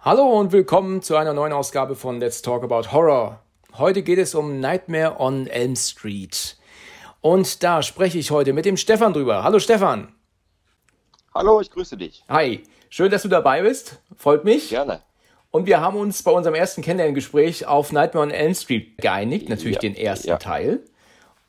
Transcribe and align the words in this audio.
Hallo 0.00 0.38
und 0.38 0.52
willkommen 0.52 1.02
zu 1.02 1.16
einer 1.16 1.32
neuen 1.32 1.52
Ausgabe 1.52 1.96
von 1.96 2.20
Let's 2.20 2.40
Talk 2.40 2.62
About 2.62 2.92
Horror. 2.92 3.40
Heute 3.76 4.02
geht 4.04 4.20
es 4.20 4.32
um 4.36 4.60
Nightmare 4.60 5.18
on 5.18 5.48
Elm 5.48 5.74
Street. 5.74 6.56
Und 7.20 7.64
da 7.64 7.82
spreche 7.82 8.16
ich 8.16 8.30
heute 8.30 8.52
mit 8.52 8.64
dem 8.64 8.76
Stefan 8.76 9.12
drüber. 9.12 9.42
Hallo 9.42 9.58
Stefan. 9.58 10.12
Hallo, 11.34 11.60
ich 11.60 11.72
grüße 11.72 11.96
dich. 11.96 12.22
Hi, 12.28 12.62
schön, 12.88 13.10
dass 13.10 13.22
du 13.22 13.28
dabei 13.28 13.62
bist. 13.62 14.00
Freut 14.16 14.44
mich. 14.44 14.68
Gerne. 14.68 15.02
Und 15.50 15.66
wir 15.66 15.80
haben 15.80 15.96
uns 15.96 16.22
bei 16.22 16.30
unserem 16.30 16.54
ersten 16.54 16.80
Kennenlerngespräch 16.80 17.66
auf 17.66 17.90
Nightmare 17.90 18.24
on 18.24 18.30
Elm 18.30 18.54
Street 18.54 18.98
geeinigt, 18.98 19.48
natürlich 19.48 19.76
Ja, 19.76 19.80
den 19.80 19.96
ersten 19.96 20.28
ja. 20.28 20.36
Teil. 20.36 20.80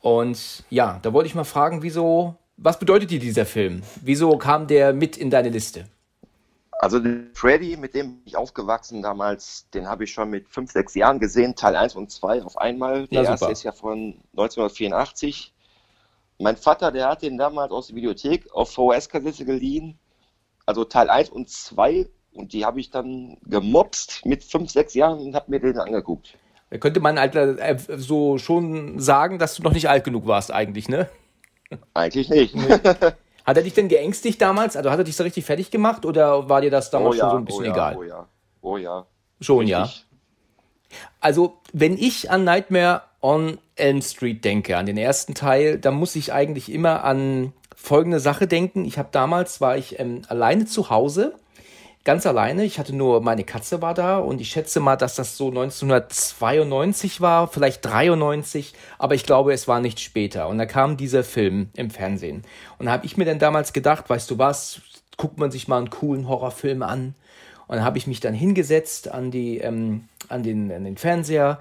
Und 0.00 0.64
ja, 0.70 0.98
da 1.02 1.12
wollte 1.12 1.28
ich 1.28 1.36
mal 1.36 1.44
fragen, 1.44 1.82
wieso, 1.82 2.34
was 2.56 2.80
bedeutet 2.80 3.12
dir 3.12 3.20
dieser 3.20 3.46
Film? 3.46 3.82
Wieso 4.02 4.36
kam 4.38 4.66
der 4.66 4.92
mit 4.92 5.16
in 5.16 5.30
deine 5.30 5.50
Liste? 5.50 5.86
Also 6.82 6.98
den 6.98 7.28
Freddy, 7.34 7.76
mit 7.76 7.92
dem 7.92 8.14
bin 8.14 8.22
ich 8.24 8.36
aufgewachsen 8.36 9.02
damals, 9.02 9.68
den 9.74 9.86
habe 9.86 10.04
ich 10.04 10.12
schon 10.12 10.30
mit 10.30 10.48
fünf, 10.48 10.72
sechs 10.72 10.94
Jahren 10.94 11.18
gesehen, 11.20 11.54
Teil 11.54 11.76
1 11.76 11.94
und 11.94 12.10
2 12.10 12.42
auf 12.42 12.56
einmal. 12.56 13.02
Na, 13.10 13.20
Der 13.20 13.24
erste 13.24 13.36
super. 13.36 13.52
ist 13.52 13.62
ja 13.64 13.72
von 13.72 14.14
1984. 14.32 15.52
Mein 16.38 16.56
Vater, 16.56 16.90
der 16.90 17.10
hat 17.10 17.20
den 17.20 17.36
damals 17.36 17.70
aus 17.70 17.88
der 17.88 17.96
Videothek 17.96 18.50
auf 18.54 18.70
VHS-Kassette 18.72 19.44
geliehen. 19.44 19.98
Also 20.64 20.84
Teil 20.84 21.10
1 21.10 21.28
und 21.28 21.50
2. 21.50 22.08
Und 22.32 22.54
die 22.54 22.64
habe 22.64 22.80
ich 22.80 22.88
dann 22.88 23.36
gemobst 23.44 24.24
mit 24.24 24.42
fünf, 24.42 24.70
sechs 24.70 24.94
Jahren 24.94 25.18
und 25.18 25.34
habe 25.34 25.50
mir 25.50 25.60
den 25.60 25.78
angeguckt. 25.78 26.38
Da 26.70 26.78
könnte 26.78 27.00
man 27.00 27.18
Alter, 27.18 27.58
äh, 27.58 27.76
so 27.78 28.38
schon 28.38 28.98
sagen, 28.98 29.38
dass 29.38 29.56
du 29.56 29.62
noch 29.62 29.74
nicht 29.74 29.90
alt 29.90 30.04
genug 30.04 30.26
warst 30.26 30.50
eigentlich, 30.50 30.88
ne? 30.88 31.10
Eigentlich 31.92 32.30
nicht. 32.30 32.54
Hat 33.50 33.56
er 33.56 33.64
dich 33.64 33.74
denn 33.74 33.88
geängstigt 33.88 34.40
damals? 34.40 34.76
Also 34.76 34.92
hat 34.92 34.98
er 34.98 35.04
dich 35.04 35.16
so 35.16 35.24
richtig 35.24 35.44
fertig 35.44 35.72
gemacht 35.72 36.06
oder 36.06 36.48
war 36.48 36.60
dir 36.60 36.70
das 36.70 36.88
damals 36.90 37.16
oh 37.16 37.18
schon 37.18 37.26
ja, 37.26 37.30
so 37.32 37.36
ein 37.36 37.44
bisschen 37.44 37.62
oh 37.62 37.64
ja, 37.64 37.72
egal? 37.72 37.96
Oh 37.96 38.04
ja, 38.04 38.26
oh 38.62 38.76
ja. 38.76 39.06
Schon, 39.40 39.66
ja. 39.66 39.82
Richtig. 39.82 40.06
Also, 41.18 41.58
wenn 41.72 41.98
ich 41.98 42.30
an 42.30 42.44
Nightmare 42.44 43.02
on 43.20 43.58
Elm 43.74 44.02
Street 44.02 44.44
denke, 44.44 44.76
an 44.76 44.86
den 44.86 44.96
ersten 44.96 45.34
Teil, 45.34 45.78
dann 45.78 45.94
muss 45.94 46.14
ich 46.14 46.32
eigentlich 46.32 46.70
immer 46.70 47.02
an 47.02 47.52
folgende 47.74 48.20
Sache 48.20 48.46
denken. 48.46 48.84
Ich 48.84 48.98
habe 48.98 49.08
damals, 49.10 49.60
war 49.60 49.76
ich 49.76 49.98
ähm, 49.98 50.22
alleine 50.28 50.66
zu 50.66 50.88
Hause, 50.88 51.34
ganz 52.04 52.26
alleine. 52.26 52.64
Ich 52.64 52.78
hatte 52.78 52.94
nur, 52.94 53.20
meine 53.20 53.44
Katze 53.44 53.82
war 53.82 53.94
da 53.94 54.18
und 54.18 54.40
ich 54.40 54.50
schätze 54.50 54.80
mal, 54.80 54.96
dass 54.96 55.16
das 55.16 55.36
so 55.36 55.48
1992 55.48 57.20
war, 57.20 57.48
vielleicht 57.48 57.84
93, 57.84 58.74
aber 58.98 59.14
ich 59.14 59.24
glaube, 59.24 59.52
es 59.52 59.68
war 59.68 59.80
nicht 59.80 60.00
später. 60.00 60.48
Und 60.48 60.58
da 60.58 60.66
kam 60.66 60.96
dieser 60.96 61.24
Film 61.24 61.68
im 61.74 61.90
Fernsehen. 61.90 62.42
Und 62.78 62.86
da 62.86 62.92
habe 62.92 63.06
ich 63.06 63.16
mir 63.16 63.24
dann 63.24 63.38
damals 63.38 63.72
gedacht, 63.72 64.08
weißt 64.08 64.30
du 64.30 64.38
was, 64.38 64.80
guckt 65.16 65.38
man 65.38 65.50
sich 65.50 65.68
mal 65.68 65.78
einen 65.78 65.90
coolen 65.90 66.28
Horrorfilm 66.28 66.82
an. 66.82 67.14
Und 67.66 67.76
dann 67.76 67.84
habe 67.84 67.98
ich 67.98 68.06
mich 68.06 68.20
dann 68.20 68.34
hingesetzt 68.34 69.10
an, 69.10 69.30
die, 69.30 69.58
ähm, 69.58 70.08
an, 70.28 70.42
den, 70.42 70.72
an 70.72 70.84
den 70.84 70.96
Fernseher 70.96 71.60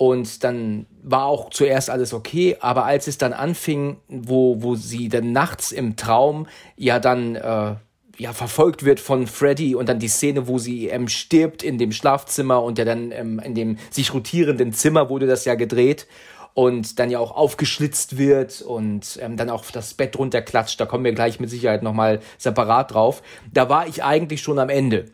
und 0.00 0.44
dann 0.44 0.86
war 1.02 1.26
auch 1.26 1.50
zuerst 1.50 1.90
alles 1.90 2.14
okay, 2.14 2.56
aber 2.60 2.86
als 2.86 3.06
es 3.06 3.18
dann 3.18 3.34
anfing, 3.34 3.98
wo, 4.08 4.62
wo 4.62 4.74
sie 4.74 5.10
dann 5.10 5.32
nachts 5.32 5.72
im 5.72 5.94
Traum 5.96 6.46
ja 6.78 6.98
dann 6.98 7.36
äh, 7.36 7.74
ja, 8.20 8.34
verfolgt 8.34 8.84
wird 8.84 9.00
von 9.00 9.26
Freddy 9.26 9.74
und 9.74 9.88
dann 9.88 9.98
die 9.98 10.08
Szene, 10.08 10.46
wo 10.46 10.58
sie 10.58 10.88
ähm, 10.88 11.08
stirbt 11.08 11.62
in 11.62 11.78
dem 11.78 11.90
Schlafzimmer 11.90 12.62
und 12.62 12.76
ja 12.76 12.84
dann 12.84 13.12
ähm, 13.12 13.38
in 13.42 13.54
dem 13.54 13.78
sich 13.90 14.12
rotierenden 14.12 14.74
Zimmer 14.74 15.08
wurde 15.08 15.26
das 15.26 15.46
ja 15.46 15.54
gedreht 15.54 16.06
und 16.52 16.98
dann 16.98 17.08
ja 17.08 17.18
auch 17.18 17.34
aufgeschlitzt 17.34 18.18
wird 18.18 18.60
und 18.60 19.18
ähm, 19.22 19.38
dann 19.38 19.48
auch 19.48 19.64
das 19.70 19.94
Bett 19.94 20.18
runterklatscht, 20.18 20.78
da 20.78 20.84
kommen 20.84 21.04
wir 21.04 21.14
gleich 21.14 21.40
mit 21.40 21.48
Sicherheit 21.48 21.82
nochmal 21.82 22.20
separat 22.36 22.92
drauf. 22.92 23.22
Da 23.54 23.70
war 23.70 23.88
ich 23.88 24.04
eigentlich 24.04 24.42
schon 24.42 24.58
am 24.58 24.68
Ende. 24.68 25.06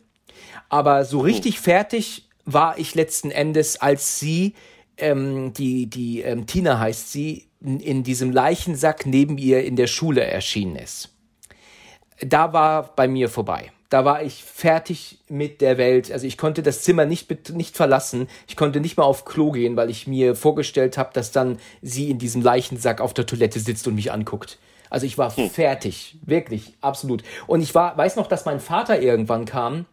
Aber 0.67 1.05
so 1.05 1.19
richtig 1.19 1.61
fertig 1.61 2.27
war 2.43 2.77
ich 2.77 2.93
letzten 2.93 3.31
Endes, 3.31 3.79
als 3.79 4.19
sie, 4.19 4.53
ähm, 4.97 5.53
die, 5.53 5.85
die 5.85 6.23
ähm, 6.23 6.45
Tina 6.45 6.77
heißt 6.77 7.09
sie, 7.09 7.47
in, 7.61 7.79
in 7.79 8.03
diesem 8.03 8.33
Leichensack 8.33 9.05
neben 9.05 9.37
ihr 9.37 9.63
in 9.63 9.77
der 9.77 9.87
Schule 9.87 10.25
erschienen 10.25 10.75
ist. 10.75 11.13
Da 12.19 12.53
war 12.53 12.95
bei 12.95 13.07
mir 13.07 13.29
vorbei. 13.29 13.71
Da 13.89 14.03
war 14.03 14.21
ich 14.21 14.43
fertig 14.43 15.19
mit 15.29 15.61
der 15.61 15.77
Welt. 15.77 16.11
Also 16.11 16.27
ich 16.27 16.37
konnte 16.37 16.61
das 16.61 16.81
Zimmer 16.81 17.05
nicht, 17.05 17.49
nicht 17.51 17.77
verlassen. 17.77 18.27
Ich 18.47 18.57
konnte 18.57 18.81
nicht 18.81 18.97
mal 18.97 19.03
auf 19.03 19.23
Klo 19.23 19.51
gehen, 19.51 19.77
weil 19.77 19.89
ich 19.89 20.07
mir 20.07 20.35
vorgestellt 20.35 20.97
habe, 20.97 21.11
dass 21.13 21.31
dann 21.31 21.57
sie 21.81 22.09
in 22.09 22.19
diesem 22.19 22.41
Leichensack 22.41 22.99
auf 22.99 23.13
der 23.13 23.25
Toilette 23.25 23.59
sitzt 23.59 23.87
und 23.87 23.95
mich 23.95 24.11
anguckt. 24.11 24.57
Also 24.89 25.05
ich 25.05 25.17
war 25.17 25.31
fertig, 25.31 26.17
wirklich, 26.25 26.73
absolut. 26.81 27.23
Und 27.45 27.61
ich 27.61 27.75
war, 27.75 27.97
weiß 27.97 28.15
noch, 28.15 28.27
dass 28.27 28.45
mein 28.45 28.59
Vater 28.59 29.01
irgendwann 29.01 29.45
kam 29.45 29.85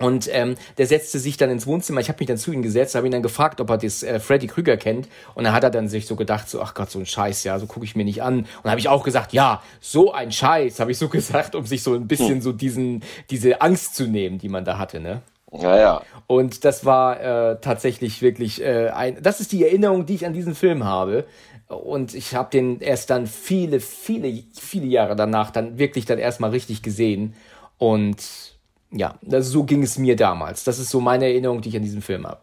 und 0.00 0.30
ähm, 0.32 0.54
der 0.78 0.86
setzte 0.86 1.18
sich 1.18 1.36
dann 1.36 1.50
ins 1.50 1.66
Wohnzimmer. 1.66 2.00
Ich 2.00 2.08
habe 2.08 2.18
mich 2.18 2.26
dann 2.26 2.38
zu 2.38 2.52
ihm 2.52 2.62
gesetzt, 2.62 2.94
habe 2.94 3.06
ihn 3.06 3.12
dann 3.12 3.22
gefragt, 3.22 3.60
ob 3.60 3.68
er 3.68 3.76
das 3.76 4.02
äh, 4.02 4.18
Freddy 4.18 4.46
Krüger 4.46 4.78
kennt. 4.78 5.08
Und 5.34 5.44
dann 5.44 5.52
hat 5.52 5.62
er 5.62 5.70
dann 5.70 5.88
sich 5.88 6.06
so 6.06 6.16
gedacht, 6.16 6.48
so 6.48 6.62
ach 6.62 6.72
Gott, 6.72 6.90
so 6.90 6.98
ein 6.98 7.04
Scheiß, 7.04 7.44
ja, 7.44 7.58
so 7.58 7.66
gucke 7.66 7.84
ich 7.84 7.94
mir 7.94 8.04
nicht 8.04 8.22
an. 8.22 8.46
Und 8.62 8.70
habe 8.70 8.80
ich 8.80 8.88
auch 8.88 9.04
gesagt, 9.04 9.34
ja, 9.34 9.62
so 9.80 10.12
ein 10.12 10.32
Scheiß, 10.32 10.80
habe 10.80 10.90
ich 10.90 10.98
so 10.98 11.08
gesagt, 11.10 11.54
um 11.54 11.66
sich 11.66 11.82
so 11.82 11.94
ein 11.94 12.08
bisschen 12.08 12.40
so 12.40 12.52
diesen 12.52 13.02
diese 13.28 13.60
Angst 13.60 13.94
zu 13.94 14.04
nehmen, 14.06 14.38
die 14.38 14.48
man 14.48 14.64
da 14.64 14.78
hatte, 14.78 15.00
ne? 15.00 15.20
Ja, 15.52 15.76
ja. 15.76 16.02
Und 16.26 16.64
das 16.64 16.86
war 16.86 17.20
äh, 17.20 17.58
tatsächlich 17.60 18.22
wirklich 18.22 18.62
äh, 18.62 18.88
ein. 18.88 19.22
Das 19.22 19.40
ist 19.40 19.52
die 19.52 19.64
Erinnerung, 19.64 20.06
die 20.06 20.14
ich 20.14 20.24
an 20.24 20.32
diesen 20.32 20.54
Film 20.54 20.84
habe. 20.84 21.26
Und 21.68 22.14
ich 22.14 22.34
habe 22.34 22.50
den 22.50 22.80
erst 22.80 23.10
dann 23.10 23.26
viele, 23.26 23.80
viele, 23.80 24.44
viele 24.58 24.86
Jahre 24.86 25.14
danach 25.14 25.50
dann 25.50 25.78
wirklich 25.78 26.06
dann 26.06 26.18
erstmal 26.18 26.50
richtig 26.50 26.82
gesehen. 26.82 27.34
Und 27.78 28.49
ja, 28.90 29.14
das, 29.22 29.48
so 29.48 29.64
ging 29.64 29.82
es 29.82 29.98
mir 29.98 30.16
damals. 30.16 30.64
Das 30.64 30.78
ist 30.78 30.90
so 30.90 31.00
meine 31.00 31.24
Erinnerung, 31.26 31.60
die 31.60 31.68
ich 31.70 31.76
an 31.76 31.82
diesen 31.82 32.02
Film 32.02 32.26
habe. 32.26 32.40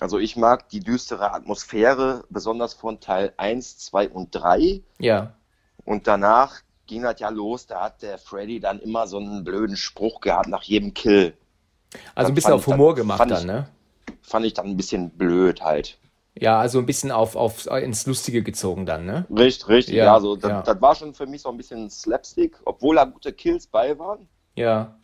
Also 0.00 0.18
ich 0.18 0.36
mag 0.36 0.68
die 0.70 0.80
düstere 0.80 1.32
Atmosphäre, 1.32 2.24
besonders 2.30 2.74
von 2.74 2.98
Teil 3.00 3.32
1, 3.36 3.78
2 3.78 4.08
und 4.08 4.34
3. 4.34 4.80
Ja. 4.98 5.34
Und 5.84 6.06
danach 6.06 6.60
ging 6.86 7.02
das 7.02 7.20
ja 7.20 7.28
los, 7.28 7.66
da 7.66 7.82
hat 7.84 8.02
der 8.02 8.18
Freddy 8.18 8.58
dann 8.60 8.80
immer 8.80 9.06
so 9.06 9.18
einen 9.18 9.44
blöden 9.44 9.76
Spruch 9.76 10.20
gehabt 10.20 10.48
nach 10.48 10.62
jedem 10.62 10.94
Kill. 10.94 11.34
Also 12.14 12.30
ein 12.30 12.34
bisschen 12.34 12.52
auf 12.54 12.60
ich 12.62 12.66
dann- 12.66 12.74
Humor 12.78 12.94
gemacht 12.94 13.18
fand 13.18 13.30
dann, 13.30 13.40
ich- 13.40 13.46
ne? 13.46 13.68
Fand 14.22 14.46
ich 14.46 14.54
dann 14.54 14.66
ein 14.66 14.76
bisschen 14.76 15.10
blöd 15.10 15.60
halt. 15.62 15.98
Ja, 16.34 16.58
also 16.58 16.78
ein 16.78 16.86
bisschen 16.86 17.10
auf, 17.12 17.36
auf 17.36 17.66
ins 17.66 18.06
Lustige 18.06 18.42
gezogen 18.42 18.86
dann, 18.86 19.04
ne? 19.04 19.26
Richtig, 19.30 19.68
richtig. 19.68 19.94
Ja, 19.96 20.04
Ja, 20.06 20.20
so, 20.20 20.34
das, 20.36 20.50
ja. 20.50 20.62
das 20.62 20.80
war 20.80 20.94
schon 20.94 21.12
für 21.12 21.26
mich 21.26 21.42
so 21.42 21.50
ein 21.50 21.56
bisschen 21.58 21.90
Slapstick, 21.90 22.56
obwohl 22.64 22.96
da 22.96 23.04
gute 23.04 23.32
Kills 23.32 23.66
bei 23.66 23.98
waren. 23.98 24.26
Ja. 24.56 24.96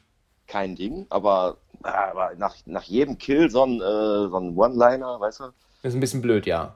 Kein 0.49 0.75
Ding, 0.75 1.07
aber, 1.11 1.59
aber 1.83 2.33
nach, 2.37 2.57
nach 2.67 2.83
jedem 2.83 3.19
Kill 3.19 3.51
so 3.51 3.65
ein, 3.65 3.81
äh, 3.81 4.29
so 4.29 4.37
ein 4.37 4.57
One-Liner, 4.57 5.21
weißt 5.21 5.41
du? 5.41 5.45
Ist 5.83 5.95
ein 5.95 6.01
bisschen 6.01 6.23
blöd, 6.23 6.47
ja. 6.47 6.75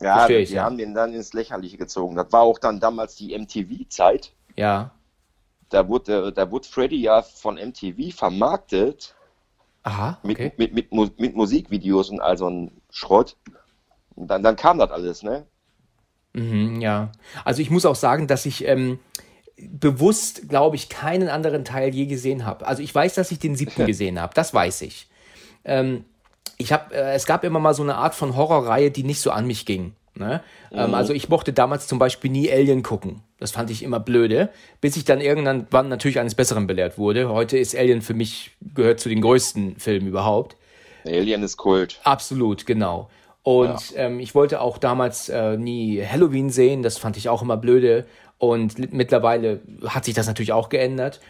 Ja, 0.00 0.28
ich, 0.28 0.48
die 0.48 0.54
ja. 0.54 0.64
haben 0.64 0.78
den 0.78 0.94
dann 0.94 1.12
ins 1.12 1.32
Lächerliche 1.32 1.76
gezogen. 1.76 2.14
Das 2.14 2.32
war 2.32 2.42
auch 2.42 2.58
dann 2.58 2.78
damals 2.78 3.16
die 3.16 3.36
MTV-Zeit. 3.36 4.32
Ja. 4.56 4.92
Da 5.70 5.88
wurde, 5.88 6.32
da 6.32 6.50
wurde 6.50 6.68
Freddy 6.68 7.02
ja 7.02 7.22
von 7.22 7.56
MTV 7.56 8.16
vermarktet 8.16 9.14
Aha, 9.82 10.18
mit, 10.22 10.38
okay. 10.38 10.52
mit, 10.56 10.72
mit, 10.72 10.92
Mu- 10.92 11.10
mit 11.18 11.34
Musikvideos 11.34 12.10
und 12.10 12.20
all 12.20 12.38
so 12.38 12.48
ein 12.48 12.70
Schrott. 12.90 13.36
Und 14.14 14.28
dann, 14.28 14.42
dann 14.42 14.56
kam 14.56 14.78
das 14.78 14.90
alles, 14.90 15.22
ne? 15.22 15.44
Mhm, 16.32 16.80
ja. 16.80 17.10
Also 17.44 17.60
ich 17.60 17.70
muss 17.70 17.84
auch 17.84 17.96
sagen, 17.96 18.28
dass 18.28 18.46
ich 18.46 18.66
ähm, 18.66 19.00
bewusst, 19.58 20.48
glaube 20.48 20.76
ich, 20.76 20.88
keinen 20.88 21.28
anderen 21.28 21.64
Teil 21.64 21.94
je 21.94 22.06
gesehen 22.06 22.46
habe. 22.46 22.66
Also 22.66 22.82
ich 22.82 22.94
weiß, 22.94 23.14
dass 23.14 23.30
ich 23.30 23.38
den 23.38 23.56
siebten 23.56 23.86
gesehen 23.86 24.20
habe. 24.20 24.34
Das 24.34 24.54
weiß 24.54 24.82
ich. 24.82 25.08
Ähm, 25.64 26.04
ich 26.56 26.72
habe, 26.72 26.94
äh, 26.94 27.14
es 27.14 27.26
gab 27.26 27.44
immer 27.44 27.60
mal 27.60 27.74
so 27.74 27.82
eine 27.82 27.96
Art 27.96 28.14
von 28.14 28.36
Horrorreihe, 28.36 28.90
die 28.90 29.04
nicht 29.04 29.20
so 29.20 29.30
an 29.30 29.46
mich 29.46 29.66
ging. 29.66 29.94
Ne? 30.14 30.42
Ähm, 30.72 30.94
also 30.94 31.12
ich 31.12 31.28
mochte 31.28 31.52
damals 31.52 31.86
zum 31.86 31.98
Beispiel 31.98 32.30
nie 32.30 32.50
Alien 32.50 32.82
gucken. 32.82 33.22
Das 33.38 33.52
fand 33.52 33.70
ich 33.70 33.82
immer 33.82 34.00
blöde, 34.00 34.50
bis 34.80 34.96
ich 34.96 35.04
dann 35.04 35.20
irgendwann 35.20 35.88
natürlich 35.88 36.18
eines 36.18 36.34
Besseren 36.34 36.66
belehrt 36.66 36.98
wurde. 36.98 37.28
Heute 37.28 37.56
ist 37.56 37.76
Alien 37.76 38.02
für 38.02 38.14
mich, 38.14 38.50
gehört 38.74 38.98
zu 38.98 39.08
den 39.08 39.20
größten 39.20 39.76
Filmen 39.78 40.08
überhaupt. 40.08 40.56
Alien 41.06 41.42
ist 41.44 41.56
Kult. 41.56 42.00
Absolut, 42.02 42.66
genau. 42.66 43.08
Und 43.44 43.94
ähm, 43.94 44.18
ich 44.20 44.34
wollte 44.34 44.60
auch 44.60 44.76
damals 44.76 45.28
äh, 45.28 45.56
nie 45.56 46.04
Halloween 46.04 46.50
sehen, 46.50 46.82
das 46.82 46.98
fand 46.98 47.16
ich 47.16 47.28
auch 47.28 47.40
immer 47.40 47.56
blöde. 47.56 48.04
Und 48.38 48.92
mittlerweile 48.92 49.60
hat 49.86 50.04
sich 50.04 50.14
das 50.14 50.26
natürlich 50.26 50.52
auch 50.52 50.68
geändert. 50.68 51.20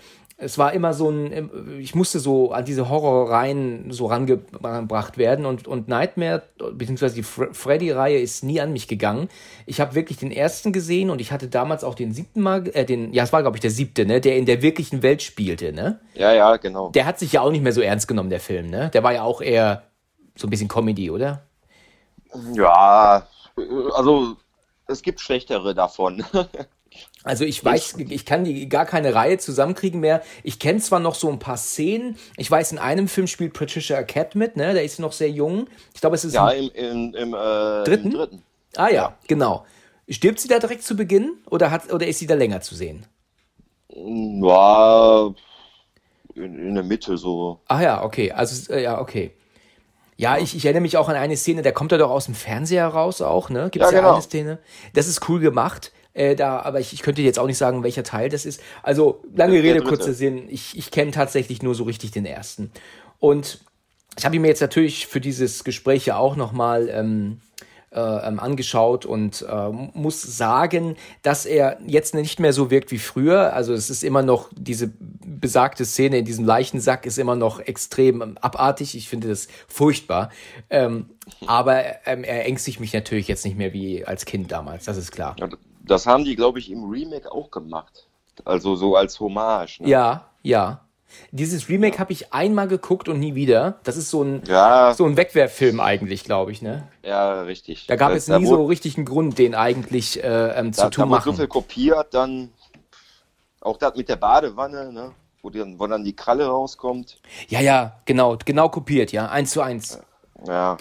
Es 0.40 0.56
war 0.56 0.72
immer 0.72 0.94
so 0.94 1.10
ein, 1.10 1.50
ich 1.81 1.96
musste 1.96 2.20
so 2.20 2.52
an 2.52 2.64
diese 2.64 2.88
Horrorreihen 2.88 3.90
so 3.90 4.06
rangebracht 4.06 5.19
werden 5.19 5.46
und, 5.46 5.66
und 5.66 5.88
Nightmare, 5.88 6.44
beziehungsweise 6.75 7.16
die 7.16 7.25
Fre- 7.25 7.52
Freddy-Reihe 7.52 8.20
ist 8.20 8.44
nie 8.44 8.60
an 8.60 8.72
mich 8.72 8.87
gegangen. 8.87 9.28
Ich 9.66 9.81
habe 9.81 9.96
wirklich 9.96 10.19
den 10.19 10.31
ersten 10.31 10.72
gesehen 10.72 11.10
und 11.10 11.20
ich 11.20 11.32
hatte 11.32 11.49
damals 11.49 11.82
auch 11.82 11.96
den 11.96 12.12
siebten 12.12 12.40
Mal, 12.40 12.69
äh, 12.69 12.84
den, 12.84 13.12
ja, 13.12 13.25
es 13.25 13.32
war 13.32 13.43
glaube 13.43 13.56
ich 13.56 13.62
der 13.62 13.72
siebte, 13.72 14.06
ne, 14.06 14.20
der 14.20 14.37
in 14.37 14.46
der 14.46 14.62
wirklichen 14.62 15.02
Welt 15.02 15.22
spielte, 15.22 15.72
ne? 15.72 15.99
Ja, 16.14 16.32
ja, 16.32 16.56
genau. 16.56 16.90
Der 16.90 17.04
hat 17.06 17.19
sich 17.19 17.32
ja 17.32 17.40
auch 17.40 17.50
nicht 17.50 17.64
mehr 17.64 17.72
so 17.72 17.81
ernst 17.81 18.06
genommen, 18.06 18.31
der 18.31 18.38
Film, 18.38 18.70
ne? 18.70 18.90
Der 18.94 19.02
war 19.02 19.14
ja 19.14 19.25
auch 19.25 19.40
eher 19.43 19.82
so 20.37 20.46
ein 20.46 20.50
bisschen 20.50 20.69
Comedy, 20.69 21.11
oder? 21.11 21.43
Ja, 22.54 23.26
also 23.94 24.37
es 24.87 25.02
gibt 25.02 25.20
schlechtere 25.20 25.75
davon. 25.75 26.25
Also 27.25 27.44
ich 27.44 27.62
weiß, 27.64 27.96
ich 27.99 28.25
kann 28.25 28.44
die 28.44 28.69
gar 28.69 28.87
keine 28.87 29.14
Reihe 29.14 29.38
zusammenkriegen 29.38 30.00
mehr. 30.00 30.23
Ich 30.43 30.58
kenne 30.58 30.79
zwar 30.79 31.00
noch 31.00 31.14
so 31.14 31.29
ein 31.29 31.38
paar 31.38 31.56
Szenen. 31.56 32.17
Ich 32.37 32.50
weiß, 32.50 32.73
in 32.73 32.79
einem 32.79 33.08
Film 33.08 33.26
spielt 33.26 33.52
Patricia 33.52 33.96
Arquette 33.96 34.38
mit, 34.38 34.56
ne? 34.56 34.73
Der 34.73 34.85
ist 34.85 34.99
noch 34.99 35.12
sehr 35.12 35.31
jung. 35.31 35.69
Ich 35.94 36.00
glaube, 36.00 36.17
es 36.17 36.25
ist 36.25 36.35
ja 36.35 36.49
im, 36.50 36.70
im, 36.70 37.14
im, 37.14 37.35
äh, 37.35 37.85
dritten? 37.85 38.06
im 38.06 38.12
dritten. 38.12 38.43
Ah 38.76 38.88
ja, 38.88 38.94
ja, 38.94 39.19
genau. 39.26 39.67
Stirbt 40.08 40.40
sie 40.40 40.49
da 40.49 40.58
direkt 40.58 40.85
zu 40.85 40.96
Beginn 40.96 41.35
oder 41.50 41.70
hat 41.70 41.93
oder 41.93 42.06
ist 42.06 42.19
sie 42.19 42.26
da 42.26 42.35
länger 42.35 42.61
zu 42.61 42.75
sehen? 42.75 43.05
War 43.88 45.35
in, 46.35 46.58
in 46.58 46.75
der 46.75 46.85
Mitte 46.85 47.19
so. 47.19 47.61
Ah 47.67 47.82
ja, 47.82 48.05
okay. 48.05 48.32
Also 48.32 48.73
äh, 48.73 48.82
ja, 48.82 49.00
okay. 49.00 49.32
Ja, 50.17 50.37
ich, 50.37 50.56
ich 50.56 50.64
erinnere 50.64 50.82
mich 50.82 50.96
auch 50.96 51.08
an 51.08 51.17
eine 51.17 51.37
Szene, 51.37 51.62
der 51.62 51.73
kommt 51.73 51.93
da 51.93 51.99
doch 51.99 52.11
aus 52.11 52.25
dem 52.25 52.35
Fernseher 52.35 52.88
raus 52.88 53.23
auch, 53.23 53.50
ne? 53.50 53.69
Gibt 53.70 53.85
es 53.85 53.90
ja, 53.90 53.99
ja 53.99 54.02
genau. 54.02 54.14
eine 54.14 54.23
Szene? 54.23 54.58
Das 54.94 55.06
ist 55.06 55.29
cool 55.29 55.40
gemacht. 55.40 55.93
Äh, 56.19 56.35
da, 56.35 56.61
aber 56.62 56.81
ich, 56.81 56.93
ich 56.93 57.03
könnte 57.03 57.23
jetzt 57.23 57.38
auch 57.38 57.47
nicht 57.47 57.59
sagen, 57.59 57.85
welcher 57.85 58.03
Teil 58.03 58.29
das 58.29 58.44
ist. 58.44 58.61
Also, 58.82 59.23
lange 59.37 59.55
der 59.55 59.62
Rede, 59.62 59.82
kurzer 59.85 60.12
Sinn. 60.12 60.49
Ich, 60.49 60.76
ich 60.76 60.91
kenne 60.91 61.12
tatsächlich 61.12 61.62
nur 61.62 61.76
so 61.76 61.85
richtig 61.85 62.11
den 62.11 62.26
ersten. 62.26 62.73
Und 63.20 63.61
ich 64.19 64.25
habe 64.25 64.35
ihn 64.35 64.43
mir 64.43 64.49
jetzt 64.49 64.61
natürlich 64.61 65.06
für 65.06 65.20
dieses 65.20 65.62
Gespräch 65.62 66.06
ja 66.06 66.17
auch 66.17 66.35
nochmal 66.35 66.88
ähm, 66.91 67.41
äh, 67.93 68.00
ähm, 68.00 68.41
angeschaut 68.41 69.06
und 69.06 69.47
äh, 69.49 69.69
muss 69.70 70.20
sagen, 70.20 70.97
dass 71.23 71.47
er 71.47 71.79
jetzt 71.87 72.15
nicht 72.15 72.41
mehr 72.41 72.53
so 72.53 72.71
wirkt 72.73 72.91
wie 72.91 72.99
früher. 72.99 73.53
Also 73.53 73.73
es 73.73 73.88
ist 73.88 74.03
immer 74.03 74.23
noch 74.23 74.50
diese 74.56 74.91
besagte 74.99 75.85
Szene 75.85 76.19
in 76.19 76.25
diesem 76.25 76.44
Leichensack 76.44 77.06
ist 77.06 77.19
immer 77.19 77.37
noch 77.37 77.61
extrem 77.61 78.37
abartig. 78.38 78.97
Ich 78.97 79.09
finde 79.09 79.29
das 79.29 79.47
furchtbar. 79.69 80.31
Ähm, 80.69 81.11
aber 81.47 81.85
ähm, 82.06 82.25
er 82.25 82.44
ängstigt 82.47 82.81
mich 82.81 82.93
natürlich 82.93 83.29
jetzt 83.29 83.44
nicht 83.44 83.56
mehr 83.56 83.73
wie 83.73 84.05
als 84.05 84.25
Kind 84.25 84.50
damals. 84.50 84.85
Das 84.87 84.97
ist 84.97 85.12
klar. 85.12 85.37
Ja, 85.38 85.49
das 85.90 86.06
haben 86.06 86.25
die, 86.25 86.37
glaube 86.37 86.58
ich, 86.58 86.70
im 86.70 86.85
Remake 86.85 87.31
auch 87.31 87.50
gemacht. 87.50 88.06
Also 88.44 88.76
so 88.76 88.96
als 88.96 89.19
Hommage. 89.20 89.81
Ne? 89.81 89.88
Ja, 89.88 90.26
ja. 90.43 90.81
Dieses 91.31 91.69
Remake 91.69 91.94
ja. 91.94 92.00
habe 92.00 92.12
ich 92.12 92.32
einmal 92.32 92.69
geguckt 92.69 93.08
und 93.08 93.19
nie 93.19 93.35
wieder. 93.35 93.79
Das 93.82 93.96
ist 93.96 94.11
so 94.11 94.23
ein, 94.23 94.43
ja. 94.46 94.93
so 94.94 95.06
ein 95.06 95.17
Wegwerffilm 95.17 95.81
eigentlich, 95.81 96.25
glaube 96.25 96.52
ich, 96.52 96.61
ne? 96.61 96.87
Ja, 97.02 97.43
richtig. 97.43 97.87
Da 97.87 97.96
gab 97.96 98.12
das, 98.12 98.29
es 98.29 98.38
nie 98.38 98.46
so 98.46 98.67
richtig 98.67 98.96
einen 98.96 99.06
Grund, 99.06 99.38
den 99.38 99.55
eigentlich 99.55 100.23
äh, 100.23 100.58
ähm, 100.58 100.73
zu 100.73 100.82
da, 100.82 100.90
tun 100.90 101.02
da 101.02 101.06
machen. 101.06 101.32
so 101.32 101.38
viel 101.38 101.49
kopiert, 101.49 102.12
dann 102.12 102.52
auch 103.61 103.79
das 103.79 103.96
mit 103.96 104.08
der 104.08 104.17
Badewanne, 104.17 104.93
ne? 104.93 105.12
Wo, 105.40 105.50
die, 105.50 105.62
wo 105.79 105.87
dann 105.87 106.05
die 106.05 106.14
Kralle 106.14 106.46
rauskommt. 106.46 107.20
Ja, 107.49 107.61
ja, 107.61 108.00
genau, 108.05 108.37
genau 108.44 108.69
kopiert, 108.69 109.12
ja, 109.12 109.29
eins 109.29 109.52
zu 109.52 109.62
eins. 109.62 110.00
Ja. 110.46 110.76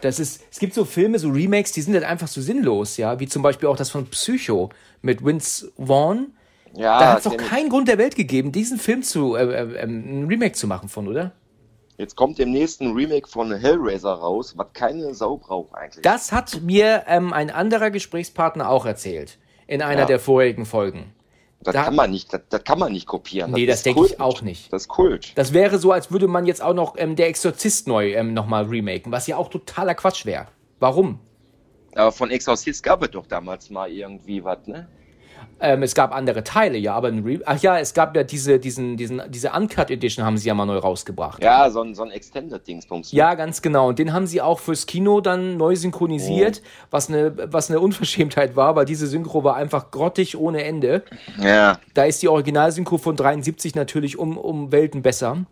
Das 0.00 0.18
ist, 0.18 0.44
es 0.50 0.58
gibt 0.58 0.74
so 0.74 0.84
Filme, 0.84 1.18
so 1.18 1.28
Remakes, 1.28 1.72
die 1.72 1.82
sind 1.82 1.94
halt 1.94 2.04
einfach 2.04 2.28
so 2.28 2.40
sinnlos, 2.40 2.96
ja, 2.96 3.18
wie 3.20 3.26
zum 3.26 3.42
Beispiel 3.42 3.68
auch 3.68 3.76
das 3.76 3.90
von 3.90 4.06
Psycho 4.06 4.70
mit 5.02 5.24
Vince 5.24 5.72
Vaughn 5.76 6.32
ja, 6.74 6.98
da 6.98 7.12
hat 7.12 7.18
es 7.18 7.24
doch 7.24 7.36
keinen 7.36 7.68
Grund 7.68 7.88
der 7.88 7.98
Welt 7.98 8.14
gegeben, 8.14 8.52
diesen 8.52 8.78
Film 8.78 9.02
zu, 9.02 9.36
äh, 9.36 9.42
äh, 9.42 9.82
ähm, 9.82 10.24
ein 10.24 10.28
Remake 10.28 10.52
zu 10.52 10.66
machen 10.66 10.88
von, 10.88 11.08
oder? 11.08 11.32
Jetzt 11.96 12.14
kommt 12.14 12.38
im 12.38 12.52
nächsten 12.52 12.92
Remake 12.92 13.28
von 13.28 13.52
Hellraiser 13.52 14.12
raus, 14.12 14.54
was 14.56 14.68
keine 14.72 15.14
Sau 15.14 15.38
braucht 15.38 15.74
eigentlich. 15.74 16.02
Das 16.02 16.30
hat 16.30 16.60
mir 16.62 17.04
ähm, 17.08 17.32
ein 17.32 17.50
anderer 17.50 17.90
Gesprächspartner 17.90 18.68
auch 18.68 18.86
erzählt. 18.86 19.38
In 19.66 19.82
einer 19.82 20.02
ja. 20.02 20.06
der 20.06 20.20
vorherigen 20.20 20.64
Folgen. 20.64 21.12
Das 21.60 21.74
da, 21.74 21.84
kann 21.84 21.96
man 21.96 22.10
nicht, 22.10 22.32
das, 22.32 22.42
das, 22.48 22.62
kann 22.62 22.78
man 22.78 22.92
nicht 22.92 23.06
kopieren. 23.06 23.50
Nee, 23.50 23.66
das, 23.66 23.78
das 23.78 23.82
denke 23.82 24.06
ich 24.06 24.20
auch 24.20 24.42
nicht. 24.42 24.72
Das 24.72 24.82
ist 24.82 24.88
Kult. 24.88 25.32
Das 25.36 25.52
wäre 25.52 25.78
so, 25.78 25.90
als 25.90 26.10
würde 26.12 26.28
man 26.28 26.46
jetzt 26.46 26.62
auch 26.62 26.74
noch 26.74 26.94
ähm, 26.96 27.16
der 27.16 27.28
Exorzist 27.28 27.88
neu 27.88 28.12
ähm, 28.12 28.32
nochmal 28.32 28.64
remaken, 28.64 29.10
was 29.10 29.26
ja 29.26 29.36
auch 29.36 29.48
totaler 29.48 29.94
Quatsch 29.94 30.24
wäre. 30.24 30.46
Warum? 30.78 31.18
Aber 31.94 32.12
von 32.12 32.30
Exorzist 32.30 32.82
gab 32.84 33.02
es 33.02 33.10
doch 33.10 33.26
damals 33.26 33.70
mal 33.70 33.90
irgendwie 33.90 34.44
was, 34.44 34.66
ne? 34.66 34.88
Ähm, 35.60 35.82
es 35.82 35.94
gab 35.94 36.14
andere 36.14 36.44
Teile, 36.44 36.78
ja, 36.78 36.94
aber 36.94 37.12
ach 37.46 37.60
ja, 37.60 37.78
es 37.78 37.92
gab 37.92 38.14
ja 38.14 38.22
diese, 38.22 38.58
diesen, 38.60 38.96
diesen, 38.96 39.22
diese 39.28 39.50
Uncut 39.50 39.90
Edition 39.90 40.24
haben 40.24 40.38
sie 40.38 40.48
ja 40.48 40.54
mal 40.54 40.66
neu 40.66 40.78
rausgebracht. 40.78 41.42
Ja, 41.42 41.68
so 41.70 41.82
ein, 41.82 41.94
so 41.94 42.04
ein 42.04 42.10
Extended-Dingsbums. 42.10 43.12
Ja, 43.12 43.34
ganz 43.34 43.60
genau. 43.60 43.88
Und 43.88 43.98
den 43.98 44.12
haben 44.12 44.26
sie 44.26 44.40
auch 44.40 44.60
fürs 44.60 44.86
Kino 44.86 45.20
dann 45.20 45.56
neu 45.56 45.74
synchronisiert, 45.74 46.62
oh. 46.62 46.86
was, 46.90 47.08
eine, 47.08 47.52
was 47.52 47.70
eine 47.70 47.80
Unverschämtheit 47.80 48.54
war, 48.54 48.76
weil 48.76 48.84
diese 48.84 49.06
Synchro 49.06 49.42
war 49.42 49.56
einfach 49.56 49.90
grottig 49.90 50.36
ohne 50.36 50.62
Ende. 50.62 51.02
Ja. 51.42 51.78
Da 51.94 52.04
ist 52.04 52.22
die 52.22 52.28
Originalsynchro 52.28 52.98
von 52.98 53.16
73 53.16 53.74
natürlich 53.74 54.18
um, 54.18 54.38
um 54.38 54.70
Welten 54.70 55.02
besser. 55.02 55.44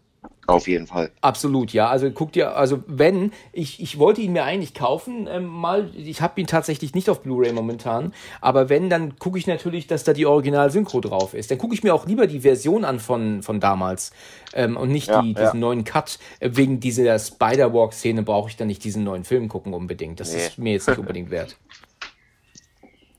Auf 0.47 0.69
jeden 0.69 0.87
Fall. 0.87 1.11
Absolut, 1.23 1.73
ja. 1.73 1.89
Also 1.89 2.11
guck 2.11 2.33
dir, 2.33 2.57
also 2.57 2.83
wenn, 2.87 3.33
ich, 3.53 3.81
ich 3.83 3.99
wollte 3.99 4.21
ihn 4.21 4.33
mir 4.33 4.45
eigentlich 4.45 4.75
kaufen, 4.75 5.27
ähm, 5.29 5.47
mal, 5.47 5.91
ich 5.97 6.21
habe 6.21 6.41
ihn 6.41 6.47
tatsächlich 6.47 6.95
nicht 6.95 7.11
auf 7.11 7.23
Blu-ray 7.23 7.53
momentan, 7.53 8.15
aber 8.41 8.69
wenn, 8.69 8.89
dann 8.89 9.19
gucke 9.19 9.39
ich 9.39 9.47
natürlich, 9.49 9.89
dass 9.89 10.05
da 10.05 10.13
die 10.13 10.25
Original-Synchro 10.25 11.01
drauf 11.01 11.35
ist. 11.35 11.51
Dann 11.51 11.59
gucke 11.59 11.75
ich 11.75 11.83
mir 11.83 11.95
auch 11.95 12.07
lieber 12.07 12.29
die 12.29 12.41
Version 12.41 12.85
an 12.85 13.01
von, 13.01 13.43
von 13.43 13.59
damals 13.59 14.13
ähm, 14.55 14.77
und 14.77 14.91
nicht 14.91 15.09
ja, 15.09 15.21
die, 15.21 15.35
diesen 15.35 15.47
ja. 15.47 15.55
neuen 15.55 15.83
Cut. 15.83 16.19
Äh, 16.39 16.51
wegen 16.53 16.79
dieser 16.79 17.19
Spider-Walk-Szene 17.19 18.23
brauche 18.23 18.49
ich 18.49 18.57
dann 18.57 18.69
nicht 18.69 18.85
diesen 18.85 19.03
neuen 19.03 19.25
Film 19.25 19.49
gucken 19.49 19.75
unbedingt. 19.75 20.21
Das 20.21 20.33
nee. 20.33 20.39
ist 20.39 20.59
mir 20.59 20.75
jetzt 20.75 20.89
nicht 20.89 20.99
unbedingt 20.99 21.31
wert. 21.31 21.57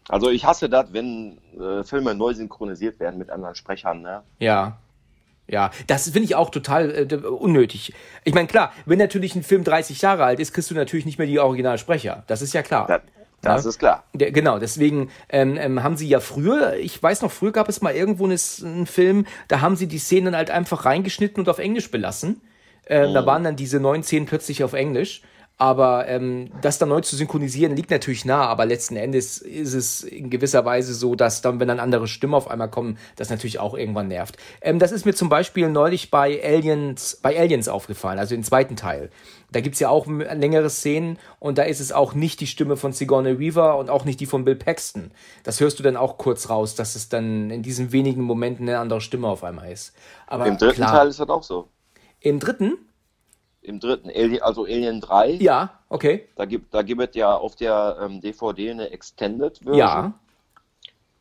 Also 0.07 0.29
ich 0.29 0.45
hasse 0.45 0.69
das, 0.69 0.93
wenn 0.93 1.39
äh, 1.59 1.83
Filme 1.83 2.15
neu 2.15 2.33
synchronisiert 2.33 3.01
werden 3.01 3.19
mit 3.19 3.29
anderen 3.29 3.55
Sprechern, 3.55 4.01
ne? 4.01 4.23
Ja, 4.39 4.77
ja, 5.47 5.71
das 5.87 6.05
finde 6.05 6.23
ich 6.23 6.35
auch 6.35 6.49
total 6.49 7.07
äh, 7.09 7.15
unnötig. 7.15 7.93
Ich 8.23 8.33
meine, 8.33 8.47
klar, 8.47 8.73
wenn 8.85 8.99
natürlich 8.99 9.35
ein 9.35 9.43
Film 9.43 9.63
30 9.63 10.01
Jahre 10.01 10.25
alt 10.25 10.39
ist, 10.39 10.53
kriegst 10.53 10.69
du 10.69 10.75
natürlich 10.75 11.05
nicht 11.05 11.17
mehr 11.17 11.27
die 11.27 11.39
Originalsprecher. 11.39 12.23
Das 12.27 12.41
ist 12.41 12.53
ja 12.53 12.63
klar. 12.63 12.87
Das, 12.87 13.01
das 13.41 13.63
ja? 13.63 13.69
ist 13.69 13.79
klar. 13.79 14.03
Der, 14.13 14.31
genau, 14.31 14.59
deswegen 14.59 15.09
ähm, 15.29 15.57
ähm, 15.57 15.83
haben 15.83 15.95
sie 15.95 16.07
ja 16.07 16.19
früher, 16.19 16.75
ich 16.75 17.01
weiß 17.01 17.21
noch, 17.21 17.31
früher 17.31 17.51
gab 17.51 17.69
es 17.69 17.81
mal 17.81 17.95
irgendwo 17.95 18.25
einen 18.25 18.85
Film, 18.85 19.25
da 19.47 19.61
haben 19.61 19.75
sie 19.75 19.87
die 19.87 19.99
Szenen 19.99 20.35
halt 20.35 20.51
einfach 20.51 20.85
reingeschnitten 20.85 21.41
und 21.41 21.49
auf 21.49 21.59
Englisch 21.59 21.91
belassen. 21.91 22.41
Ähm, 22.87 23.09
mhm. 23.09 23.13
Da 23.13 23.25
waren 23.25 23.43
dann 23.43 23.55
diese 23.55 23.79
neun 23.79 24.03
Szenen 24.03 24.25
plötzlich 24.25 24.63
auf 24.63 24.73
Englisch. 24.73 25.21
Aber 25.59 26.07
ähm, 26.07 26.51
das 26.61 26.77
dann 26.77 26.89
neu 26.89 27.01
zu 27.01 27.15
synchronisieren 27.15 27.75
liegt 27.75 27.89
natürlich 27.89 28.25
nah, 28.25 28.45
aber 28.45 28.67
letzten 28.67 28.95
Endes 28.95 29.39
ist 29.39 29.73
es 29.73 30.03
in 30.03 30.29
gewisser 30.29 30.65
Weise 30.65 30.93
so, 30.93 31.15
dass 31.15 31.41
dann, 31.41 31.59
wenn 31.59 31.67
dann 31.67 31.79
andere 31.79 32.07
Stimmen 32.07 32.35
auf 32.35 32.47
einmal 32.47 32.69
kommen, 32.69 32.99
das 33.15 33.31
natürlich 33.31 33.57
auch 33.57 33.73
irgendwann 33.73 34.07
nervt. 34.07 34.37
Ähm, 34.61 34.77
das 34.77 34.91
ist 34.91 35.05
mir 35.07 35.15
zum 35.15 35.29
Beispiel 35.29 35.67
neulich 35.69 36.11
bei 36.11 36.39
Aliens, 36.43 37.19
bei 37.23 37.39
Aliens 37.39 37.69
aufgefallen, 37.69 38.19
also 38.19 38.35
im 38.35 38.43
zweiten 38.43 38.75
Teil. 38.75 39.09
Da 39.51 39.61
gibt's 39.61 39.79
ja 39.79 39.89
auch 39.89 40.05
längere 40.05 40.69
Szenen 40.69 41.17
und 41.39 41.57
da 41.57 41.63
ist 41.63 41.79
es 41.79 41.91
auch 41.91 42.13
nicht 42.13 42.39
die 42.39 42.47
Stimme 42.47 42.77
von 42.77 42.93
Sigourney 42.93 43.39
Weaver 43.39 43.77
und 43.79 43.89
auch 43.89 44.05
nicht 44.05 44.19
die 44.19 44.25
von 44.27 44.45
Bill 44.45 44.57
Paxton. 44.57 45.09
Das 45.43 45.59
hörst 45.59 45.79
du 45.79 45.83
dann 45.83 45.97
auch 45.97 46.19
kurz 46.19 46.51
raus, 46.51 46.75
dass 46.75 46.95
es 46.95 47.09
dann 47.09 47.49
in 47.49 47.63
diesen 47.63 47.91
wenigen 47.91 48.21
Momenten 48.21 48.69
eine 48.69 48.77
andere 48.77 49.01
Stimme 49.01 49.27
auf 49.27 49.43
einmal 49.43 49.71
ist. 49.71 49.95
Aber 50.27 50.45
Im 50.45 50.57
dritten 50.57 50.75
klar, 50.75 50.91
Teil 50.91 51.07
ist 51.07 51.19
das 51.19 51.29
auch 51.29 51.43
so. 51.43 51.69
Im 52.19 52.39
dritten? 52.39 52.77
Im 53.67 53.79
dritten, 53.79 54.09
Alien, 54.09 54.41
also 54.41 54.63
Alien 54.63 55.01
3. 55.01 55.31
Ja, 55.33 55.79
okay. 55.89 56.27
Da 56.35 56.45
gibt, 56.45 56.73
da 56.73 56.81
gibt 56.81 57.01
es 57.01 57.15
ja 57.15 57.35
auf 57.35 57.55
der 57.55 57.97
ähm, 58.01 58.21
DVD 58.21 58.71
eine 58.71 58.91
Extended 58.91 59.57
Version. 59.57 59.77
Ja. 59.77 60.13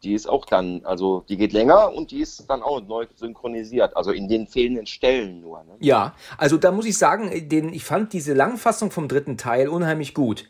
Die 0.03 0.13
ist 0.15 0.29
auch 0.29 0.45
dann, 0.45 0.83
also 0.85 1.25
die 1.29 1.37
geht 1.37 1.53
länger 1.53 1.93
und 1.93 2.11
die 2.11 2.21
ist 2.21 2.49
dann 2.49 2.63
auch 2.63 2.81
neu 2.81 3.07
synchronisiert, 3.17 3.97
also 3.97 4.13
in 4.13 4.29
den 4.29 4.47
fehlenden 4.47 4.87
Stellen 4.87 5.41
nur. 5.41 5.65
Ne? 5.65 5.75
Ja, 5.81 6.15
also 6.39 6.59
da 6.59 6.71
muss 6.71 6.85
ich 6.85 6.97
sagen, 6.97 7.49
den, 7.49 7.73
ich 7.73 7.85
fand 7.85 8.13
diese 8.13 8.35
Langfassung 8.35 8.91
vom 8.91 9.09
dritten 9.09 9.37
Teil 9.37 9.69
unheimlich 9.69 10.15
gut. 10.15 10.49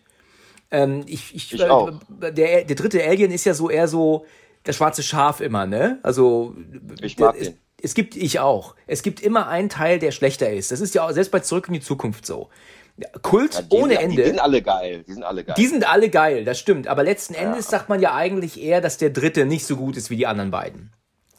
Ähm, 0.71 1.05
ich, 1.07 1.35
ich, 1.35 1.55
ich 1.55 1.65
auch. 1.65 1.93
Der, 2.09 2.65
der 2.65 2.77
dritte 2.77 3.03
Alien 3.03 3.31
ist 3.31 3.45
ja 3.45 3.55
so 3.55 3.71
eher 3.71 3.89
so 3.89 4.27
das 4.65 4.77
schwarze 4.77 5.03
Schaf 5.03 5.41
immer, 5.41 5.65
ne? 5.65 6.01
Also 6.03 6.55
ich 7.01 7.17
mag 7.19 7.39
den 7.39 7.57
es 7.87 7.95
gibt, 7.95 8.17
ich 8.17 8.41
auch, 8.41 8.75
es 8.89 9.03
gibt 9.05 9.21
immer 9.21 9.47
einen 9.47 9.69
Teil, 9.69 10.01
der 10.01 10.11
schlechter 10.11 10.51
ist. 10.51 10.73
Das 10.73 10.81
ist 10.81 10.95
ja 10.97 11.07
auch 11.07 11.13
selbst 11.13 11.31
bei 11.31 11.39
Zurück 11.39 11.69
in 11.69 11.75
die 11.75 11.81
Zukunft 11.81 12.27
so. 12.27 12.49
Kult 13.23 13.55
ja, 13.55 13.61
ohne 13.71 13.95
sind, 13.95 14.03
Ende. 14.03 14.23
Die 14.23 14.29
sind 14.29 14.41
alle 14.41 14.61
geil. 14.61 15.05
Die 15.07 15.13
sind 15.13 15.23
alle 15.23 15.45
geil. 15.45 15.55
Die 15.57 15.67
sind 15.67 15.89
alle 15.89 16.11
geil, 16.11 16.45
das 16.45 16.59
stimmt. 16.59 16.89
Aber 16.89 17.05
letzten 17.05 17.35
ja. 17.35 17.41
Endes 17.41 17.69
sagt 17.69 17.89
man 17.89 18.01
ja 18.01 18.15
eigentlich 18.15 18.61
eher, 18.61 18.81
dass 18.81 18.99
der 18.99 19.11
dritte 19.11 19.47
nicht 19.47 19.67
so 19.67 19.77
gut 19.77 19.97
ist 19.97 20.11
wie 20.11 20.17
die 20.17 20.27
anderen 20.27 20.51
beiden. 20.51 20.93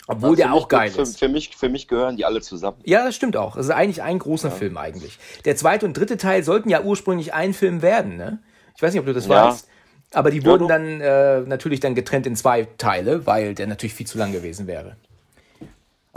Obwohl 0.07 0.37
der 0.37 0.53
auch 0.53 0.69
geil 0.69 0.89
für, 0.89 1.01
ist. 1.01 1.19
Für 1.19 1.27
mich, 1.27 1.57
für 1.57 1.67
mich 1.67 1.89
gehören 1.89 2.15
die 2.15 2.23
alle 2.23 2.39
zusammen. 2.39 2.77
Ja, 2.85 3.03
das 3.03 3.15
stimmt 3.15 3.35
auch. 3.35 3.57
Das 3.57 3.65
ist 3.65 3.71
eigentlich 3.71 4.01
ein 4.01 4.19
großer 4.19 4.49
ja. 4.49 4.55
Film 4.55 4.77
eigentlich. 4.77 5.19
Der 5.43 5.57
zweite 5.57 5.85
und 5.85 5.97
dritte 5.97 6.15
Teil 6.15 6.45
sollten 6.45 6.69
ja 6.69 6.81
ursprünglich 6.81 7.33
ein 7.33 7.53
Film 7.53 7.81
werden, 7.81 8.15
ne? 8.15 8.39
Ich 8.77 8.81
weiß 8.81 8.93
nicht, 8.93 9.01
ob 9.01 9.05
du 9.05 9.13
das 9.13 9.27
weißt. 9.27 9.67
Aber 10.13 10.31
die 10.31 10.45
wurden 10.45 10.69
dann 10.69 11.01
äh, 11.01 11.41
natürlich 11.41 11.81
dann 11.81 11.93
getrennt 11.93 12.25
in 12.25 12.37
zwei 12.37 12.69
Teile, 12.77 13.25
weil 13.25 13.53
der 13.53 13.67
natürlich 13.67 13.93
viel 13.93 14.07
zu 14.07 14.17
lang 14.17 14.31
gewesen 14.31 14.65
wäre. 14.65 14.95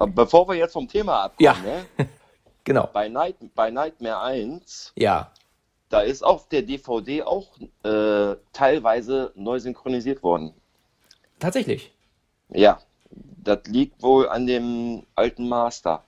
Bevor 0.06 0.48
wir 0.48 0.54
jetzt 0.54 0.72
vom 0.72 0.88
Thema 0.88 1.24
abkommen, 1.24 1.40
ja. 1.44 1.56
ne? 1.62 2.08
genau. 2.64 2.88
Bei, 2.92 3.08
Night, 3.08 3.36
bei 3.54 3.70
Nightmare 3.70 4.22
1, 4.22 4.92
ja. 4.96 5.30
da 5.90 6.00
ist 6.00 6.24
auf 6.24 6.48
der 6.48 6.62
DVD 6.62 7.22
auch 7.22 7.48
äh, 7.84 8.36
teilweise 8.52 9.32
neu 9.34 9.58
synchronisiert 9.58 10.22
worden. 10.22 10.54
Tatsächlich? 11.38 11.92
Ja, 12.48 12.80
das 13.10 13.60
liegt 13.66 14.02
wohl 14.02 14.28
an 14.28 14.46
dem 14.46 15.04
alten 15.14 15.48
Master. 15.48 16.04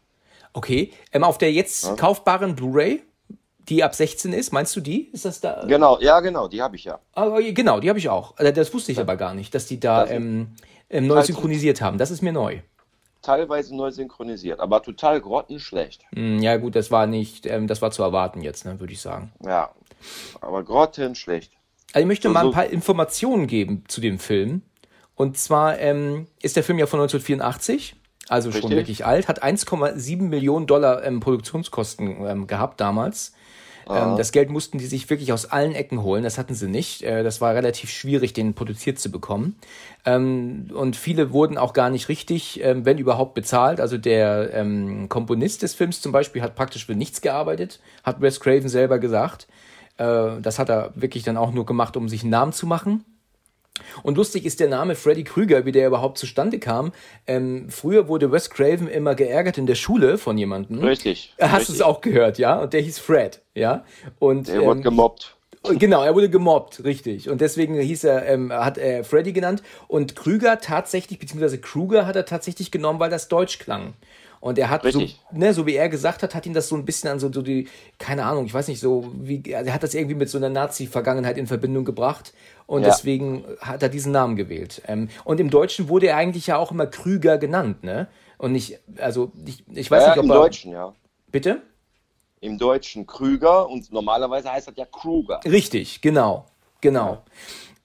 Okay, 0.54 0.92
ähm, 1.12 1.24
auf 1.24 1.38
der 1.38 1.52
jetzt 1.52 1.84
ja. 1.84 1.94
kaufbaren 1.96 2.54
Blu-ray, 2.54 3.02
die 3.68 3.82
ab 3.82 3.94
16 3.94 4.32
ist, 4.32 4.52
meinst 4.52 4.74
du 4.76 4.80
die? 4.80 5.08
Ist 5.12 5.24
das 5.24 5.40
da? 5.40 5.64
Genau, 5.66 5.98
ja, 6.00 6.20
genau, 6.20 6.48
die 6.48 6.60
habe 6.60 6.76
ich 6.76 6.84
ja. 6.84 6.98
Aber, 7.12 7.42
genau, 7.42 7.80
die 7.80 7.88
habe 7.88 7.98
ich 7.98 8.08
auch. 8.08 8.38
Äh, 8.38 8.52
das 8.52 8.72
wusste 8.74 8.92
ich 8.92 8.98
ja. 8.98 9.04
aber 9.04 9.16
gar 9.16 9.34
nicht, 9.34 9.54
dass 9.54 9.66
die 9.66 9.80
da 9.80 10.06
ähm, 10.06 10.54
ähm, 10.90 11.06
neu 11.06 11.22
synchronisiert 11.22 11.80
haben. 11.80 11.96
Das 11.96 12.10
ist 12.10 12.22
mir 12.22 12.32
neu. 12.32 12.60
Teilweise 13.22 13.76
neu 13.76 13.90
synchronisiert, 13.90 14.60
aber 14.60 14.82
total 14.82 15.20
grottenschlecht. 15.20 16.02
Hm, 16.14 16.42
ja, 16.42 16.56
gut, 16.56 16.74
das 16.74 16.90
war 16.90 17.06
nicht, 17.06 17.46
ähm, 17.46 17.66
das 17.66 17.80
war 17.80 17.90
zu 17.90 18.02
erwarten 18.02 18.40
jetzt, 18.40 18.64
ne, 18.64 18.80
würde 18.80 18.92
ich 18.92 19.00
sagen. 19.00 19.32
Ja, 19.44 19.70
aber 20.40 20.64
grottenschlecht. 20.64 21.52
Also 21.92 22.00
ich 22.00 22.06
möchte 22.06 22.28
mal 22.28 22.46
ein 22.46 22.52
paar 22.52 22.66
Informationen 22.66 23.46
geben 23.46 23.84
zu 23.86 24.00
dem 24.00 24.18
Film. 24.18 24.62
Und 25.14 25.36
zwar 25.36 25.78
ähm, 25.78 26.26
ist 26.40 26.56
der 26.56 26.64
Film 26.64 26.78
ja 26.78 26.86
von 26.86 27.00
1984, 27.00 27.94
also 28.28 28.48
Richtig. 28.48 28.62
schon 28.62 28.70
wirklich 28.76 29.04
alt, 29.04 29.28
hat 29.28 29.44
1,7 29.44 30.22
Millionen 30.22 30.66
Dollar 30.66 31.04
ähm, 31.04 31.20
Produktionskosten 31.20 32.26
ähm, 32.26 32.46
gehabt 32.46 32.80
damals. 32.80 33.34
Ähm, 33.88 34.16
das 34.16 34.32
Geld 34.32 34.50
mussten 34.50 34.78
die 34.78 34.86
sich 34.86 35.08
wirklich 35.10 35.32
aus 35.32 35.46
allen 35.46 35.72
Ecken 35.72 36.02
holen. 36.02 36.24
Das 36.24 36.38
hatten 36.38 36.54
sie 36.54 36.68
nicht. 36.68 37.02
Äh, 37.02 37.22
das 37.22 37.40
war 37.40 37.54
relativ 37.54 37.90
schwierig, 37.90 38.32
den 38.32 38.54
produziert 38.54 38.98
zu 38.98 39.10
bekommen. 39.10 39.56
Ähm, 40.04 40.68
und 40.74 40.96
viele 40.96 41.32
wurden 41.32 41.58
auch 41.58 41.72
gar 41.72 41.90
nicht 41.90 42.08
richtig, 42.08 42.62
ähm, 42.62 42.84
wenn 42.84 42.98
überhaupt, 42.98 43.34
bezahlt. 43.34 43.80
Also 43.80 43.98
der 43.98 44.64
Komponist 45.08 45.62
des 45.62 45.74
Films 45.74 46.00
zum 46.00 46.12
Beispiel 46.12 46.42
hat 46.42 46.54
praktisch 46.54 46.86
für 46.86 46.94
nichts 46.94 47.20
gearbeitet, 47.20 47.80
hat 48.02 48.20
Wes 48.20 48.40
Craven 48.40 48.68
selber 48.68 48.98
gesagt. 48.98 49.46
Äh, 49.98 50.40
das 50.40 50.58
hat 50.58 50.68
er 50.68 50.92
wirklich 50.94 51.22
dann 51.22 51.36
auch 51.36 51.52
nur 51.52 51.66
gemacht, 51.66 51.96
um 51.96 52.08
sich 52.08 52.22
einen 52.22 52.30
Namen 52.30 52.52
zu 52.52 52.66
machen. 52.66 53.04
Und 54.02 54.16
lustig 54.16 54.44
ist 54.44 54.60
der 54.60 54.68
Name 54.68 54.94
Freddy 54.94 55.24
Krüger, 55.24 55.64
wie 55.64 55.72
der 55.72 55.86
überhaupt 55.86 56.18
zustande 56.18 56.58
kam. 56.58 56.92
Ähm, 57.26 57.68
früher 57.70 58.08
wurde 58.08 58.30
Wes 58.30 58.50
Craven 58.50 58.88
immer 58.88 59.14
geärgert 59.14 59.58
in 59.58 59.66
der 59.66 59.74
Schule 59.74 60.18
von 60.18 60.36
jemandem. 60.36 60.78
Richtig. 60.80 61.34
Hast 61.40 61.68
du 61.68 61.72
es 61.72 61.80
auch 61.80 62.00
gehört, 62.00 62.38
ja? 62.38 62.60
Und 62.60 62.72
der 62.72 62.80
hieß 62.82 62.98
Fred, 62.98 63.40
ja? 63.54 63.84
Und, 64.18 64.48
er 64.48 64.62
wurde 64.62 64.80
ähm, 64.80 64.84
gemobbt. 64.84 65.36
Genau, 65.64 66.02
er 66.02 66.14
wurde 66.14 66.28
gemobbt, 66.28 66.82
richtig. 66.84 67.28
Und 67.28 67.40
deswegen 67.40 67.78
hieß 67.78 68.04
er, 68.04 68.26
ähm, 68.26 68.52
hat 68.52 68.78
er 68.78 69.04
Freddy 69.04 69.32
genannt. 69.32 69.62
Und 69.86 70.16
Krüger 70.16 70.58
tatsächlich, 70.58 71.18
beziehungsweise 71.18 71.58
Kruger 71.58 72.04
hat 72.06 72.16
er 72.16 72.26
tatsächlich 72.26 72.72
genommen, 72.72 72.98
weil 72.98 73.10
das 73.10 73.28
Deutsch 73.28 73.58
klang. 73.58 73.94
Und 74.40 74.58
er 74.58 74.70
hat, 74.70 74.82
so, 74.90 75.06
ne, 75.30 75.54
so 75.54 75.66
wie 75.66 75.76
er 75.76 75.88
gesagt 75.88 76.24
hat, 76.24 76.34
hat 76.34 76.46
ihn 76.46 76.52
das 76.52 76.66
so 76.66 76.74
ein 76.74 76.84
bisschen 76.84 77.08
an 77.10 77.20
so, 77.20 77.32
so 77.32 77.42
die, 77.42 77.68
keine 78.00 78.24
Ahnung, 78.24 78.44
ich 78.44 78.52
weiß 78.52 78.66
nicht, 78.66 78.80
so 78.80 79.12
wie, 79.14 79.54
also 79.54 79.68
er 79.68 79.72
hat 79.72 79.84
das 79.84 79.94
irgendwie 79.94 80.16
mit 80.16 80.28
so 80.28 80.36
einer 80.36 80.48
Nazi-Vergangenheit 80.48 81.38
in 81.38 81.46
Verbindung 81.46 81.84
gebracht. 81.84 82.32
Und 82.66 82.82
ja. 82.82 82.88
deswegen 82.88 83.44
hat 83.60 83.82
er 83.82 83.88
diesen 83.88 84.12
Namen 84.12 84.36
gewählt. 84.36 84.82
Ähm, 84.86 85.08
und 85.24 85.40
im 85.40 85.50
Deutschen 85.50 85.88
wurde 85.88 86.08
er 86.08 86.16
eigentlich 86.16 86.46
ja 86.46 86.56
auch 86.56 86.70
immer 86.70 86.86
Krüger 86.86 87.38
genannt, 87.38 87.84
ne? 87.84 88.08
Und 88.38 88.52
nicht, 88.52 88.80
also 88.98 89.30
ich, 89.46 89.64
ich 89.68 89.90
weiß 89.90 90.02
ja, 90.02 90.08
nicht, 90.10 90.18
ob 90.18 90.24
im 90.24 90.30
er, 90.30 90.36
Deutschen, 90.36 90.72
ja. 90.72 90.92
Bitte? 91.30 91.62
Im 92.40 92.58
Deutschen 92.58 93.06
Krüger 93.06 93.68
und 93.68 93.92
normalerweise 93.92 94.50
heißt 94.50 94.68
das 94.68 94.74
ja 94.76 94.84
Kruger. 94.84 95.40
Richtig, 95.44 96.00
genau, 96.00 96.46
genau. 96.80 97.12
Ja. 97.12 97.22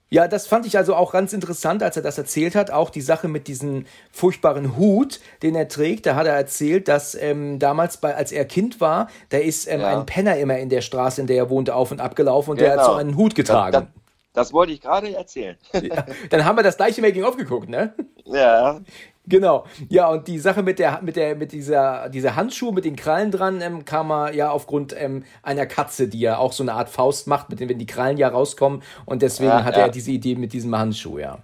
Ja, 0.10 0.30
das 0.30 0.48
fand 0.48 0.66
ich 0.66 0.78
also 0.78 0.96
auch 0.96 1.12
ganz 1.12 1.34
interessant, 1.34 1.84
als 1.84 1.98
er 1.98 2.02
das 2.02 2.18
erzählt 2.18 2.56
hat. 2.56 2.72
Auch 2.72 2.90
die 2.90 3.02
Sache 3.02 3.28
mit 3.28 3.50
diesem 3.50 3.86
furchtbaren 4.12 4.78
Hut, 4.78 5.20
den 5.44 5.54
er 5.54 5.68
trägt. 5.68 6.06
Da 6.06 6.16
hat 6.16 6.26
er 6.26 6.34
erzählt, 6.34 6.88
dass 6.88 7.14
ähm, 7.14 7.60
damals, 7.60 7.98
bei, 7.98 8.16
als 8.16 8.32
er 8.32 8.46
Kind 8.46 8.80
war, 8.80 9.10
da 9.30 9.38
ist 9.38 9.68
ähm, 9.68 9.82
ja. 9.82 10.00
ein 10.00 10.06
Penner 10.06 10.38
immer 10.38 10.58
in 10.60 10.70
der 10.70 10.80
Straße, 10.80 11.20
in 11.20 11.28
der 11.28 11.36
er 11.36 11.50
wohnte, 11.50 11.76
auf 11.76 11.92
und 11.92 12.00
abgelaufen 12.00 12.52
und 12.52 12.58
genau. 12.58 12.70
der 12.70 12.78
hat 12.78 12.86
so 12.86 12.92
genau. 12.92 13.02
einen 13.02 13.18
Hut 13.18 13.36
getragen. 13.36 13.74
Das, 13.74 13.84
das, 13.84 13.92
das 14.38 14.54
wollte 14.54 14.72
ich 14.72 14.82
gerade 14.82 15.16
erzählen. 15.16 15.58
ja, 15.74 16.06
dann 16.30 16.46
haben 16.46 16.58
wir 16.58 16.64
das 16.64 16.78
gleiche 16.78 17.02
Making-of 17.02 17.38
geguckt, 17.38 17.70
ne? 17.70 17.96
Ja. 18.26 18.80
Genau. 19.26 19.66
Ja, 19.90 20.10
und 20.10 20.28
die 20.28 20.38
Sache 20.38 20.62
mit 20.62 20.78
der, 20.78 21.02
mit 21.02 21.16
der, 21.16 21.36
mit 21.36 21.52
dieser, 21.52 22.08
dieser 22.10 22.36
Handschuh 22.36 22.72
mit 22.72 22.86
den 22.86 22.96
Krallen 22.96 23.32
dran, 23.32 23.62
ähm, 23.62 23.84
kam 23.84 24.12
er 24.12 24.36
ja 24.36 24.52
aufgrund 24.52 24.96
ähm, 24.96 25.24
einer 25.42 25.66
Katze, 25.66 26.08
die 26.08 26.20
ja 26.20 26.38
auch 26.38 26.54
so 26.54 26.62
eine 26.62 26.74
Art 26.74 26.88
Faust 26.88 27.26
macht, 27.26 27.50
mit 27.50 27.60
dem, 27.60 27.68
wenn 27.68 27.80
die 27.80 27.88
Krallen 27.88 28.18
ja 28.18 28.28
rauskommen. 28.28 28.84
Und 29.06 29.24
deswegen 29.24 29.50
ja, 29.50 29.64
hatte 29.64 29.80
ja. 29.80 29.88
er 29.88 29.92
diese 29.92 30.12
Idee 30.12 30.36
mit 30.36 30.54
diesem 30.54 30.78
Handschuh, 30.78 31.18
ja. 31.18 31.40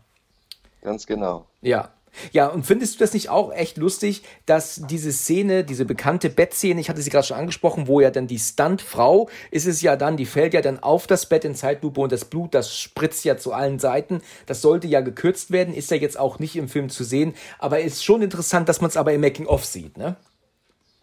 Ganz 0.83 1.07
genau. 1.07 1.47
Ja. 1.61 1.89
Ja, 2.31 2.47
und 2.47 2.65
findest 2.65 2.95
du 2.95 2.99
das 2.99 3.13
nicht 3.13 3.29
auch 3.29 3.51
echt 3.51 3.77
lustig, 3.77 4.23
dass 4.45 4.81
diese 4.87 5.11
Szene, 5.11 5.63
diese 5.63 5.85
bekannte 5.85 6.29
Bettszene, 6.29 6.79
ich 6.79 6.89
hatte 6.89 7.01
sie 7.01 7.09
gerade 7.09 7.25
schon 7.25 7.37
angesprochen, 7.37 7.87
wo 7.87 7.99
ja 7.99 8.11
dann 8.11 8.27
die 8.27 8.39
Stuntfrau 8.39 9.29
ist 9.51 9.65
es 9.65 9.81
ja 9.81 9.95
dann, 9.95 10.17
die 10.17 10.25
fällt 10.25 10.53
ja 10.53 10.61
dann 10.61 10.79
auf 10.79 11.07
das 11.07 11.27
Bett 11.27 11.45
in 11.45 11.55
Zeitlupe 11.55 12.01
und 12.01 12.11
das 12.11 12.25
Blut, 12.25 12.53
das 12.53 12.77
spritzt 12.77 13.25
ja 13.25 13.37
zu 13.37 13.53
allen 13.53 13.79
Seiten. 13.79 14.21
Das 14.45 14.61
sollte 14.61 14.87
ja 14.87 15.01
gekürzt 15.01 15.51
werden, 15.51 15.73
ist 15.73 15.91
ja 15.91 15.97
jetzt 15.97 16.19
auch 16.19 16.39
nicht 16.39 16.55
im 16.55 16.69
Film 16.69 16.89
zu 16.89 17.03
sehen, 17.03 17.33
aber 17.59 17.81
ist 17.81 18.03
schon 18.03 18.21
interessant, 18.21 18.69
dass 18.69 18.81
man 18.81 18.89
es 18.89 18.97
aber 18.97 19.13
im 19.13 19.21
Making-of 19.21 19.65
sieht, 19.65 19.97
ne? 19.97 20.15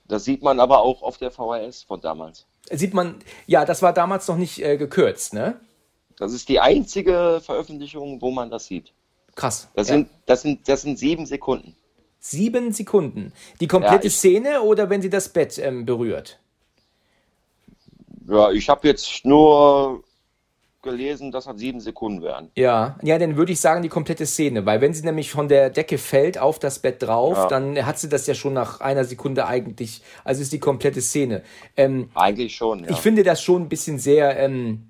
Das 0.09 0.25
sieht 0.25 0.43
man 0.43 0.59
aber 0.59 0.83
auch 0.83 1.03
auf 1.03 1.19
der 1.19 1.31
VHS 1.31 1.85
von 1.85 2.01
damals. 2.01 2.47
Sieht 2.71 2.95
man, 2.95 3.17
ja, 3.47 3.65
das 3.65 3.81
war 3.81 3.93
damals 3.93 4.27
noch 4.27 4.37
nicht 4.37 4.63
äh, 4.63 4.77
gekürzt, 4.77 5.35
ne? 5.35 5.61
Das 6.19 6.33
ist 6.33 6.49
die 6.49 6.61
einzige 6.61 7.41
Veröffentlichung, 7.43 8.21
wo 8.21 8.31
man 8.31 8.51
das 8.51 8.67
sieht. 8.67 8.93
Krass. 9.41 9.69
Das, 9.75 9.89
ja. 9.89 9.95
sind, 9.95 10.11
das, 10.27 10.43
sind, 10.43 10.69
das 10.69 10.83
sind 10.83 10.99
sieben 10.99 11.25
Sekunden. 11.25 11.75
Sieben 12.19 12.73
Sekunden. 12.73 13.33
Die 13.61 13.67
komplette 13.67 14.05
ja, 14.05 14.09
ich, 14.09 14.17
Szene 14.17 14.61
oder 14.61 14.91
wenn 14.91 15.01
sie 15.01 15.09
das 15.09 15.31
Bett 15.31 15.57
ähm, 15.57 15.87
berührt? 15.87 16.39
Ja, 18.29 18.51
ich 18.51 18.69
habe 18.69 18.87
jetzt 18.87 19.25
nur 19.25 20.05
gelesen, 20.83 21.33
dass 21.33 21.47
das 21.47 21.59
sieben 21.59 21.81
Sekunden 21.81 22.23
wären. 22.23 22.51
Ja, 22.55 22.99
ja, 23.03 23.19
dann 23.19 23.37
würde 23.37 23.53
ich 23.53 23.61
sagen 23.61 23.83
die 23.83 23.89
komplette 23.89 24.27
Szene, 24.27 24.67
weil 24.67 24.83
wenn 24.83 24.93
sie 24.93 25.05
nämlich 25.05 25.31
von 25.31 25.49
der 25.49 25.71
Decke 25.71 25.97
fällt 25.97 26.39
auf 26.39 26.59
das 26.59 26.79
Bett 26.79 27.03
drauf, 27.03 27.37
ja. 27.37 27.47
dann 27.49 27.87
hat 27.87 27.99
sie 27.99 28.11
das 28.11 28.27
ja 28.27 28.35
schon 28.35 28.53
nach 28.53 28.81
einer 28.81 29.05
Sekunde 29.05 29.47
eigentlich, 29.47 30.03
also 30.23 30.43
ist 30.43 30.53
die 30.53 30.61
komplette 30.61 31.01
Szene. 31.01 31.43
Ähm, 31.77 32.11
eigentlich 32.15 32.57
schon, 32.57 32.85
ja. 32.85 32.91
Ich 32.91 32.99
finde 32.99 33.23
das 33.23 33.43
schon 33.43 33.63
ein 33.63 33.69
bisschen 33.71 33.99
sehr 33.99 34.39
ähm, 34.39 34.90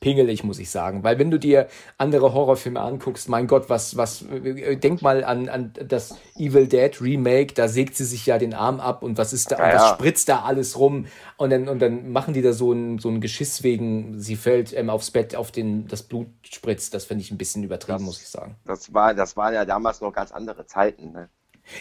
pingelig, 0.00 0.42
muss 0.42 0.58
ich 0.58 0.70
sagen. 0.70 1.04
Weil 1.04 1.18
wenn 1.18 1.30
du 1.30 1.38
dir 1.38 1.68
andere 1.98 2.32
Horrorfilme 2.32 2.80
anguckst, 2.80 3.28
mein 3.28 3.46
Gott, 3.46 3.68
was, 3.68 3.96
was, 3.96 4.24
denk 4.28 5.02
mal 5.02 5.22
an, 5.22 5.48
an 5.48 5.72
das 5.86 6.16
Evil 6.36 6.66
Dead 6.66 7.00
Remake, 7.00 7.54
da 7.54 7.68
sägt 7.68 7.96
sie 7.96 8.04
sich 8.04 8.26
ja 8.26 8.38
den 8.38 8.54
Arm 8.54 8.80
ab 8.80 9.02
und 9.02 9.18
was 9.18 9.32
ist 9.32 9.52
da, 9.52 9.58
ja, 9.58 9.64
und 9.64 9.72
ja. 9.72 9.94
spritzt 9.94 10.28
da 10.28 10.40
alles 10.40 10.78
rum 10.78 11.06
und 11.36 11.50
dann, 11.50 11.68
und 11.68 11.80
dann 11.80 12.10
machen 12.10 12.34
die 12.34 12.42
da 12.42 12.52
so 12.52 12.72
ein, 12.72 12.98
so 12.98 13.08
ein 13.08 13.20
Geschiss 13.20 13.62
wegen, 13.62 14.18
sie 14.18 14.36
fällt 14.36 14.76
ähm, 14.76 14.90
aufs 14.90 15.10
Bett, 15.10 15.36
auf 15.36 15.52
den, 15.52 15.86
das 15.86 16.02
Blut 16.02 16.28
spritzt. 16.42 16.94
Das 16.94 17.04
finde 17.04 17.22
ich 17.22 17.30
ein 17.30 17.38
bisschen 17.38 17.62
übertrieben, 17.62 17.98
das, 17.98 18.06
muss 18.06 18.22
ich 18.22 18.28
sagen. 18.28 18.56
Das 18.64 18.92
war, 18.94 19.14
das 19.14 19.36
waren 19.36 19.54
ja 19.54 19.64
damals 19.64 20.00
noch 20.00 20.12
ganz 20.12 20.32
andere 20.32 20.66
Zeiten, 20.66 21.12
ne? 21.12 21.28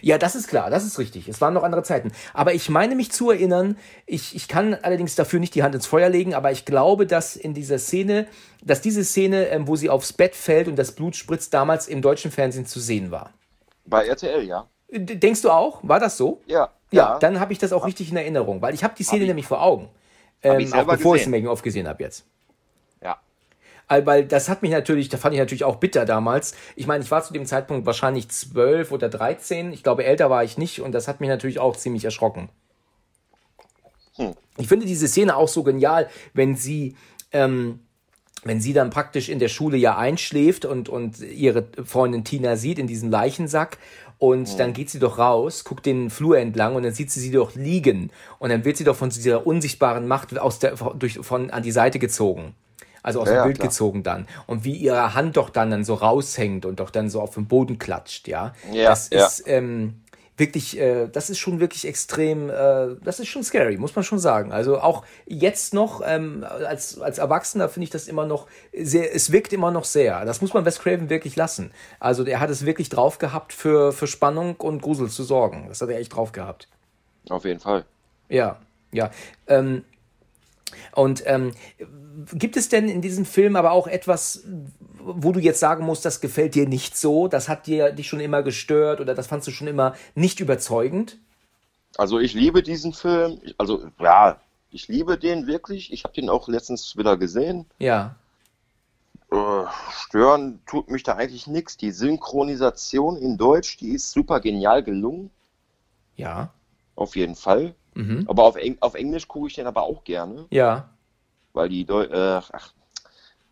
Ja, 0.02 0.18
das 0.18 0.36
ist 0.36 0.48
klar, 0.48 0.70
das 0.70 0.86
ist 0.86 1.00
richtig. 1.00 1.28
Es 1.28 1.42
waren 1.42 1.54
noch 1.54 1.64
andere 1.64 1.84
Zeiten. 1.84 2.12
Aber 2.34 2.54
ich 2.54 2.70
meine 2.70 2.96
mich 2.96 3.12
zu 3.12 3.32
erinnern, 3.32 3.78
ich, 4.06 4.36
ich 4.36 4.48
kann 4.48 4.76
allerdings 4.76 5.16
dafür 5.16 5.40
nicht 5.40 5.56
die 5.56 5.64
Hand 5.64 5.76
ins 5.76 5.88
Feuer 5.88 6.10
legen, 6.10 6.34
aber 6.34 6.52
ich 6.52 6.66
glaube, 6.66 7.06
dass 7.06 7.36
in 7.36 7.54
dieser 7.54 7.80
Szene, 7.80 8.28
dass 8.64 8.82
diese 8.82 9.04
Szene, 9.04 9.48
ähm, 9.48 9.68
wo 9.68 9.76
sie 9.76 9.90
aufs 9.90 10.14
Bett 10.14 10.36
fällt 10.36 10.68
und 10.68 10.76
das 10.76 10.92
Blut 10.94 11.16
spritzt, 11.16 11.54
damals 11.54 11.88
im 11.88 12.02
deutschen 12.02 12.32
Fernsehen 12.32 12.66
zu 12.66 12.80
sehen 12.80 13.12
war. 13.12 13.34
Bei 13.86 14.08
RTL, 14.08 14.44
ja. 14.44 14.68
Denkst 14.92 15.42
du 15.42 15.52
auch? 15.52 15.80
War 15.84 16.00
das 16.00 16.18
so? 16.18 16.42
Ja. 16.48 16.70
Ja, 16.92 17.14
ja. 17.14 17.20
dann 17.20 17.40
habe 17.40 17.54
ich 17.54 17.60
das 17.60 17.72
auch 17.72 17.86
richtig 17.86 18.10
in 18.10 18.18
Erinnerung, 18.18 18.62
weil 18.62 18.74
ich 18.74 18.84
habe 18.84 18.96
die 18.98 19.04
Szene 19.04 19.22
hab 19.24 19.28
nämlich 19.28 19.46
vor 19.46 19.62
Augen. 19.62 19.90
Ähm, 20.42 20.74
auch 20.74 20.86
bevor 20.86 21.14
gesehen. 21.14 21.16
ich 21.16 21.22
es 21.22 21.28
Making-of 21.28 21.62
gesehen 21.62 21.88
habe 21.88 22.02
jetzt 22.04 22.26
weil 23.90 24.26
das 24.26 24.50
hat 24.50 24.62
mich 24.62 24.72
natürlich, 24.72 25.10
da 25.10 25.18
fand 25.18 25.34
ich 25.34 25.40
natürlich 25.40 25.64
auch 25.64 25.78
bitter 25.78 26.06
damals. 26.06 26.56
Ich 26.76 26.88
meine, 26.88 27.04
ich 27.04 27.12
war 27.12 27.24
zu 27.24 27.34
dem 27.34 27.46
Zeitpunkt 27.46 27.86
wahrscheinlich 27.86 28.30
zwölf 28.30 28.92
oder 28.92 29.10
dreizehn. 29.10 29.74
Ich 29.74 29.84
glaube, 29.84 30.06
älter 30.06 30.30
war 30.30 30.44
ich 30.44 30.58
nicht 30.58 30.82
und 30.82 30.92
das 30.92 31.08
hat 31.08 31.20
mich 31.20 31.30
natürlich 31.30 31.60
auch 31.60 31.76
ziemlich 31.76 32.06
erschrocken. 32.06 32.50
Hm. 34.16 34.34
Ich 34.58 34.68
finde 34.68 34.86
diese 34.86 35.08
Szene 35.08 35.36
auch 35.36 35.48
so 35.48 35.64
genial, 35.64 36.10
wenn 36.34 36.56
sie, 36.56 36.96
ähm, 37.32 37.80
wenn 38.44 38.62
sie 38.62 38.74
dann 38.74 38.90
praktisch 38.90 39.28
in 39.30 39.40
der 39.40 39.48
Schule 39.48 39.78
ja 39.78 39.98
einschläft 39.98 40.66
und, 40.66 40.88
und 40.88 41.20
ihre 41.20 41.66
Freundin 41.84 42.24
Tina 42.24 42.58
sieht 42.58 42.80
in 42.80 42.88
diesem 42.88 43.10
Leichensack 43.10 43.78
und 44.20 44.54
mhm. 44.54 44.58
dann 44.58 44.74
geht 44.74 44.90
sie 44.90 45.00
doch 45.00 45.18
raus, 45.18 45.64
guckt 45.64 45.86
den 45.86 46.10
Flur 46.10 46.38
entlang 46.38 46.76
und 46.76 46.84
dann 46.84 46.94
sieht 46.94 47.10
sie 47.10 47.22
sie 47.22 47.32
doch 47.32 47.56
liegen 47.56 48.12
und 48.38 48.50
dann 48.50 48.66
wird 48.66 48.78
sie 48.78 48.84
doch 48.84 48.96
von 48.96 49.10
dieser 49.10 49.48
unsichtbaren 49.48 50.08
Macht 50.08 50.38
aus 50.38 50.60
der, 50.60 50.76
durch, 50.76 51.20
von 51.20 51.50
an 51.50 51.64
die 51.64 51.72
Seite 51.72 51.98
gezogen. 51.98 52.54
Also 53.04 53.22
aus 53.22 53.30
ja, 53.30 53.36
dem 53.36 53.44
Bild 53.46 53.58
klar. 53.58 53.68
gezogen 53.70 54.04
dann. 54.04 54.28
Und 54.48 54.64
wie 54.64 54.76
ihre 54.76 55.14
Hand 55.14 55.38
doch 55.38 55.50
dann, 55.50 55.72
dann 55.72 55.84
so 55.84 55.96
raushängt 55.96 56.66
und 56.66 56.80
doch 56.80 56.90
dann 56.90 57.10
so 57.10 57.22
auf 57.22 57.36
den 57.36 57.48
Boden 57.48 57.80
klatscht, 57.80 58.28
ja. 58.28 58.54
ja 58.72 58.90
das 58.90 59.10
ja. 59.12 59.26
ist 59.26 59.44
ähm, 59.48 60.02
wirklich, 60.40 60.80
äh, 60.80 61.08
das 61.08 61.30
ist 61.30 61.38
schon 61.38 61.60
wirklich 61.60 61.86
extrem, 61.86 62.50
äh, 62.50 62.96
das 63.04 63.20
ist 63.20 63.28
schon 63.28 63.44
scary, 63.44 63.78
muss 63.78 63.96
man 63.96 64.04
schon 64.04 64.20
sagen. 64.20 64.52
Also 64.52 64.80
auch 64.80 65.06
jetzt 65.28 65.74
noch, 65.74 66.02
ähm, 66.04 66.46
als, 66.48 67.00
als 67.00 67.18
Erwachsener 67.18 67.70
finde 67.70 67.84
ich 67.84 67.90
das 67.90 68.08
immer 68.08 68.26
noch 68.26 68.48
sehr, 68.74 69.14
es 69.14 69.32
wirkt 69.32 69.54
immer 69.54 69.72
noch 69.72 69.84
sehr. 69.84 70.26
Das 70.26 70.42
muss 70.42 70.54
man 70.54 70.66
Wes 70.66 70.80
Craven 70.80 71.10
wirklich 71.10 71.36
lassen. 71.36 71.72
Also 72.00 72.24
der 72.24 72.40
hat 72.40 72.50
es 72.50 72.66
wirklich 72.66 72.90
drauf 72.90 73.20
gehabt, 73.20 73.54
für, 73.54 73.92
für 73.92 74.08
Spannung 74.08 74.56
und 74.56 74.82
Grusel 74.82 75.10
zu 75.10 75.24
sorgen. 75.24 75.66
Das 75.68 75.82
hat 75.82 75.90
er 75.90 76.00
echt 76.00 76.16
drauf 76.16 76.32
gehabt. 76.32 76.68
Auf 77.30 77.46
jeden 77.46 77.60
Fall. 77.60 77.86
Ja, 78.30 78.58
ja. 78.92 79.12
Ähm, 79.48 79.84
und 80.94 81.24
ähm, 81.26 81.52
gibt 82.34 82.58
es 82.58 82.70
denn 82.70 82.90
in 82.90 83.02
diesem 83.02 83.26
Film 83.26 83.56
aber 83.56 83.72
auch 83.72 83.88
etwas, 83.88 84.44
wo 85.00 85.32
du 85.32 85.40
jetzt 85.40 85.60
sagen 85.60 85.86
musst, 85.86 86.06
das 86.06 86.22
gefällt 86.22 86.56
dir 86.56 86.68
nicht 86.68 86.98
so, 86.98 87.28
das 87.28 87.50
hat 87.50 87.68
dir 87.68 87.92
dich 87.92 88.08
schon 88.08 88.20
immer 88.20 88.44
gestört 88.44 89.02
oder 89.02 89.16
das 89.16 89.28
fandst 89.28 89.48
du 89.48 89.52
schon 89.52 89.68
immer 89.68 89.96
nicht 90.16 90.40
überzeugend? 90.40 91.18
Also 91.98 92.20
ich 92.20 92.34
liebe 92.34 92.64
diesen 92.64 92.94
Film, 92.94 93.40
also 93.58 93.88
ja, 94.00 94.40
ich 94.72 94.88
liebe 94.88 95.18
den 95.18 95.48
wirklich. 95.48 95.92
Ich 95.92 96.04
habe 96.04 96.14
den 96.14 96.30
auch 96.30 96.48
letztens 96.48 96.96
wieder 96.98 97.18
gesehen. 97.18 97.66
Ja. 97.80 98.16
Äh, 99.32 99.64
stören 99.92 100.60
tut 100.66 100.90
mich 100.90 101.04
da 101.04 101.16
eigentlich 101.16 101.48
nichts. 101.48 101.78
Die 101.78 101.92
Synchronisation 101.92 103.18
in 103.18 103.38
Deutsch, 103.38 103.78
die 103.78 103.90
ist 103.90 104.12
super 104.12 104.40
genial 104.40 104.84
gelungen. 104.84 105.32
Ja. 106.16 106.52
Auf 106.96 107.16
jeden 107.16 107.36
Fall. 107.36 107.76
Mhm. 107.96 108.26
Aber 108.28 108.44
auf, 108.44 108.56
Eng 108.56 108.78
auf 108.82 108.96
Englisch 108.96 109.28
gucke 109.28 109.48
ich 109.48 109.56
den 109.56 109.68
aber 109.68 109.84
auch 109.84 110.04
gerne. 110.04 110.46
Ja. 110.50 110.90
Weil 111.60 111.68
die, 111.68 111.84
Deu 111.84 112.04
äh, 112.04 112.42
ach, 112.54 112.72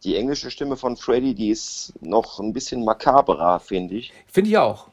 die 0.06 0.16
englische 0.16 0.50
Stimme 0.50 0.78
von 0.78 0.96
Freddy, 0.96 1.36
die 1.36 1.50
ist 1.50 1.92
noch 2.00 2.40
ein 2.40 2.54
bisschen 2.54 2.86
makaberer, 2.86 3.60
finde 3.60 3.96
ich. 3.96 4.14
Finde 4.28 4.50
ich 4.50 4.58
auch. 4.58 4.88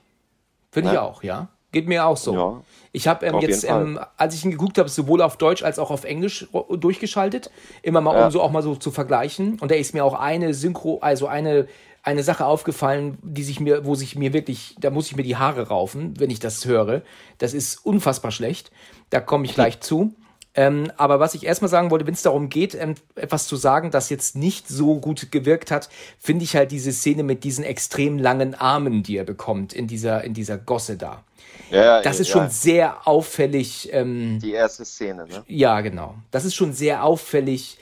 Finde 0.73 0.89
ich 0.91 0.95
Ne? 0.95 1.03
auch, 1.03 1.23
ja. 1.23 1.47
Geht 1.71 1.87
mir 1.87 2.07
auch 2.07 2.17
so. 2.17 2.35
Ja. 2.35 2.63
Ich 2.91 3.07
habe 3.07 3.25
ähm, 3.27 3.39
jetzt, 3.39 3.63
ähm, 3.63 4.01
als 4.17 4.35
ich 4.35 4.45
ihn 4.45 4.51
geguckt 4.51 4.79
habe, 4.79 4.89
sowohl 4.89 5.23
auf 5.23 5.37
Deutsch 5.37 5.63
als 5.63 5.79
auch 5.79 5.93
auf 5.93 6.03
Englisch 6.03 6.49
durchgeschaltet, 6.71 7.51
immer 7.83 8.01
mal, 8.01 8.17
Ja. 8.17 8.25
um 8.27 8.33
so 8.33 8.43
auch 8.43 8.51
mal 8.51 8.63
so 8.63 8.75
zu 8.75 8.91
vergleichen. 8.91 9.59
Und 9.61 9.71
da 9.71 9.77
ist 9.77 9.95
mir 9.95 10.05
auch 10.05 10.15
eine 10.15 10.55
Synchro, 10.55 10.99
also 11.01 11.29
eine, 11.29 11.69
eine 12.03 12.25
Sache 12.25 12.47
aufgefallen, 12.47 13.19
die 13.23 13.45
sich 13.45 13.61
mir, 13.61 13.87
wo 13.87 13.95
sich 13.95 14.17
mir 14.17 14.33
wirklich, 14.33 14.75
da 14.81 14.91
muss 14.91 15.07
ich 15.07 15.15
mir 15.17 15.23
die 15.23 15.37
Haare 15.37 15.69
raufen, 15.69 16.15
wenn 16.19 16.31
ich 16.31 16.41
das 16.41 16.65
höre. 16.65 17.03
Das 17.39 17.55
ist 17.55 17.85
unfassbar 17.87 18.33
schlecht. 18.33 18.73
Da 19.11 19.21
komme 19.21 19.45
ich 19.45 19.55
gleich 19.55 19.79
zu. 19.81 20.13
Ähm, 20.57 20.93
aber 20.97 21.19
was 21.19 21.35
ich 21.35 21.45
erstmal 21.45 21.69
sagen 21.69 21.91
wollte, 21.91 22.07
wenn 22.07 22.15
es 22.15 22.23
darum 22.23 22.49
geht, 22.49 22.75
ähm, 22.75 22.95
etwas 23.17 23.49
zu 23.49 23.57
sagen, 23.57 23.91
das 23.91 24.09
jetzt 24.09 24.37
nicht 24.37 24.69
so 24.69 25.01
gut 25.01 25.33
gewirkt 25.33 25.71
hat, 25.71 25.89
finde 26.19 26.45
ich 26.45 26.55
halt 26.55 26.71
diese 26.71 26.93
Szene 26.93 27.25
mit 27.25 27.43
diesen 27.45 27.65
extrem 27.65 28.19
langen 28.19 28.55
Armen, 28.55 29.03
die 29.03 29.17
er 29.17 29.25
bekommt 29.25 29.73
in 29.73 29.87
dieser, 29.87 30.23
in 30.23 30.33
dieser 30.33 30.57
Gosse 30.57 30.97
da. 30.97 31.25
Ja, 31.71 32.03
Das 32.03 32.21
ist 32.21 32.29
ja, 32.29 32.33
schon 32.35 32.51
sehr 32.51 33.09
auffällig. 33.09 33.89
Ähm, 33.93 34.39
die 34.41 34.53
erste 34.53 34.85
Szene, 34.85 35.27
ne? 35.27 35.43
ja, 35.49 35.81
genau. 35.81 36.15
Das 36.31 36.45
ist 36.45 36.55
schon 36.55 36.73
sehr 36.73 37.03
auffällig 37.03 37.79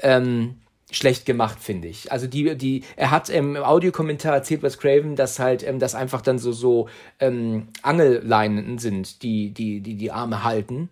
ähm, 0.00 0.56
schlecht 0.90 1.24
gemacht, 1.24 1.58
finde 1.60 1.88
ich. 1.88 2.12
Also 2.12 2.26
die, 2.26 2.56
die, 2.56 2.82
er 2.96 3.10
hat 3.10 3.30
ähm, 3.30 3.56
im 3.56 3.62
Audiokommentar 3.62 4.34
erzählt, 4.34 4.62
was 4.62 4.78
Craven, 4.78 5.16
dass 5.16 5.38
halt, 5.38 5.66
ähm, 5.66 5.78
das 5.78 5.94
einfach 5.94 6.20
dann 6.20 6.38
so 6.38 6.52
so 6.52 6.88
ähm, 7.18 7.68
Angelleinen 7.82 8.78
sind, 8.78 9.22
die 9.22 9.50
die 9.50 9.80
die 9.80 9.94
die 9.94 10.10
Arme 10.10 10.44
halten. 10.44 10.90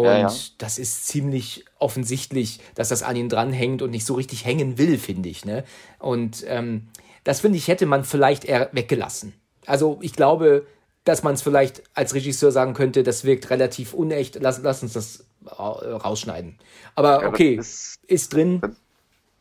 Und 0.00 0.06
Ja, 0.06 0.18
ja. 0.18 0.32
das 0.58 0.78
ist 0.78 1.06
ziemlich 1.06 1.64
offensichtlich, 1.78 2.60
dass 2.74 2.88
das 2.88 3.02
an 3.02 3.16
ihn 3.16 3.28
dranhängt 3.28 3.82
und 3.82 3.90
nicht 3.90 4.06
so 4.06 4.14
richtig 4.14 4.44
hängen 4.44 4.78
will, 4.78 4.98
finde 4.98 5.28
ich. 5.28 5.44
Ne? 5.44 5.64
Und 5.98 6.44
ähm, 6.46 6.88
das 7.24 7.40
finde 7.40 7.58
ich, 7.58 7.68
hätte 7.68 7.86
man 7.86 8.04
vielleicht 8.04 8.44
eher 8.44 8.68
weggelassen. 8.72 9.34
Also 9.66 9.98
ich 10.00 10.12
glaube, 10.14 10.66
dass 11.04 11.22
man 11.22 11.34
es 11.34 11.42
vielleicht 11.42 11.82
als 11.94 12.14
Regisseur 12.14 12.52
sagen 12.52 12.74
könnte, 12.74 13.02
das 13.02 13.24
wirkt 13.24 13.50
relativ 13.50 13.94
unecht, 13.94 14.38
lass, 14.40 14.60
lass 14.62 14.82
uns 14.82 14.92
das 14.92 15.24
äh, 15.46 15.50
rausschneiden. 15.52 16.58
Aber 16.94 17.26
okay, 17.26 17.54
ist- 17.54 17.96
ist 18.06 18.32
drin. 18.34 18.60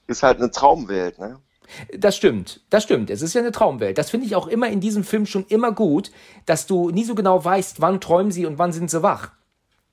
Ist 0.07 0.23
halt 0.23 0.37
eine 0.39 0.49
Traumwelt, 0.51 1.19
ne? 1.19 1.39
Das 1.95 2.15
stimmt, 2.17 2.61
das 2.71 2.81
stimmt. 2.83 3.11
Es 3.11 3.21
ist 3.21 3.35
ja 3.35 3.41
eine 3.41 3.51
Traumwelt. 3.51 3.99
Das 3.99 4.09
finde 4.09 4.25
ich 4.25 4.35
auch 4.35 4.47
immer 4.47 4.69
in 4.69 4.79
diesem 4.79 5.03
Film 5.03 5.27
schon 5.27 5.45
immer 5.49 5.71
gut, 5.71 6.11
dass 6.47 6.65
du 6.65 6.89
nie 6.89 7.03
so 7.03 7.13
genau 7.13 7.45
weißt, 7.45 7.79
wann 7.79 8.01
träumen 8.01 8.31
sie 8.31 8.47
und 8.47 8.57
wann 8.57 8.71
sind 8.71 8.89
sie 8.89 9.03
wach. 9.03 9.31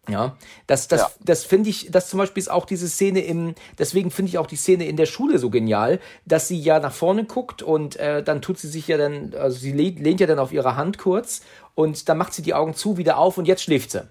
Ja, 0.09 0.37
das, 0.67 0.87
das, 0.89 1.01
Ja. 1.01 1.11
das 1.25 1.45
finde 1.45 1.69
ich, 1.71 1.89
das 1.91 2.09
zum 2.09 2.19
Beispiel 2.19 2.41
ist 2.41 2.49
auch 2.51 2.65
diese 2.65 2.89
Szene 2.89 3.21
im, 3.21 3.55
deswegen 3.79 4.11
finde 4.11 4.29
ich 4.31 4.39
auch 4.39 4.47
die 4.47 4.57
Szene 4.57 4.87
in 4.87 4.97
der 4.97 5.07
Schule 5.07 5.39
so 5.39 5.51
genial, 5.51 5.99
dass 6.25 6.47
sie 6.49 6.59
ja 6.61 6.79
nach 6.79 6.93
vorne 6.93 7.25
guckt 7.25 7.63
und 7.63 7.97
äh, 7.97 8.23
dann 8.23 8.41
tut 8.41 8.59
sie 8.59 8.69
sich 8.69 8.87
ja 8.87 8.99
dann, 8.99 9.35
also 9.35 9.59
sie 9.59 9.73
lehnt, 9.73 9.99
lehnt 9.99 10.21
ja 10.21 10.27
dann 10.27 10.39
auf 10.39 10.53
ihre 10.53 10.77
Hand 10.77 10.99
kurz 10.99 11.41
und 11.75 12.09
dann 12.09 12.19
macht 12.19 12.35
sie 12.35 12.43
die 12.43 12.55
Augen 12.55 12.75
zu, 12.75 12.97
wieder 12.99 13.19
auf 13.19 13.37
und 13.37 13.47
jetzt 13.47 13.63
schläft 13.63 13.91
sie. 13.91 14.07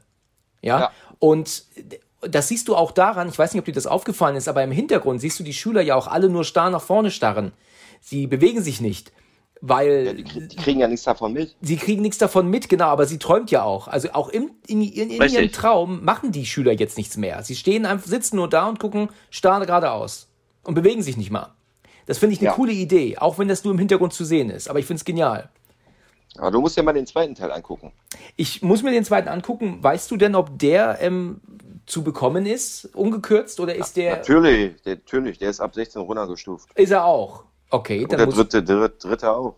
Ja, 0.62 0.80
Ja. 0.80 0.92
und 1.20 1.64
das 2.22 2.48
siehst 2.48 2.68
du 2.68 2.76
auch 2.76 2.92
daran, 2.92 3.30
ich 3.30 3.38
weiß 3.38 3.54
nicht, 3.54 3.60
ob 3.60 3.66
dir 3.66 3.72
das 3.72 3.88
aufgefallen 3.88 4.36
ist, 4.36 4.48
aber 4.48 4.64
im 4.64 4.72
Hintergrund 4.72 5.22
siehst 5.22 5.40
du 5.40 5.44
die 5.44 5.54
Schüler 5.54 5.82
ja 5.82 5.96
auch 5.96 6.08
alle 6.08 6.28
nur 6.28 6.44
starr 6.44 6.72
nach 6.72 6.82
vorne 6.82 7.12
starren. 7.12 7.54
Sie 8.02 8.28
bewegen 8.28 8.62
sich 8.64 8.82
nicht, 8.82 9.12
weil 9.62 10.06
Ja, 10.06 10.14
die, 10.14 10.24
die 10.48 10.56
kriegen 10.56 10.80
ja 10.80 10.88
nichts 10.88 11.06
davon 11.06 11.34
mit. 11.34 11.56
sie 11.62 11.78
kriegen 11.78 12.02
nichts 12.02 12.18
davon 12.18 12.50
mit, 12.50 12.70
genau, 12.70 12.86
aber 12.88 13.06
sie 13.06 13.18
träumt 13.20 13.52
ja 13.52 13.64
auch. 13.64 13.88
Also 13.88 14.10
auch 14.14 14.30
im, 14.30 14.52
in, 14.68 14.82
in, 14.82 15.10
in 15.10 15.22
ihrem 15.30 15.52
Traum 15.52 16.04
machen 16.04 16.32
die 16.32 16.46
Schüler 16.46 16.74
jetzt 16.74 16.98
nichts 16.98 17.18
mehr. 17.18 17.44
Sie 17.44 17.56
stehen 17.56 17.86
einfach, 17.86 18.08
sitzen 18.08 18.36
nur 18.36 18.50
da 18.50 18.68
und 18.68 18.80
gucken 18.80 19.10
starr 19.30 19.60
geradeaus 19.66 20.28
und 20.64 20.76
bewegen 20.76 21.02
sich 21.02 21.18
nicht 21.18 21.32
mal. 21.32 21.54
Das 22.06 22.20
finde 22.20 22.34
ich 22.34 22.40
eine 22.40 22.50
Ja. 22.50 22.54
coole 22.54 22.72
Idee, 22.74 23.18
auch 23.18 23.40
wenn 23.40 23.48
das 23.48 23.64
nur 23.64 23.74
im 23.74 23.80
Hintergrund 23.80 24.14
zu 24.14 24.26
sehen 24.26 24.50
ist. 24.52 24.70
Aber 24.70 24.78
ich 24.80 24.86
finde 24.86 25.00
es 25.00 25.06
genial. 25.06 25.50
Aber 26.38 26.52
du 26.52 26.60
musst 26.62 26.76
ja 26.78 26.84
mal 26.84 26.94
den 26.94 27.08
zweiten 27.08 27.34
Teil 27.34 27.52
angucken. 27.52 27.94
Ich 28.36 28.62
muss 28.62 28.84
mir 28.84 28.92
den 28.92 29.06
zweiten 29.06 29.30
angucken. 29.30 29.80
Weißt 29.82 30.12
du 30.12 30.18
denn, 30.18 30.36
ob 30.36 30.60
der 30.60 30.98
ähm, 31.02 31.40
zu 31.86 32.04
bekommen 32.04 32.46
ist, 32.46 32.94
ungekürzt, 32.94 33.60
oder 33.60 33.74
ist 33.74 33.96
der. 33.96 34.18
Natürlich, 34.18 34.82
der, 34.84 34.96
natürlich, 34.96 35.38
der 35.40 35.50
ist 35.50 35.62
ab 35.62 35.74
16 35.74 36.02
runtergestuft. 36.02 36.70
Ist 36.76 36.92
er 36.92 37.06
auch. 37.06 37.44
Okay, 37.70 38.04
Und 38.04 38.12
dann 38.12 38.18
der 38.20 38.26
muss. 38.28 38.36
dritte, 38.36 38.64
dritte, 38.64 39.08
dritte 39.08 39.32
auch. 39.32 39.56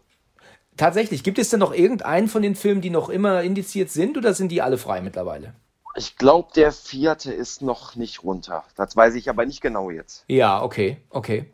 Tatsächlich, 0.75 1.23
gibt 1.23 1.39
es 1.39 1.49
denn 1.49 1.59
noch 1.59 1.73
irgendeinen 1.73 2.27
von 2.27 2.41
den 2.41 2.55
Filmen, 2.55 2.81
die 2.81 2.89
noch 2.91 3.09
immer 3.09 3.41
indiziert 3.41 3.89
sind, 3.89 4.17
oder 4.17 4.33
sind 4.33 4.49
die 4.49 4.61
alle 4.61 4.77
frei 4.77 5.01
mittlerweile? 5.01 5.53
Ich 5.95 6.15
glaube, 6.17 6.49
der 6.55 6.71
vierte 6.71 7.33
ist 7.33 7.63
noch 7.63 7.95
nicht 7.95 8.23
runter. 8.23 8.63
Das 8.75 8.95
weiß 8.95 9.15
ich 9.15 9.29
aber 9.29 9.45
nicht 9.45 9.61
genau 9.61 9.89
jetzt. 9.89 10.23
Ja, 10.27 10.61
okay, 10.61 10.97
okay. 11.09 11.51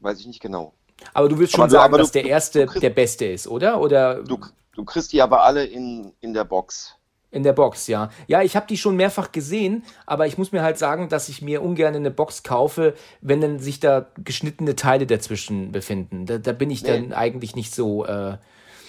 Weiß 0.00 0.18
ich 0.20 0.26
nicht 0.26 0.40
genau. 0.40 0.72
Aber 1.12 1.28
du 1.28 1.38
willst 1.38 1.52
schon 1.52 1.60
Aber 1.62 1.68
du- 1.68 1.72
sagen, 1.72 1.84
aber 1.84 1.98
du- 1.98 2.02
dass 2.04 2.12
der 2.12 2.24
erste 2.24 2.64
kriegst- 2.66 2.82
der 2.82 2.90
beste 2.90 3.26
ist, 3.26 3.46
oder? 3.46 3.80
Oder 3.80 4.22
Du, 4.22 4.38
du 4.72 4.84
kriegst 4.84 5.12
die 5.12 5.20
aber 5.20 5.42
alle 5.44 5.64
in, 5.66 6.12
in 6.20 6.32
der 6.32 6.44
Box. 6.44 6.96
In 7.34 7.42
der 7.42 7.52
Box, 7.52 7.88
ja. 7.88 8.10
Ja, 8.28 8.42
ich 8.42 8.54
habe 8.56 8.66
die 8.66 8.76
schon 8.76 8.96
mehrfach 8.96 9.32
gesehen, 9.32 9.84
aber 10.06 10.26
ich 10.26 10.38
muss 10.38 10.52
mir 10.52 10.62
halt 10.62 10.78
sagen, 10.78 11.08
dass 11.08 11.28
ich 11.28 11.42
mir 11.42 11.62
ungern 11.62 11.94
eine 11.94 12.10
Box 12.10 12.42
kaufe, 12.42 12.94
wenn 13.20 13.40
dann 13.40 13.58
sich 13.58 13.80
da 13.80 14.06
geschnittene 14.22 14.76
Teile 14.76 15.06
dazwischen 15.06 15.72
befinden. 15.72 16.26
Da, 16.26 16.38
da 16.38 16.52
bin 16.52 16.70
ich 16.70 16.82
Nee. 16.82 16.88
dann 16.90 17.12
eigentlich 17.12 17.56
nicht 17.56 17.74
so. 17.74 18.06
Äh, 18.06 18.38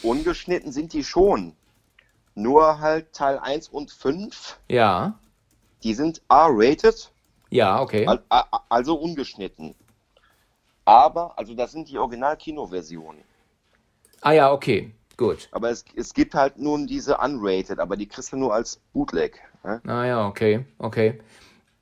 Ungeschnitten 0.03 0.71
sind 0.71 0.93
die 0.93 1.03
schon. 1.03 1.53
Nur 2.35 2.79
halt 2.79 3.13
Teil 3.13 3.39
1 3.39 3.69
und 3.69 3.91
5, 3.91 4.59
ja, 4.67 5.17
die 5.83 5.93
sind 5.93 6.21
R-rated, 6.29 7.09
ja, 7.49 7.81
okay. 7.81 8.05
also 8.69 8.95
ungeschnitten. 8.95 9.73
Aber, 10.83 11.39
also 11.39 11.53
das 11.55 11.71
sind 11.71 11.89
die 11.89 11.97
Original-Kino-Versionen. 11.97 13.23
Ah 14.21 14.33
ja, 14.33 14.51
okay, 14.51 14.93
gut. 15.17 15.47
Aber 15.51 15.69
es, 15.69 15.85
es 15.95 16.13
gibt 16.13 16.33
halt 16.33 16.57
nun 16.57 16.87
diese 16.87 17.17
unrated, 17.17 17.79
aber 17.79 17.95
die 17.97 18.07
kriegst 18.07 18.31
du 18.33 18.37
nur 18.37 18.53
als 18.53 18.79
Bootleg. 18.93 19.41
Ne? 19.63 19.81
Ah 19.87 20.05
ja, 20.05 20.27
okay, 20.27 20.65
okay. 20.77 21.19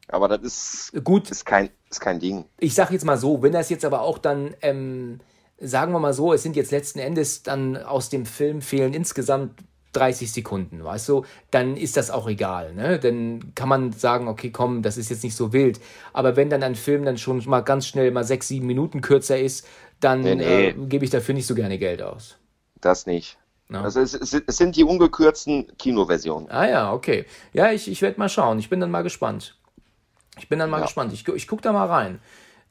Aber 0.08 0.28
das 0.28 0.42
ist, 0.44 1.04
Gut, 1.04 1.32
ist, 1.32 1.46
kein, 1.46 1.70
ist 1.90 2.00
kein 2.02 2.20
Ding. 2.20 2.46
ich 2.60 2.74
sag 2.76 2.92
jetzt 2.92 3.06
mal 3.06 3.18
so, 3.18 3.42
wenn 3.42 3.54
das 3.54 3.70
jetzt 3.70 3.86
aber 3.86 4.02
auch 4.02 4.18
dann, 4.18 4.54
ähm, 4.62 5.20
sagen 5.60 5.94
wir 5.94 6.00
mal 6.00 6.14
so, 6.14 6.34
es 6.34 6.44
sind 6.44 6.56
jetzt 6.56 6.72
letzten 6.72 7.00
Endes 7.00 7.44
dann 7.44 7.78
aus 7.78 8.10
dem 8.10 8.26
Film 8.26 8.62
fehlen 8.62 8.94
insgesamt 8.94 9.64
30 9.94 10.32
Sekunden, 10.32 10.84
weißt 10.84 11.08
du, 11.10 11.24
dann 11.52 11.78
ist 11.78 11.98
das 11.98 12.10
auch 12.10 12.28
egal, 12.28 12.74
ne? 12.74 13.00
Dann 13.00 13.54
kann 13.54 13.70
man 13.70 13.92
sagen, 13.92 14.28
okay, 14.28 14.50
komm, 14.50 14.82
das 14.82 14.98
ist 14.98 15.10
jetzt 15.10 15.24
nicht 15.24 15.36
so 15.36 15.54
wild. 15.54 15.80
Aber 16.14 16.36
wenn 16.36 16.50
dann 16.50 16.64
ein 16.64 16.76
Film 16.76 17.06
dann 17.06 17.18
schon 17.18 17.44
mal 17.48 17.62
ganz 17.62 17.88
schnell 17.88 18.10
mal 18.12 18.24
sechs, 18.24 18.48
sieben 18.48 18.66
Minuten 18.66 19.02
kürzer 19.02 19.40
ist, 19.40 19.68
dann 20.00 20.22
Nee, 20.22 20.36
nee. 20.36 20.68
Äh, 20.70 20.74
gebe 20.74 21.06
ich 21.06 21.12
dafür 21.12 21.36
nicht 21.36 21.46
so 21.48 21.54
gerne 21.56 21.78
Geld 21.78 22.02
aus. 22.02 22.38
Das 22.84 23.06
nicht. 23.06 23.38
Ja. 23.70 23.82
Also 23.82 24.02
es, 24.02 24.14
es, 24.14 24.58
sind 24.58 24.76
die 24.76 24.84
ungekürzten 24.84 25.72
Kinoversionen. 25.78 26.52
Ah 26.52 26.68
ja, 26.68 26.94
okay. 26.94 27.26
Ja, 27.54 27.72
ich, 27.72 27.90
ich 27.90 28.02
werde 28.02 28.20
mal 28.20 28.30
schauen. 28.30 28.60
Ich 28.60 28.70
bin 28.70 28.80
dann 28.80 28.92
mal 28.92 29.04
gespannt. 29.04 29.56
Ich 30.38 30.50
bin 30.50 30.60
dann 30.60 30.70
mal 30.70 30.80
Ja. 30.80 30.84
gespannt. 30.84 31.14
Ich, 31.14 31.28
ich 31.28 31.48
gucke 31.48 31.62
da 31.62 31.72
mal 31.72 31.88
rein. 31.88 32.20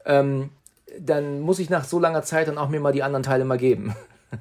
Ähm, 0.04 0.50
dann 0.98 1.40
muss 1.40 1.58
ich 1.58 1.70
nach 1.70 1.84
so 1.84 1.98
langer 1.98 2.22
Zeit 2.22 2.48
dann 2.48 2.58
auch 2.58 2.68
mir 2.68 2.80
mal 2.80 2.92
die 2.92 3.02
anderen 3.02 3.22
Teile 3.22 3.44
mal 3.44 3.58
geben. 3.58 3.96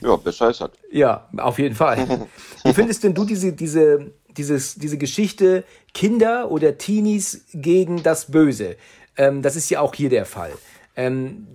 Ja, 0.00 0.16
besser 0.16 0.50
ist 0.50 0.60
das. 0.60 0.70
Ja, 0.90 1.28
auf 1.36 1.58
jeden 1.60 1.76
Fall. 1.76 2.26
Wie 2.64 2.74
findest 2.74 3.04
denn 3.04 3.14
du 3.14 3.24
diese, 3.24 3.52
diese, 3.52 4.10
dieses, 4.36 4.74
diese 4.74 4.98
Geschichte 4.98 5.62
Kinder 5.94 6.50
oder 6.50 6.78
Teenies 6.78 7.44
gegen 7.54 8.02
das 8.02 8.28
Böse? 8.28 8.76
Ähm, 9.16 9.40
das 9.40 9.54
ist 9.54 9.70
ja 9.70 9.80
auch 9.80 9.94
hier 9.94 10.10
der 10.10 10.26
Fall. 10.26 10.50
Ähm, 10.96 11.46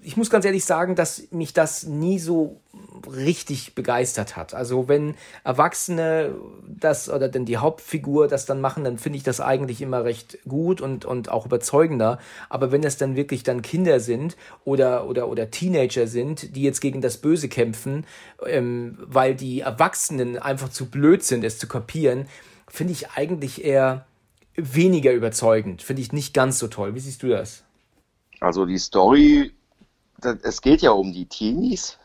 ich 0.00 0.16
muss 0.16 0.30
ganz 0.30 0.44
ehrlich 0.44 0.64
sagen, 0.64 0.94
dass 0.94 1.32
mich 1.32 1.52
das 1.52 1.82
nie 1.82 2.20
so 2.20 2.60
richtig 3.06 3.74
begeistert 3.74 4.36
hat. 4.36 4.54
Also 4.54 4.88
wenn 4.88 5.14
Erwachsene 5.44 6.34
das 6.66 7.08
oder 7.08 7.28
denn 7.28 7.44
die 7.44 7.58
Hauptfigur 7.58 8.28
das 8.28 8.46
dann 8.46 8.60
machen, 8.60 8.84
dann 8.84 8.98
finde 8.98 9.18
ich 9.18 9.22
das 9.22 9.40
eigentlich 9.40 9.80
immer 9.80 10.04
recht 10.04 10.38
gut 10.48 10.80
und, 10.80 11.04
und 11.04 11.30
auch 11.30 11.46
überzeugender. 11.46 12.18
Aber 12.48 12.72
wenn 12.72 12.84
es 12.84 12.96
dann 12.96 13.16
wirklich 13.16 13.42
dann 13.42 13.62
Kinder 13.62 14.00
sind 14.00 14.36
oder, 14.64 15.06
oder, 15.06 15.28
oder 15.28 15.50
Teenager 15.50 16.06
sind, 16.06 16.56
die 16.56 16.62
jetzt 16.62 16.80
gegen 16.80 17.00
das 17.00 17.18
Böse 17.18 17.48
kämpfen, 17.48 18.06
ähm, 18.46 18.98
weil 19.00 19.34
die 19.34 19.60
Erwachsenen 19.60 20.38
einfach 20.38 20.68
zu 20.68 20.86
blöd 20.86 21.22
sind, 21.22 21.44
es 21.44 21.58
zu 21.58 21.68
kapieren, 21.68 22.26
finde 22.68 22.92
ich 22.92 23.10
eigentlich 23.10 23.64
eher 23.64 24.06
weniger 24.54 25.12
überzeugend. 25.12 25.82
Finde 25.82 26.02
ich 26.02 26.12
nicht 26.12 26.34
ganz 26.34 26.58
so 26.58 26.68
toll. 26.68 26.94
Wie 26.94 27.00
siehst 27.00 27.22
du 27.22 27.28
das? 27.28 27.62
Also 28.40 28.66
die 28.66 28.78
Story, 28.78 29.52
es 30.42 30.60
geht 30.60 30.82
ja 30.82 30.90
um 30.90 31.12
die 31.12 31.26
Teenies 31.26 31.98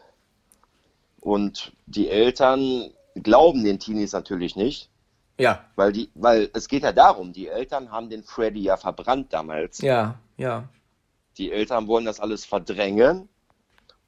und 1.21 1.71
die 1.85 2.09
Eltern 2.09 2.91
glauben 3.15 3.63
den 3.63 3.79
Teenies 3.79 4.11
natürlich 4.11 4.55
nicht, 4.55 4.89
Ja, 5.37 5.63
weil 5.75 5.93
die, 5.93 6.09
weil 6.15 6.49
es 6.53 6.67
geht 6.67 6.83
ja 6.83 6.91
darum, 6.91 7.31
die 7.31 7.47
Eltern 7.47 7.91
haben 7.91 8.09
den 8.09 8.23
Freddy 8.23 8.61
ja 8.61 8.75
verbrannt 8.75 9.31
damals. 9.31 9.79
ja, 9.79 10.19
ja. 10.37 10.67
die 11.37 11.51
Eltern 11.51 11.87
wollen 11.87 12.05
das 12.05 12.19
alles 12.19 12.43
verdrängen 12.43 13.29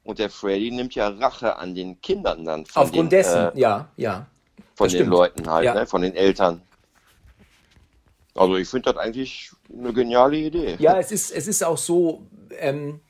und 0.02 0.18
der 0.18 0.28
Freddy 0.28 0.70
nimmt 0.70 0.94
ja 0.94 1.08
Rache 1.08 1.56
an 1.56 1.74
den 1.74 2.00
Kindern 2.00 2.44
dann. 2.44 2.64
Aufgrund 2.74 2.94
den, 2.94 3.08
dessen, 3.08 3.52
äh, 3.54 3.60
ja, 3.60 3.88
ja. 3.96 4.26
Von 4.74 4.88
den 4.88 4.96
stimmt. 4.96 5.10
Leuten 5.10 5.50
halt, 5.50 5.64
ja. 5.64 5.74
ne? 5.74 5.86
von 5.86 6.02
den 6.02 6.14
Eltern. 6.14 6.62
Also 8.34 8.56
ich 8.56 8.68
finde 8.68 8.92
das 8.92 9.00
eigentlich 9.00 9.52
eine 9.72 9.92
geniale 9.92 10.36
Idee. 10.36 10.76
Ja, 10.80 10.98
es 10.98 11.12
ist, 11.12 11.30
es 11.30 11.46
ist 11.46 11.62
auch 11.62 11.78
so, 11.78 12.26
ähm, 12.58 13.00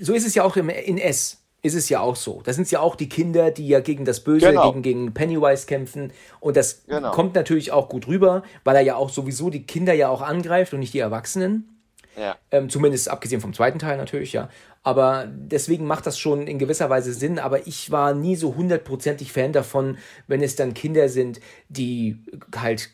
so 0.00 0.12
ist 0.12 0.26
es 0.26 0.34
ja 0.34 0.42
auch 0.42 0.56
im, 0.56 0.68
in 0.68 0.98
S 0.98 1.45
ist 1.66 1.74
es 1.74 1.88
ja 1.88 2.00
auch 2.00 2.16
so. 2.16 2.40
Da 2.44 2.52
sind 2.52 2.64
es 2.64 2.70
ja 2.70 2.80
auch 2.80 2.96
die 2.96 3.08
Kinder, 3.08 3.50
die 3.50 3.68
ja 3.68 3.80
gegen 3.80 4.04
das 4.04 4.20
Böse, 4.20 4.48
genau. 4.48 4.70
gegen, 4.70 4.82
gegen 4.82 5.14
Pennywise 5.14 5.66
kämpfen. 5.66 6.12
Und 6.40 6.56
das 6.56 6.86
genau. 6.86 7.10
kommt 7.10 7.34
natürlich 7.34 7.72
auch 7.72 7.88
gut 7.88 8.06
rüber, 8.06 8.42
weil 8.64 8.76
er 8.76 8.82
ja 8.82 8.96
auch 8.96 9.10
sowieso 9.10 9.50
die 9.50 9.64
Kinder 9.64 9.92
ja 9.92 10.08
auch 10.08 10.22
angreift 10.22 10.72
und 10.72 10.80
nicht 10.80 10.94
die 10.94 11.00
Erwachsenen. 11.00 11.76
Ja. 12.16 12.36
Ähm, 12.50 12.70
zumindest 12.70 13.10
abgesehen 13.10 13.40
vom 13.42 13.52
zweiten 13.52 13.78
Teil 13.78 13.98
natürlich, 13.98 14.32
ja. 14.32 14.48
Aber 14.82 15.26
deswegen 15.28 15.84
macht 15.84 16.06
das 16.06 16.18
schon 16.18 16.46
in 16.46 16.58
gewisser 16.58 16.88
Weise 16.88 17.12
Sinn. 17.12 17.38
Aber 17.38 17.66
ich 17.66 17.90
war 17.90 18.14
nie 18.14 18.36
so 18.36 18.54
hundertprozentig 18.54 19.32
Fan 19.32 19.52
davon, 19.52 19.98
wenn 20.26 20.42
es 20.42 20.56
dann 20.56 20.74
Kinder 20.74 21.08
sind, 21.08 21.40
die 21.68 22.24
halt 22.54 22.90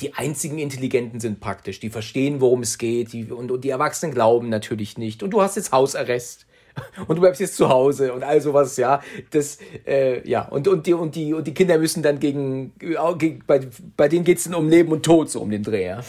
die 0.00 0.14
einzigen 0.14 0.58
Intelligenten 0.58 1.20
sind 1.20 1.40
praktisch, 1.40 1.78
die 1.80 1.90
verstehen, 1.90 2.40
worum 2.40 2.62
es 2.62 2.78
geht, 2.78 3.12
die, 3.12 3.30
und, 3.30 3.50
und 3.50 3.62
die 3.62 3.70
Erwachsenen 3.70 4.14
glauben 4.14 4.48
natürlich 4.48 4.96
nicht. 4.96 5.22
Und 5.22 5.30
du 5.30 5.42
hast 5.42 5.56
jetzt 5.56 5.72
Hausarrest 5.72 6.46
und 7.06 7.16
du 7.16 7.20
bleibst 7.20 7.40
jetzt 7.40 7.56
zu 7.56 7.68
Hause 7.68 8.12
und 8.12 8.22
all 8.22 8.40
sowas, 8.40 8.76
ja. 8.76 9.00
Das, 9.30 9.58
äh, 9.86 10.26
ja, 10.28 10.48
und, 10.48 10.68
und, 10.68 10.86
die, 10.86 10.94
und, 10.94 11.14
die, 11.14 11.34
und 11.34 11.46
die 11.46 11.54
Kinder 11.54 11.78
müssen 11.78 12.02
dann 12.02 12.18
gegen, 12.18 12.72
gegen 12.78 13.42
bei, 13.46 13.60
bei 13.96 14.08
denen 14.08 14.24
geht 14.24 14.38
es 14.38 14.44
dann 14.44 14.54
um 14.54 14.68
Leben 14.68 14.92
und 14.92 15.04
Tod, 15.04 15.30
so 15.30 15.40
um 15.40 15.50
den 15.50 15.62
Dreh, 15.62 15.86
ja. 15.86 16.00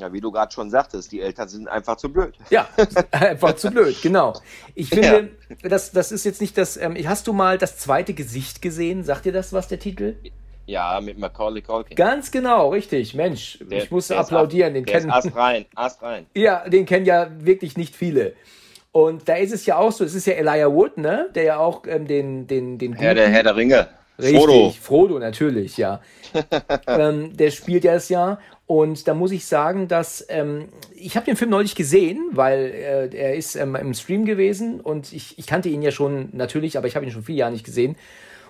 Ja, 0.00 0.10
wie 0.12 0.20
du 0.20 0.32
gerade 0.32 0.50
schon 0.50 0.70
sagtest, 0.70 1.12
die 1.12 1.20
Eltern 1.20 1.48
sind 1.48 1.68
einfach 1.68 1.96
zu 1.96 2.10
blöd. 2.10 2.34
Ja, 2.48 2.66
einfach 3.10 3.54
zu 3.56 3.70
blöd, 3.70 4.00
genau. 4.00 4.32
Ich 4.74 4.88
finde, 4.88 5.30
ja. 5.62 5.68
das, 5.68 5.92
das 5.92 6.10
ist 6.10 6.24
jetzt 6.24 6.40
nicht 6.40 6.56
das. 6.56 6.78
Ähm, 6.78 6.96
hast 7.06 7.26
du 7.26 7.34
mal 7.34 7.58
das 7.58 7.76
zweite 7.76 8.14
Gesicht 8.14 8.62
gesehen? 8.62 9.04
Sagt 9.04 9.26
dir 9.26 9.32
das 9.32 9.52
was, 9.52 9.68
der 9.68 9.78
Titel? 9.78 10.16
Ja, 10.64 11.00
mit 11.02 11.18
Macaulay 11.18 11.60
Culkin. 11.60 11.96
Ganz 11.96 12.30
genau, 12.30 12.70
richtig. 12.70 13.14
Mensch, 13.14 13.58
der, 13.60 13.82
ich 13.82 13.90
musste 13.90 14.16
applaudieren. 14.16 14.72
Den 14.72 14.86
kennen. 14.86 15.10
Ast 15.10 15.34
rein, 15.36 15.66
Ast 15.74 16.00
rein. 16.00 16.26
Ja, 16.34 16.66
den 16.66 16.86
kennen 16.86 17.04
ja 17.04 17.28
wirklich 17.38 17.76
nicht 17.76 17.94
viele. 17.94 18.34
Und 18.92 19.28
da 19.28 19.36
ist 19.36 19.52
es 19.52 19.66
ja 19.66 19.76
auch 19.76 19.92
so, 19.92 20.04
es 20.04 20.14
ist 20.14 20.26
ja 20.26 20.34
Elijah 20.34 20.72
Wood, 20.72 20.98
ne? 20.98 21.28
Der 21.34 21.44
ja 21.44 21.58
auch 21.58 21.82
ähm, 21.86 22.06
den, 22.06 22.46
den, 22.46 22.78
den 22.78 22.94
Herr 22.94 23.14
der 23.14 23.28
Herr 23.28 23.44
der 23.44 23.56
Ringe. 23.56 23.88
Richtig, 24.18 24.38
Frodo, 24.38 24.70
Frodo 24.70 25.18
natürlich, 25.18 25.76
ja. 25.76 26.00
ähm, 26.86 27.36
der 27.36 27.50
spielt 27.50 27.84
ja 27.84 27.94
das 27.94 28.08
ja. 28.08 28.38
Und 28.66 29.08
da 29.08 29.14
muss 29.14 29.32
ich 29.32 29.46
sagen, 29.46 29.88
dass 29.88 30.24
ähm, 30.28 30.68
ich 30.94 31.16
habe 31.16 31.26
den 31.26 31.36
Film 31.36 31.50
neulich 31.50 31.74
gesehen, 31.74 32.20
weil 32.32 32.66
äh, 32.66 33.16
er 33.16 33.34
ist 33.34 33.56
ähm, 33.56 33.74
im 33.74 33.94
Stream 33.94 34.26
gewesen 34.26 34.80
und 34.80 35.12
ich, 35.12 35.38
ich 35.38 35.46
kannte 35.46 35.68
ihn 35.68 35.82
ja 35.82 35.90
schon 35.90 36.28
natürlich, 36.32 36.76
aber 36.76 36.86
ich 36.86 36.96
habe 36.96 37.04
ihn 37.04 37.10
schon 37.10 37.24
viele 37.24 37.38
Jahre 37.38 37.52
nicht 37.52 37.64
gesehen. 37.64 37.96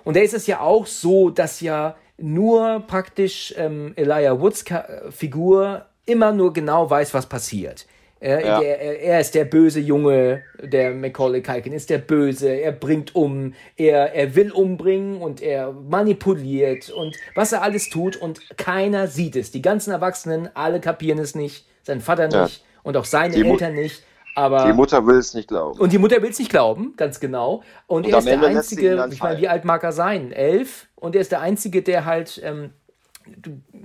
Und 0.05 0.17
da 0.17 0.21
ist 0.21 0.35
es 0.35 0.47
ja 0.47 0.61
auch 0.61 0.87
so, 0.87 1.31
dass 1.31 1.61
ja 1.61 1.97
nur 2.19 2.81
praktisch 2.87 3.55
ähm, 3.57 3.93
Elijah 3.97 4.41
Woods 4.41 4.65
Figur 5.11 5.87
immer 6.05 6.33
nur 6.33 6.53
genau 6.53 6.91
weiß, 6.91 7.15
was 7.15 7.27
passiert. 7.27 7.87
Er, 8.23 8.45
ja. 8.45 8.61
er, 8.61 9.01
er, 9.01 9.21
ist 9.21 9.35
der 9.35 9.47
böse 9.47 9.81
Junge, 9.81 10.43
der 10.63 10.93
Macaulay 10.93 11.43
Culkin 11.43 11.73
ist 11.73 11.89
der 11.89 11.97
Böse, 11.97 12.51
er 12.51 12.73
bringt 12.73 13.15
um, 13.15 13.55
er, 13.79 14.15
er 14.15 14.35
will 14.35 14.53
umbringen 14.53 15.23
und 15.23 15.41
er 15.41 15.73
manipuliert 15.73 16.91
und 16.91 17.17
was 17.35 17.53
er 17.53 17.63
alles 17.63 17.89
tut 17.89 18.17
und 18.17 18.59
keiner 18.59 19.07
sieht 19.07 19.37
es. 19.37 19.53
Die 19.53 19.63
ganzen 19.63 19.91
Erwachsenen, 19.91 20.51
alle 20.53 20.81
kapieren 20.81 21.19
es 21.19 21.35
nicht, 21.35 21.67
sein 21.83 22.03
Vater 22.03 22.27
nicht 22.27 22.59
ja. 22.59 22.65
und 22.83 22.99
auch 22.99 23.07
seine 23.07 23.35
die 23.35 23.49
Eltern 23.49 23.75
nicht. 23.75 24.05
Aber 24.35 24.67
die 24.67 24.75
Mutter 24.75 25.07
will 25.07 25.17
es 25.17 25.33
nicht 25.33 25.49
glauben. 25.49 25.79
Und 25.81 25.91
die 25.91 25.99
Mutter 25.99 26.21
will 26.21 26.31
es 26.31 26.39
nicht 26.39 26.51
glauben, 26.51 26.93
ganz 26.99 27.21
genau. 27.21 27.63
Und, 27.87 28.05
und 28.05 28.13
er 28.13 28.19
ist 28.19 28.29
der 28.29 28.43
Einzige, 28.43 29.09
ich 29.11 29.23
meine, 29.23 29.41
wie 29.41 29.49
alt 29.49 29.65
mag 29.65 29.83
er 29.83 29.93
sein? 29.93 30.31
Elf? 30.31 30.89
Und 30.95 31.15
er 31.15 31.23
ist 31.23 31.33
der 31.33 31.41
Einzige, 31.41 31.83
der 31.83 32.05
halt 32.05 32.41
ähm, 32.45 32.71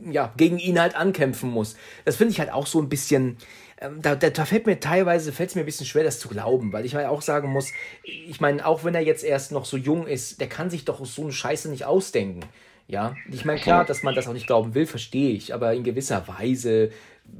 ja, 0.09 0.33
gegen 0.37 0.59
ihn 0.59 0.79
halt 0.79 0.95
ankämpfen 0.95 1.49
muss. 1.49 1.75
Das 2.03 2.15
finde 2.15 2.31
ich 2.31 2.39
halt 2.39 2.51
auch 2.51 2.67
so 2.67 2.79
ein 2.79 2.89
bisschen, 2.89 3.37
ähm, 3.81 4.01
da, 4.01 4.15
da, 4.15 4.29
da, 4.29 4.45
fällt 4.45 4.65
mir 4.65 4.79
teilweise 4.79 5.33
fällt 5.33 5.49
es 5.49 5.55
mir 5.55 5.63
ein 5.63 5.65
bisschen 5.65 5.85
schwer, 5.85 6.03
das 6.03 6.19
zu 6.19 6.29
glauben, 6.29 6.71
weil 6.71 6.85
ich 6.85 6.93
mal 6.93 7.05
auch 7.07 7.21
sagen 7.21 7.49
muss, 7.49 7.71
ich 8.03 8.39
meine, 8.39 8.65
auch 8.65 8.83
wenn 8.83 8.95
er 8.95 9.01
jetzt 9.01 9.23
erst 9.23 9.51
noch 9.51 9.65
so 9.65 9.75
jung 9.75 10.07
ist, 10.07 10.39
der 10.39 10.47
kann 10.47 10.69
sich 10.69 10.85
doch 10.85 11.05
so 11.05 11.23
eine 11.23 11.33
Scheiße 11.33 11.69
nicht 11.69 11.85
ausdenken. 11.85 12.41
Ja, 12.87 13.15
ich 13.31 13.45
meine, 13.45 13.59
klar, 13.59 13.83
dass 13.83 14.03
man 14.03 14.13
das 14.13 14.27
auch 14.27 14.33
nicht 14.33 14.45
glauben 14.45 14.75
will, 14.75 14.85
verstehe 14.85 15.31
ich, 15.31 15.53
aber 15.53 15.73
in 15.73 15.83
gewisser 15.83 16.27
Weise 16.27 16.91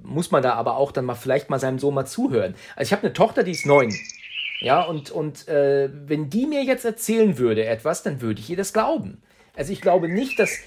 muss 0.04 0.32
man 0.32 0.42
da 0.42 0.54
aber 0.54 0.78
auch 0.78 0.92
dann 0.92 1.06
mal 1.06 1.16
vielleicht 1.16 1.50
mal 1.50 1.60
seinem 1.60 1.78
Sohn 1.78 1.94
mal 1.94 2.06
zuhören. 2.06 2.56
Also 2.76 2.90
ich 2.90 2.94
habe 2.94 3.04
eine 3.04 3.14
Tochter, 3.14 3.44
die 3.44 3.52
ist 3.52 3.66
neun. 3.66 3.94
Ja, 4.60 4.82
und, 4.82 5.12
und 5.12 5.48
äh, 5.48 5.90
wenn 6.08 6.30
die 6.30 6.48
mir 6.48 6.64
jetzt 6.64 6.86
erzählen 6.86 7.38
würde 7.38 7.66
etwas, 7.66 8.02
dann 8.04 8.22
würde 8.22 8.42
ich 8.42 8.50
ihr 8.50 8.58
das 8.58 8.74
glauben. 8.74 9.22
Also 9.56 9.72
ich 9.72 9.82
glaube 9.82 10.10
nicht, 10.10 10.40
dass 10.40 10.58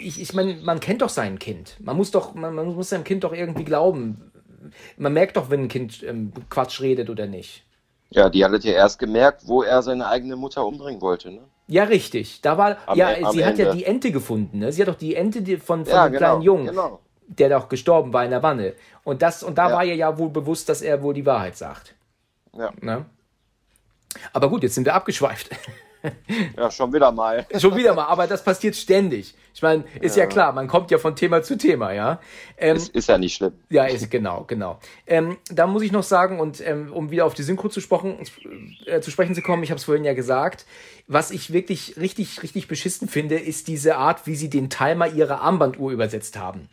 ich, 0.00 0.20
ich 0.20 0.32
meine, 0.32 0.54
man 0.54 0.80
kennt 0.80 1.02
doch 1.02 1.08
sein 1.08 1.38
Kind. 1.38 1.76
Man 1.80 1.96
muss 1.96 2.10
doch, 2.10 2.34
man, 2.34 2.54
man 2.54 2.74
muss 2.74 2.90
seinem 2.90 3.04
Kind 3.04 3.24
doch 3.24 3.32
irgendwie 3.32 3.64
glauben. 3.64 4.27
Man 4.96 5.12
merkt 5.12 5.36
doch, 5.36 5.50
wenn 5.50 5.64
ein 5.64 5.68
Kind 5.68 6.02
ähm, 6.02 6.32
Quatsch 6.50 6.80
redet 6.80 7.10
oder 7.10 7.26
nicht. 7.26 7.64
Ja, 8.10 8.30
die 8.30 8.44
hat 8.44 8.64
ja 8.64 8.72
erst 8.72 8.98
gemerkt, 8.98 9.42
wo 9.46 9.62
er 9.62 9.82
seine 9.82 10.08
eigene 10.08 10.36
Mutter 10.36 10.64
umbringen 10.64 11.00
wollte, 11.00 11.30
ne? 11.30 11.40
Ja, 11.66 11.84
richtig. 11.84 12.40
Da 12.40 12.56
war, 12.56 12.78
am, 12.86 12.96
ja, 12.96 13.08
am 13.08 13.32
sie 13.32 13.42
Ende. 13.42 13.46
hat 13.46 13.58
ja 13.58 13.72
die 13.74 13.84
Ente 13.84 14.10
gefunden, 14.10 14.60
ne? 14.60 14.72
Sie 14.72 14.80
hat 14.80 14.88
doch 14.88 14.94
die 14.94 15.14
Ente 15.14 15.42
von, 15.58 15.84
von 15.84 15.94
ja, 15.94 16.06
dem 16.08 16.12
genau, 16.12 16.18
kleinen 16.18 16.42
Jungen, 16.42 16.66
genau. 16.68 17.00
der 17.26 17.50
doch 17.50 17.68
gestorben 17.68 18.12
war 18.12 18.24
in 18.24 18.30
der 18.30 18.42
Wanne. 18.42 18.72
Und 19.04 19.20
das, 19.20 19.42
und 19.42 19.58
da 19.58 19.68
ja. 19.68 19.76
war 19.76 19.84
ihr 19.84 19.94
ja 19.94 20.16
wohl 20.18 20.30
bewusst, 20.30 20.70
dass 20.70 20.80
er 20.80 21.02
wohl 21.02 21.12
die 21.12 21.26
Wahrheit 21.26 21.58
sagt. 21.58 21.94
Ja. 22.56 22.72
Ne? 22.80 23.04
Aber 24.32 24.48
gut, 24.48 24.62
jetzt 24.62 24.74
sind 24.74 24.86
wir 24.86 24.94
abgeschweift. 24.94 25.50
Ja, 26.56 26.70
schon 26.70 26.92
wieder 26.92 27.12
mal. 27.12 27.46
schon 27.58 27.76
wieder 27.76 27.94
mal, 27.94 28.04
aber 28.04 28.26
das 28.26 28.42
passiert 28.44 28.76
ständig. 28.76 29.34
Ich 29.54 29.62
meine, 29.62 29.84
ist 30.00 30.16
ja. 30.16 30.22
ja. 30.22 30.28
klar, 30.28 30.52
man 30.52 30.68
kommt 30.68 30.90
ja 30.90 30.98
von 30.98 31.16
Thema 31.16 31.42
zu 31.42 31.58
Thema, 31.58 31.92
ja. 31.92 32.20
Ähm, 32.56 32.76
ist, 32.76 32.94
ist, 32.94 33.08
ja 33.08 33.18
nicht 33.18 33.34
schlimm. 33.34 33.52
Ja, 33.70 33.86
ist 33.86 34.10
genau, 34.10 34.44
genau. 34.44 34.78
Ähm, 35.06 35.36
da 35.50 35.66
muss 35.66 35.82
ich 35.82 35.90
noch 35.90 36.04
sagen, 36.04 36.38
und 36.38 36.60
ähm, 36.60 36.92
um 36.92 37.10
wieder 37.10 37.24
auf 37.24 37.34
die 37.34 37.42
Synchro 37.42 37.68
zu, 37.68 37.80
sprechen, 37.80 38.18
äh, 38.86 39.00
zu 39.00 39.10
sprechen 39.10 39.34
zu 39.34 39.42
kommen, 39.42 39.62
ich 39.62 39.70
habe 39.70 39.78
es 39.78 39.84
vorhin 39.84 40.04
ja 40.04 40.14
gesagt, 40.14 40.64
was 41.08 41.30
ich 41.30 41.52
wirklich 41.52 41.96
richtig, 41.96 42.42
richtig 42.42 42.68
beschissen 42.68 43.08
finde, 43.08 43.36
ist 43.36 43.66
diese 43.68 43.96
Art, 43.96 44.26
wie 44.26 44.36
sie 44.36 44.50
den 44.50 44.70
Timer 44.70 45.08
ihrer 45.08 45.40
Armbanduhr 45.40 45.90
übersetzt 45.90 46.38
haben. 46.38 46.68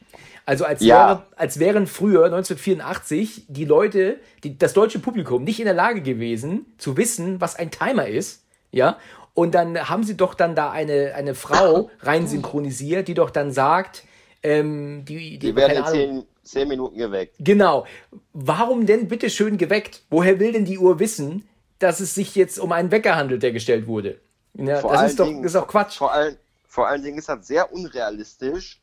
Also 0.45 0.63
als, 0.65 0.81
ja. 0.83 1.07
wäre, 1.07 1.23
als 1.38 1.59
wären 1.59 1.88
früher, 1.88 2.25
1984, 2.25 3.45
die 3.47 3.65
Leute, 3.65 4.19
die, 4.43 4.59
das 4.59 4.73
deutsche 4.73 4.99
Publikum 4.99 5.43
nicht 5.43 5.59
in 5.59 5.65
der 5.65 5.73
Lage 5.73 6.01
gewesen, 6.01 6.67
zu 6.77 6.97
wissen, 6.97 7.41
was 7.41 7.55
ein 7.55 7.71
Timer 7.71 8.07
ist 8.07 8.44
ja. 8.75 8.97
Und 9.33 9.53
dann 9.53 9.89
haben 9.89 10.03
sie 10.03 10.15
doch 10.15 10.33
dann 10.33 10.55
da 10.55 10.71
eine, 10.71 11.13
eine 11.15 11.35
Frau 11.35 11.89
rein 12.01 12.27
synchronisiert, 12.27 13.07
die 13.07 13.13
doch 13.13 13.29
dann 13.29 13.51
sagt, 13.51 14.03
ähm, 14.43 15.03
die, 15.05 15.31
die, 15.31 15.39
die 15.39 15.55
werden 15.55 15.77
in 15.77 15.85
zehn, 15.85 16.25
zehn 16.43 16.67
Minuten 16.67 16.97
geweckt. 16.97 17.35
Genau. 17.39 17.85
Warum 18.31 18.85
denn 18.85 19.07
bitte 19.07 19.29
schön 19.29 19.57
geweckt? 19.57 20.03
Woher 20.09 20.39
will 20.39 20.53
denn 20.53 20.65
die 20.65 20.77
Uhr 20.77 20.99
wissen, 20.99 21.47
dass 21.79 21.99
es 21.99 22.15
sich 22.15 22.35
jetzt 22.35 22.59
um 22.59 22.71
einen 22.71 22.91
Wecker 22.91 23.15
handelt, 23.15 23.43
der 23.43 23.51
gestellt 23.51 23.88
wurde? 23.88 24.19
Ja, 24.53 24.81
das 24.81 25.11
ist 25.11 25.19
doch, 25.19 25.25
Dingen, 25.25 25.43
ist 25.43 25.55
doch 25.55 25.67
Quatsch. 25.67 25.97
Vor, 25.97 26.13
all, 26.13 26.38
vor 26.67 26.88
allen 26.88 27.03
Dingen 27.03 27.17
ist 27.17 27.27
das 27.27 27.45
sehr 27.45 27.73
unrealistisch. 27.73 28.79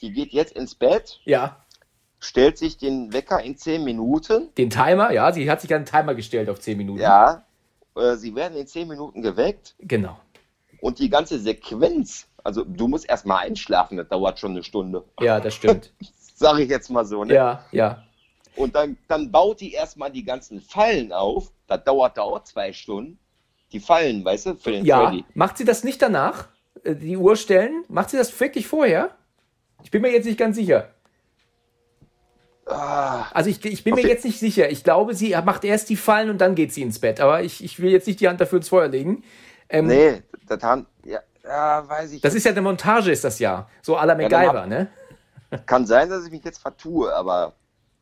Die 0.00 0.12
geht 0.12 0.32
jetzt 0.32 0.52
ins 0.52 0.74
Bett. 0.74 1.20
Ja. 1.24 1.64
Stellt 2.18 2.56
sich 2.56 2.78
den 2.78 3.12
Wecker 3.12 3.42
in 3.42 3.58
10 3.58 3.84
Minuten. 3.84 4.48
Den 4.56 4.70
Timer, 4.70 5.10
ja, 5.12 5.32
sie 5.32 5.50
hat 5.50 5.60
sich 5.60 5.74
einen 5.74 5.84
Timer 5.84 6.14
gestellt 6.14 6.48
auf 6.48 6.60
10 6.60 6.78
Minuten. 6.78 7.00
Ja, 7.00 7.44
äh, 7.96 8.16
sie 8.16 8.34
werden 8.34 8.56
in 8.56 8.66
zehn 8.66 8.88
Minuten 8.88 9.22
geweckt. 9.22 9.74
Genau. 9.78 10.18
Und 10.80 10.98
die 10.98 11.08
ganze 11.08 11.38
Sequenz, 11.38 12.26
also 12.44 12.64
du 12.64 12.88
musst 12.88 13.08
erstmal 13.08 13.46
einschlafen, 13.46 13.96
das 13.96 14.08
dauert 14.08 14.38
schon 14.38 14.52
eine 14.52 14.62
Stunde. 14.62 15.04
Ja, 15.20 15.40
das 15.40 15.54
stimmt. 15.54 15.92
Sag 16.34 16.58
ich 16.58 16.68
jetzt 16.68 16.90
mal 16.90 17.04
so, 17.04 17.24
ne? 17.24 17.34
Ja, 17.34 17.64
ja. 17.72 18.02
Und 18.56 18.74
dann, 18.74 18.96
dann 19.08 19.30
baut 19.30 19.60
die 19.60 19.72
erstmal 19.72 20.10
die 20.10 20.24
ganzen 20.24 20.60
Fallen 20.60 21.12
auf. 21.12 21.50
Das 21.66 21.82
dauert 21.84 22.16
da 22.16 22.22
auch 22.22 22.42
zwei 22.44 22.72
Stunden. 22.72 23.18
Die 23.72 23.80
Fallen, 23.80 24.24
weißt 24.24 24.46
du, 24.46 24.54
für 24.56 24.70
den 24.72 24.84
Ja, 24.84 25.08
Freddy. 25.08 25.24
macht 25.34 25.58
sie 25.58 25.64
das 25.64 25.82
nicht 25.84 26.00
danach? 26.00 26.48
Äh, 26.84 26.94
die 26.94 27.16
Uhr 27.16 27.36
stellen? 27.36 27.84
Macht 27.88 28.10
sie 28.10 28.16
das 28.16 28.38
wirklich 28.38 28.66
vorher? 28.66 29.10
Ich 29.82 29.90
bin 29.90 30.02
mir 30.02 30.12
jetzt 30.12 30.24
nicht 30.26 30.38
ganz 30.38 30.56
sicher. 30.56 30.90
Ah. 32.66 33.26
Also 33.32 33.48
ich, 33.48 33.64
ich 33.64 33.84
bin 33.84 33.92
okay. 33.92 34.02
mir 34.02 34.08
jetzt 34.08 34.24
nicht 34.24 34.40
sicher. 34.40 34.70
Ich 34.70 34.82
glaube, 34.82 35.14
sie 35.14 35.36
macht 35.44 35.64
erst 35.64 35.88
die 35.88 35.96
Fallen 35.96 36.30
und 36.30 36.40
dann 36.40 36.54
geht 36.54 36.72
sie 36.72 36.82
ins 36.82 36.98
Bett. 36.98 37.20
Aber 37.20 37.42
ich, 37.42 37.62
ich 37.62 37.80
will 37.80 37.90
jetzt 37.90 38.06
nicht 38.06 38.20
die 38.20 38.28
Hand 38.28 38.40
dafür 38.40 38.58
ins 38.58 38.68
Feuer 38.68 38.88
legen. 38.88 39.22
Ähm, 39.68 39.86
nee, 39.86 40.22
das 40.48 40.62
haben, 40.62 40.86
ja, 41.04 41.20
ja, 41.44 41.88
weiß 41.88 42.12
ich. 42.12 42.20
Das 42.20 42.34
ist 42.34 42.44
ja 42.44 42.50
eine 42.50 42.62
Montage, 42.62 43.12
ist 43.12 43.24
das 43.24 43.38
ja. 43.38 43.68
So 43.82 43.96
à 43.96 44.04
la 44.04 44.14
MacGyver, 44.14 44.54
ja, 44.54 44.66
ne? 44.66 44.88
Kann 45.66 45.86
sein, 45.86 46.10
dass 46.10 46.26
ich 46.26 46.32
mich 46.32 46.44
jetzt 46.44 46.58
vertue, 46.58 47.14
aber 47.14 47.54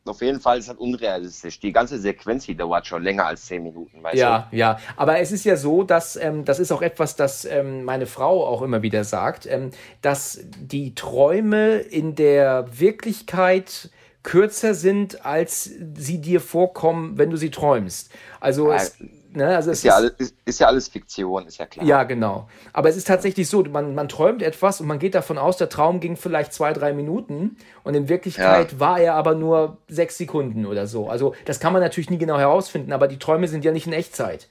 auf 0.05 0.21
jeden 0.21 0.39
Fall 0.39 0.59
ist 0.59 0.69
das 0.69 0.77
unrealistisch. 0.77 1.59
Die 1.59 1.71
ganze 1.71 1.99
Sequenz 1.99 2.45
hier 2.45 2.55
dauert 2.55 2.85
schon 2.85 3.03
länger 3.03 3.25
als 3.25 3.45
zehn 3.45 3.63
Minuten. 3.63 4.03
Weißt 4.03 4.15
ja, 4.15 4.47
du? 4.51 4.57
ja. 4.57 4.79
Aber 4.97 5.19
es 5.19 5.31
ist 5.31 5.45
ja 5.45 5.57
so, 5.57 5.83
dass 5.83 6.15
ähm, 6.15 6.45
das 6.45 6.59
ist 6.59 6.71
auch 6.71 6.81
etwas, 6.81 7.15
das 7.15 7.45
ähm, 7.45 7.83
meine 7.83 8.05
Frau 8.05 8.45
auch 8.45 8.61
immer 8.61 8.81
wieder 8.81 9.03
sagt, 9.03 9.45
ähm, 9.47 9.71
dass 10.01 10.39
die 10.43 10.93
Träume 10.95 11.77
in 11.77 12.15
der 12.15 12.67
Wirklichkeit 12.79 13.89
kürzer 14.25 14.73
sind, 14.73 15.25
als 15.25 15.69
sie 15.95 16.19
dir 16.19 16.41
vorkommen, 16.41 17.17
wenn 17.17 17.29
du 17.29 17.37
sie 17.37 17.51
träumst. 17.51 18.11
Also 18.41 18.71
Ja, 18.71 18.75
es, 18.75 18.97
ne, 19.31 19.55
also 19.55 19.71
Ist 19.71 19.83
ja, 19.83 19.95
alles, 19.95 20.11
ist, 20.17 20.35
ist 20.43 20.59
ja 20.59 20.67
alles 20.67 20.87
Fiktion, 20.89 21.45
ist 21.45 21.57
ja 21.59 21.65
klar. 21.67 21.85
ja, 21.85 22.03
genau. 22.03 22.49
Aber 22.73 22.89
es 22.89 22.97
ist 22.97 23.07
tatsächlich 23.07 23.47
so, 23.47 23.63
man, 23.63 23.95
man 23.95 24.09
träumt 24.09 24.41
etwas 24.41 24.81
und 24.81 24.87
man 24.87 24.99
geht 24.99 25.15
davon 25.15 25.37
aus, 25.37 25.55
der 25.57 25.69
Traum 25.69 25.99
ging 26.01 26.17
vielleicht 26.17 26.51
zwei, 26.51 26.73
drei 26.73 26.91
Minuten 26.91 27.55
und 27.83 27.93
in 27.95 28.09
Wirklichkeit 28.09 28.73
Ja. 28.73 28.79
war 28.79 28.99
er 28.99 29.13
aber 29.13 29.35
nur 29.35 29.77
sechs 29.87 30.17
Sekunden 30.17 30.65
oder 30.65 30.87
so. 30.87 31.07
Also 31.07 31.33
das 31.45 31.59
kann 31.61 31.71
man 31.71 31.81
natürlich 31.81 32.09
nie 32.09 32.17
genau 32.17 32.37
herausfinden, 32.37 32.91
aber 32.91 33.07
die 33.07 33.19
Träume 33.19 33.47
sind 33.47 33.63
ja 33.63 33.71
nicht 33.71 33.87
in 33.87 33.93
Echtzeit. 33.93 34.49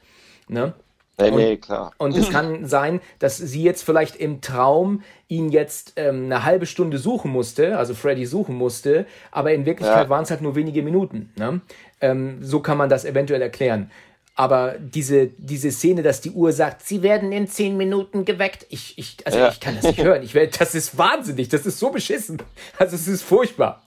Ne? 0.48 0.72
Nee, 1.18 1.30
nee, 1.30 1.56
klar. 1.56 1.92
Und 1.98 2.16
es 2.16 2.28
kann 2.30 2.66
sein, 2.66 3.00
dass 3.20 3.36
sie 3.36 3.62
jetzt 3.62 3.82
vielleicht 3.84 4.16
im 4.16 4.40
Traum 4.40 5.02
ihn 5.28 5.50
jetzt 5.50 5.92
ähm, 5.96 6.24
eine 6.24 6.44
halbe 6.44 6.66
Stunde 6.66 6.98
suchen 6.98 7.30
musste, 7.30 7.78
also 7.78 7.94
Freddy 7.94 8.26
suchen 8.26 8.56
musste, 8.56 9.06
aber 9.30 9.52
in 9.52 9.64
Wirklichkeit 9.64 10.04
Ja. 10.06 10.08
waren 10.10 10.24
es 10.24 10.30
halt 10.30 10.40
nur 10.42 10.56
wenige 10.56 10.82
Minuten. 10.82 11.30
Ne? 11.36 11.60
Ähm, 12.00 12.38
so 12.42 12.58
kann 12.60 12.76
man 12.78 12.88
das 12.88 13.04
eventuell 13.04 13.40
erklären. 13.42 13.90
Aber 14.36 14.74
diese, 14.80 15.28
diese 15.28 15.70
Szene, 15.70 16.02
dass 16.02 16.20
die 16.20 16.32
Uhr 16.32 16.50
sagt, 16.52 16.82
sie 16.84 17.02
werden 17.02 17.30
in 17.30 17.46
zehn 17.46 17.76
Minuten 17.76 18.24
geweckt, 18.24 18.66
ich, 18.68 18.98
ich, 18.98 19.18
also 19.24 19.38
Ja. 19.38 19.48
ich 19.50 19.60
kann 19.60 19.76
das 19.76 19.84
nicht 19.84 20.02
hören. 20.02 20.24
Ich 20.24 20.34
werd, 20.34 20.60
das 20.60 20.74
ist 20.74 20.98
wahnsinnig, 20.98 21.48
das 21.48 21.64
ist 21.66 21.78
so 21.78 21.90
beschissen. 21.90 22.42
Also 22.76 22.96
es 22.96 23.06
ist 23.06 23.22
furchtbar. 23.22 23.84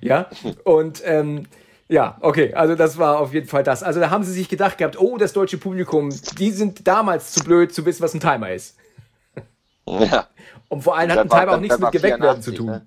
Ja, 0.00 0.30
und 0.64 1.02
ähm, 1.04 1.46
ja, 1.90 2.16
okay, 2.20 2.54
also 2.54 2.74
das 2.76 2.96
war 2.98 3.18
auf 3.18 3.34
jeden 3.34 3.48
Fall 3.48 3.62
das. 3.64 3.82
Also 3.82 3.98
da 4.00 4.10
haben 4.10 4.24
sie 4.24 4.32
sich 4.32 4.48
gedacht 4.48 4.78
gehabt, 4.78 4.98
oh, 4.98 5.18
das 5.18 5.32
deutsche 5.32 5.58
Publikum, 5.58 6.08
die 6.38 6.50
sind 6.52 6.86
damals 6.86 7.32
zu 7.32 7.44
blöd 7.44 7.74
zu 7.74 7.84
wissen, 7.84 8.02
was 8.02 8.14
ein 8.14 8.20
Timer 8.20 8.52
ist. 8.52 8.76
Ja. 9.86 10.28
Und 10.68 10.82
vor 10.82 10.96
allem 10.96 11.10
hat 11.10 11.18
ein 11.18 11.28
Das 11.28 11.32
war- 11.36 11.40
Timer 11.40 11.56
auch 11.56 11.60
nichts 11.60 11.78
mit 11.78 11.90
geweckt 11.92 12.20
werden 12.20 12.42
zu 12.42 12.52
84, 12.52 12.56
tun. 12.56 12.66
ne? 12.66 12.86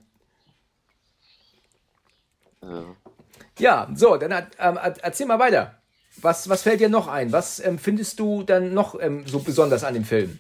Ja. 2.62 2.96
Ja, 3.60 3.88
so, 3.94 4.18
dann 4.18 4.34
hat, 4.34 4.48
ähm, 4.58 4.80
erzähl 5.02 5.28
mal 5.28 5.38
weiter. 5.40 5.76
Was, 6.22 6.48
was 6.50 6.64
fällt 6.64 6.80
dir 6.80 6.90
noch 6.90 7.08
ein? 7.08 7.32
Was 7.32 7.60
ähm, 7.60 7.78
findest 7.78 8.20
du 8.20 8.44
dann 8.44 8.74
noch 8.74 9.00
ähm, 9.00 9.28
so 9.28 9.40
besonders 9.40 9.84
an 9.84 9.94
dem 9.96 10.06
Film? 10.06 10.40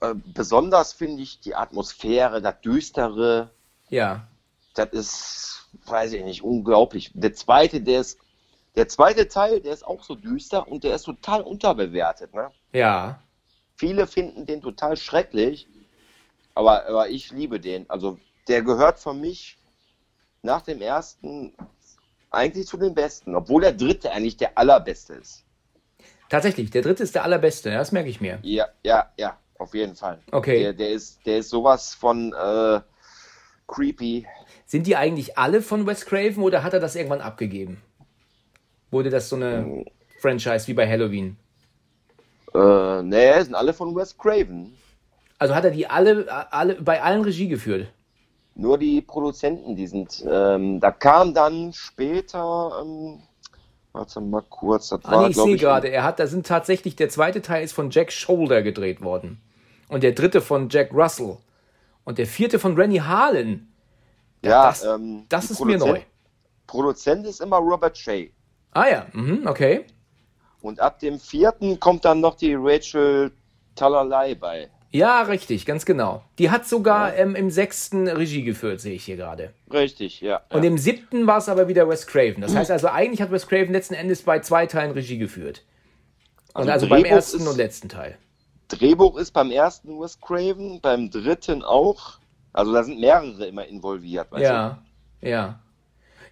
Äh, 0.00 0.14
Besonders 0.34 0.92
finde 0.92 1.22
ich 1.22 1.40
die 1.40 1.54
Atmosphäre, 1.54 2.42
das 2.42 2.60
Düstere, 2.60 3.50
Ja, 3.88 4.26
das 4.74 4.90
ist, 4.90 5.55
weiß 5.86 6.12
ich 6.12 6.24
nicht, 6.24 6.42
unglaublich. 6.42 7.10
Der 7.14 7.34
zweite, 7.34 7.80
der 7.80 8.00
ist, 8.00 8.18
der 8.76 8.88
zweite 8.88 9.28
Teil, 9.28 9.60
der 9.60 9.72
ist 9.72 9.86
auch 9.86 10.02
so 10.02 10.14
düster 10.14 10.68
und 10.68 10.84
der 10.84 10.94
ist 10.94 11.04
total 11.04 11.42
unterbewertet. 11.42 12.34
Ne? 12.34 12.50
ja, 12.72 13.20
Viele 13.78 14.06
finden 14.06 14.46
den 14.46 14.62
total 14.62 14.96
schrecklich, 14.96 15.68
aber, 16.54 16.86
aber 16.86 17.08
ich 17.10 17.30
liebe 17.30 17.60
den. 17.60 17.88
Also 17.90 18.18
der 18.48 18.62
gehört 18.62 18.98
für 18.98 19.12
mich 19.12 19.58
nach 20.42 20.62
dem 20.62 20.80
ersten 20.80 21.52
eigentlich 22.30 22.66
zu 22.66 22.76
den 22.78 22.94
besten, 22.94 23.34
obwohl 23.34 23.62
der 23.62 23.72
dritte 23.72 24.12
eigentlich 24.12 24.36
der 24.36 24.56
allerbeste 24.56 25.14
ist. 25.14 25.44
tatsächlich. 26.28 26.70
Der 26.70 26.82
dritte 26.82 27.02
ist 27.02 27.14
der 27.14 27.24
allerbeste, 27.24 27.70
das 27.70 27.92
merke 27.92 28.08
ich 28.08 28.20
mir. 28.20 28.38
Ja, 28.42 28.66
ja, 28.82 29.12
ja, 29.18 29.38
auf 29.58 29.74
jeden 29.74 29.94
Fall. 29.94 30.20
Okay. 30.32 30.60
Der, 30.60 30.72
der, 30.72 30.90
ist, 30.90 31.24
der 31.26 31.38
ist 31.38 31.50
sowas 31.50 31.94
von 31.94 32.32
äh, 32.32 32.80
creepy. 33.66 34.26
Sind 34.66 34.86
die 34.86 34.96
eigentlich 34.96 35.38
alle 35.38 35.62
von 35.62 35.86
Wes 35.86 36.04
Craven 36.06 36.42
oder 36.42 36.62
hat 36.62 36.72
er 36.74 36.80
das 36.80 36.96
irgendwann 36.96 37.20
abgegeben? 37.20 37.80
Wurde 38.90 39.10
das 39.10 39.28
so 39.28 39.36
eine 39.36 39.84
Franchise 40.20 40.66
wie 40.66 40.74
bei 40.74 40.88
Halloween? 40.88 41.36
Äh, 42.54 43.02
nee, 43.02 43.40
sind 43.42 43.54
alle 43.54 43.72
von 43.72 43.94
Wes 43.94 44.16
Craven. 44.18 44.74
Also 45.38 45.54
hat 45.54 45.64
er 45.64 45.70
die 45.70 45.86
alle, 45.86 46.26
alle 46.52 46.74
bei 46.76 47.02
allen 47.02 47.22
Regie 47.22 47.48
geführt? 47.48 47.88
Nur 48.54 48.78
die 48.78 49.02
Produzenten, 49.02 49.76
die 49.76 49.86
sind. 49.86 50.24
Ähm, 50.28 50.80
da 50.80 50.90
kam 50.90 51.34
dann 51.34 51.72
später. 51.74 52.80
Ähm, 52.82 53.20
warte 53.92 54.20
mal 54.20 54.42
kurz. 54.48 54.88
Das 54.88 55.04
Ah, 55.04 55.12
war, 55.12 55.22
nee, 55.24 55.30
ich 55.30 55.36
sehe 55.36 55.56
gerade, 55.56 55.88
er 55.88 56.04
hat, 56.04 56.18
da 56.18 56.26
sind 56.26 56.46
tatsächlich, 56.46 56.96
der 56.96 57.10
zweite 57.10 57.42
Teil 57.42 57.62
ist 57.62 57.72
von 57.72 57.90
Jack 57.90 58.10
Shoulder 58.10 58.62
gedreht 58.62 59.02
worden. 59.02 59.40
Und 59.88 60.02
der 60.02 60.12
dritte 60.12 60.40
von 60.40 60.70
Jack 60.70 60.92
Russell. 60.92 61.36
Und 62.04 62.18
der 62.18 62.26
vierte 62.26 62.58
von 62.58 62.74
Rennie 62.76 63.02
Harlan. 63.02 63.68
Ja, 64.42 64.66
das- 64.68 64.84
ähm, 64.84 65.24
das 65.28 65.50
ist 65.50 65.64
mir 65.64 65.78
neu. 65.78 66.00
Produzent 66.66 67.26
ist 67.26 67.40
immer 67.40 67.58
Robert 67.58 67.96
Shea. 67.96 68.28
Ah 68.72 68.88
ja, 68.88 69.06
mhm, 69.12 69.46
okay. 69.46 69.84
Und 70.60 70.80
ab 70.80 70.98
dem 70.98 71.20
vierten 71.20 71.78
kommt 71.78 72.04
dann 72.04 72.20
noch 72.20 72.34
die 72.36 72.54
Rachel 72.58 73.30
Talalay 73.76 74.34
bei. 74.34 74.68
Ja, 74.90 75.22
richtig, 75.22 75.66
ganz 75.66 75.84
genau. 75.84 76.22
Die 76.38 76.50
hat 76.50 76.66
sogar 76.66 77.14
ähm, 77.16 77.34
im 77.34 77.50
sechsten 77.50 78.08
Regie 78.08 78.42
geführt, 78.42 78.80
sehe 78.80 78.94
ich 78.94 79.04
hier 79.04 79.16
gerade. 79.16 79.52
Richtig, 79.70 80.20
ja. 80.20 80.42
Und 80.50 80.62
ja. 80.64 80.70
im 80.70 80.78
siebten 80.78 81.26
war 81.26 81.38
es 81.38 81.48
aber 81.48 81.68
wieder 81.68 81.88
Wes 81.88 82.06
Craven. 82.06 82.40
Das 82.40 82.54
heißt 82.54 82.70
also, 82.70 82.88
eigentlich 82.88 83.20
hat 83.20 83.30
Wes 83.30 83.46
Craven 83.46 83.72
letzten 83.72 83.94
Endes 83.94 84.22
bei 84.22 84.40
zwei 84.40 84.66
Teilen 84.66 84.92
Regie 84.92 85.18
geführt. 85.18 85.64
Und 86.54 86.62
also, 86.62 86.72
Also 86.72 86.88
beim 86.88 87.04
ersten 87.04 87.40
ist- 87.40 87.46
und 87.46 87.56
letzten 87.56 87.88
Teil. 87.88 88.16
Drehbuch 88.68 89.18
ist 89.18 89.32
beim 89.32 89.50
ersten 89.50 90.00
Wes 90.00 90.18
Craven, 90.20 90.80
beim 90.80 91.10
dritten 91.10 91.62
auch. 91.62 92.18
Also 92.56 92.72
da 92.72 92.82
sind 92.82 93.00
mehrere 93.00 93.46
immer 93.46 93.66
involviert. 93.66 94.30
Weißt 94.30 94.44
Ja, 94.44 94.82
ja. 95.20 95.60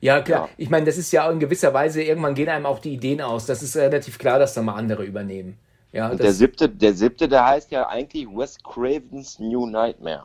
Ja, 0.00 0.20
klar. 0.20 0.48
Ja. 0.48 0.54
Ich 0.56 0.70
meine, 0.70 0.86
das 0.86 0.98
ist 0.98 1.12
ja 1.12 1.30
in 1.30 1.38
gewisser 1.38 1.72
Weise, 1.72 2.02
irgendwann 2.02 2.34
gehen 2.34 2.48
einem 2.48 2.66
auch 2.66 2.78
die 2.78 2.94
Ideen 2.94 3.20
aus. 3.20 3.46
Das 3.46 3.62
ist 3.62 3.76
relativ 3.76 4.18
klar, 4.18 4.38
dass 4.38 4.54
da 4.54 4.62
mal 4.62 4.74
andere 4.74 5.04
übernehmen. 5.04 5.58
Ja, 5.92 6.10
Und 6.10 6.22
der 6.22 6.32
siebte, 6.32 6.68
der 6.68 6.92
siebte, 6.94 7.28
der 7.28 7.46
heißt 7.46 7.70
ja 7.70 7.86
eigentlich 7.88 8.26
Wes 8.26 8.58
Cravens 8.62 9.38
New 9.38 9.66
Nightmare. 9.66 10.24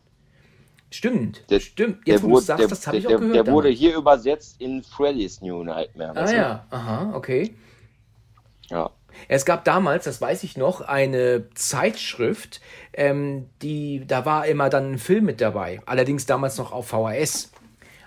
stimmt. 0.90 1.50
Der, 1.50 1.60
stimmt. 1.60 2.08
der 2.08 2.16
Jetzt, 2.16 2.24
wo 2.24 2.28
du 2.28 2.34
wurde, 2.34 2.46
sagst, 2.46 2.62
der, 2.62 2.68
das 2.70 2.88
habe 2.88 2.98
ich 2.98 3.06
auch 3.06 3.10
der, 3.12 3.20
gehört. 3.20 3.36
der 3.36 3.54
wurde 3.54 3.68
damals. 3.68 3.80
hier 3.80 3.96
übersetzt 3.96 4.60
in 4.60 4.84
Freddy's 4.84 5.42
New 5.42 5.64
Nightmare. 5.64 6.16
ah 6.16 6.26
du? 6.26 6.36
ja, 6.36 6.66
aha, 6.72 7.12
okay. 7.14 7.56
ja. 8.70 8.90
Es 9.28 9.46
gab 9.46 9.64
damals, 9.66 10.06
das 10.06 10.22
weiß 10.22 10.44
ich 10.44 10.58
noch, 10.58 10.82
eine 10.82 11.50
Zeitschrift, 11.54 12.62
ähm, 12.94 13.50
die, 13.62 14.04
da 14.08 14.26
war 14.26 14.46
immer 14.48 14.70
dann 14.70 14.94
ein 14.94 14.98
Film 14.98 15.26
mit 15.26 15.42
dabei. 15.42 15.82
Allerdings 15.86 16.26
damals 16.26 16.58
noch 16.58 16.72
auf 16.72 16.88
VHS. 16.88 17.52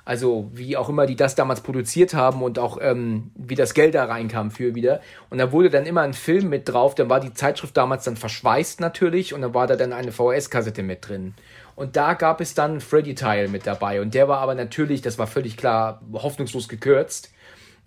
Also 0.04 0.50
wie 0.52 0.76
auch 0.76 0.88
immer 0.88 1.06
die 1.06 1.14
das 1.14 1.36
damals 1.36 1.60
produziert 1.60 2.12
haben 2.12 2.42
und 2.42 2.58
auch 2.58 2.78
ähm, 2.80 3.30
wie 3.36 3.54
das 3.54 3.72
Geld 3.72 3.94
da 3.94 4.04
reinkam 4.04 4.50
für 4.50 4.74
wieder. 4.74 5.00
Und 5.30 5.38
da 5.38 5.52
wurde 5.52 5.70
dann 5.70 5.86
immer 5.86 6.00
ein 6.00 6.12
Film 6.12 6.48
mit 6.48 6.68
drauf. 6.68 6.96
Dann 6.96 7.08
war 7.08 7.20
die 7.20 7.32
Zeitschrift 7.32 7.76
damals 7.76 8.02
dann 8.04 8.16
verschweißt 8.16 8.80
natürlich 8.80 9.32
und 9.32 9.42
dann 9.42 9.54
war 9.54 9.68
da 9.68 9.76
dann 9.76 9.92
eine 9.92 10.10
VHS-Kassette 10.10 10.82
mit 10.82 11.08
drin. 11.08 11.34
Und 11.76 11.96
da 11.96 12.14
gab 12.14 12.40
es 12.40 12.54
dann 12.54 12.80
Freddy-Teil 12.80 13.48
mit 13.48 13.66
dabei. 13.66 14.00
Und 14.00 14.14
der 14.14 14.28
war 14.28 14.38
aber 14.38 14.54
natürlich, 14.54 15.02
das 15.02 15.18
war 15.18 15.28
völlig 15.28 15.56
klar, 15.56 16.02
hoffnungslos 16.12 16.68
gekürzt. 16.68 17.30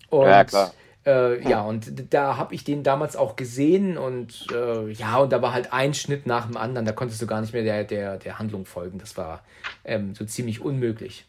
Und, 0.08 0.26
Ja, 0.26 0.44
klar. 0.44 0.72
Äh, 1.06 1.48
ja, 1.48 1.60
und 1.62 2.12
da 2.12 2.36
habe 2.36 2.52
ich 2.54 2.64
den 2.64 2.82
damals 2.82 3.14
auch 3.14 3.36
gesehen 3.36 3.96
und 3.96 4.46
äh, 4.52 4.90
ja, 4.90 5.18
und 5.18 5.32
da 5.32 5.40
war 5.40 5.52
halt 5.52 5.72
ein 5.72 5.94
Schnitt 5.94 6.26
nach 6.26 6.46
dem 6.46 6.56
anderen, 6.56 6.84
da 6.84 6.92
konntest 6.92 7.22
du 7.22 7.26
gar 7.26 7.40
nicht 7.40 7.52
mehr 7.52 7.62
der, 7.62 7.84
der, 7.84 8.16
der 8.18 8.38
Handlung 8.40 8.66
folgen. 8.66 8.98
Das 8.98 9.16
war 9.16 9.42
ähm, 9.84 10.14
so 10.16 10.24
ziemlich 10.24 10.60
unmöglich. 10.60 11.24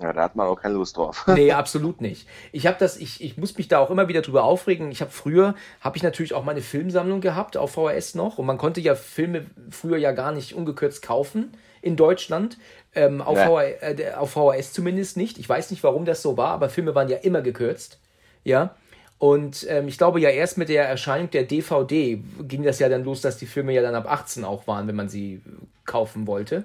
ja, 0.00 0.14
da 0.14 0.22
hat 0.22 0.34
man 0.34 0.46
auch 0.46 0.56
keine 0.56 0.74
Lust 0.74 0.96
drauf. 0.96 1.26
Nee, 1.26 1.52
absolut 1.52 2.00
nicht. 2.00 2.26
Ich 2.52 2.66
habe 2.66 2.76
das, 2.80 2.96
ich, 2.96 3.22
ich 3.22 3.36
muss 3.36 3.56
mich 3.58 3.68
da 3.68 3.80
auch 3.80 3.90
immer 3.90 4.08
wieder 4.08 4.22
drüber 4.22 4.44
aufregen. 4.44 4.90
Ich 4.90 5.02
habe 5.02 5.10
früher, 5.10 5.54
habe 5.82 5.98
ich 5.98 6.02
natürlich 6.02 6.32
auch 6.32 6.44
meine 6.44 6.62
Filmsammlung 6.62 7.20
gehabt 7.20 7.58
auf 7.58 7.72
VHS 7.72 8.14
noch 8.14 8.38
und 8.38 8.46
man 8.46 8.56
konnte 8.56 8.80
ja 8.80 8.94
Filme 8.94 9.44
früher 9.70 9.98
ja 9.98 10.12
gar 10.12 10.32
nicht 10.32 10.54
ungekürzt 10.54 11.02
kaufen 11.02 11.52
in 11.82 11.96
Deutschland. 11.96 12.56
Ähm, 12.94 13.20
auf, 13.20 13.36
Ja. 13.36 13.46
VH, 13.46 13.62
äh, 13.82 14.12
auf 14.14 14.30
VHS 14.30 14.72
zumindest 14.72 15.18
nicht. 15.18 15.38
Ich 15.38 15.48
weiß 15.48 15.70
nicht, 15.70 15.82
warum 15.84 16.06
das 16.06 16.22
so 16.22 16.38
war, 16.38 16.48
aber 16.52 16.70
Filme 16.70 16.94
waren 16.94 17.08
ja 17.10 17.18
immer 17.18 17.42
gekürzt. 17.42 17.98
Ja. 18.44 18.74
Und 19.22 19.64
ähm, 19.68 19.86
ich 19.86 19.98
glaube 19.98 20.18
ja 20.18 20.30
erst 20.30 20.58
mit 20.58 20.68
der 20.68 20.88
Erscheinung 20.88 21.30
der 21.30 21.44
DVD 21.44 22.20
ging 22.40 22.64
das 22.64 22.80
ja 22.80 22.88
dann 22.88 23.04
los, 23.04 23.20
dass 23.20 23.36
die 23.38 23.46
Filme 23.46 23.72
ja 23.72 23.80
dann 23.80 23.94
ab 23.94 24.10
18 24.10 24.42
auch 24.42 24.66
waren, 24.66 24.88
wenn 24.88 24.96
man 24.96 25.08
sie 25.08 25.40
kaufen 25.84 26.26
wollte. 26.26 26.64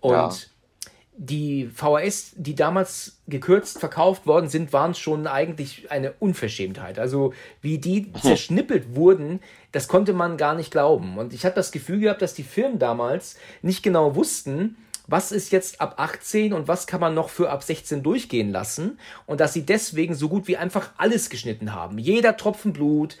Und 0.00 0.12
Ja. 0.12 0.30
die 1.16 1.66
VHS, 1.66 2.34
die 2.36 2.54
damals 2.54 3.16
gekürzt 3.26 3.80
verkauft 3.80 4.28
worden 4.28 4.48
sind, 4.48 4.72
waren 4.72 4.94
schon 4.94 5.26
eigentlich 5.26 5.90
eine 5.90 6.12
Unverschämtheit. 6.20 7.00
Also 7.00 7.32
wie 7.62 7.78
die 7.78 8.12
zerschnippelt 8.12 8.94
wurden, 8.94 9.40
das 9.72 9.88
konnte 9.88 10.12
man 10.12 10.36
gar 10.36 10.54
nicht 10.54 10.70
glauben. 10.70 11.18
Und 11.18 11.34
ich 11.34 11.44
habe 11.44 11.56
das 11.56 11.72
Gefühl 11.72 11.98
gehabt, 11.98 12.22
dass 12.22 12.32
die 12.32 12.44
Firmen 12.44 12.78
damals 12.78 13.36
nicht 13.60 13.82
genau 13.82 14.14
wussten, 14.14 14.76
was 15.08 15.32
ist 15.32 15.50
jetzt 15.52 15.80
ab 15.80 15.94
18 15.96 16.52
und 16.52 16.68
was 16.68 16.86
kann 16.86 17.00
man 17.00 17.14
noch 17.14 17.30
für 17.30 17.48
ab 17.50 17.62
16 17.62 18.02
durchgehen 18.02 18.52
lassen 18.52 18.98
und 19.26 19.40
dass 19.40 19.54
sie 19.54 19.64
deswegen 19.64 20.14
so 20.14 20.28
gut 20.28 20.46
wie 20.48 20.58
einfach 20.58 20.90
alles 20.98 21.30
geschnitten 21.30 21.74
haben. 21.74 21.98
Jeder 21.98 22.36
Tropfen 22.36 22.74
Blut, 22.74 23.16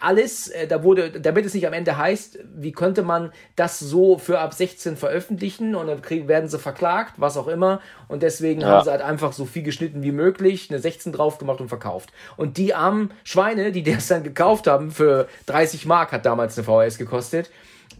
alles, 0.00 0.48
äh, 0.48 0.68
da 0.68 0.84
wurde, 0.84 1.10
damit 1.20 1.46
es 1.46 1.54
nicht 1.54 1.66
am 1.66 1.72
Ende 1.72 1.96
heißt, 1.96 2.38
wie 2.56 2.72
könnte 2.72 3.02
man 3.02 3.32
das 3.56 3.78
so 3.78 4.18
für 4.18 4.38
ab 4.38 4.52
16 4.52 4.96
veröffentlichen 4.98 5.74
und 5.74 5.86
dann 5.86 6.02
kriegen, 6.02 6.28
werden 6.28 6.48
sie 6.48 6.58
verklagt, 6.58 7.14
was 7.16 7.38
auch 7.38 7.48
immer 7.48 7.80
und 8.08 8.22
deswegen 8.22 8.60
Ja. 8.60 8.68
haben 8.68 8.84
sie 8.84 8.90
halt 8.90 9.02
einfach 9.02 9.32
so 9.32 9.46
viel 9.46 9.62
geschnitten 9.62 10.02
wie 10.02 10.12
möglich, 10.12 10.68
eine 10.70 10.78
16 10.78 11.12
drauf 11.12 11.38
gemacht 11.38 11.60
und 11.62 11.68
verkauft. 11.68 12.10
Und 12.36 12.58
die 12.58 12.74
armen 12.74 13.12
Schweine, 13.24 13.72
die 13.72 13.82
das 13.90 14.08
dann 14.08 14.22
gekauft 14.24 14.66
haben 14.66 14.90
für 14.90 15.26
30 15.46 15.86
Mark, 15.86 16.12
hat 16.12 16.26
damals 16.26 16.58
eine 16.58 16.64
VHS 16.64 16.98
gekostet, 16.98 17.50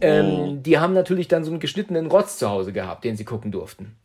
ähm, 0.01 0.63
die 0.63 0.79
haben 0.79 0.93
natürlich 0.93 1.27
dann 1.27 1.43
so 1.43 1.51
einen 1.51 1.59
geschnittenen 1.59 2.07
Rotz 2.07 2.37
zu 2.37 2.49
Hause 2.49 2.73
gehabt, 2.73 3.03
den 3.03 3.15
sie 3.15 3.25
gucken 3.25 3.51
durften. 3.51 3.95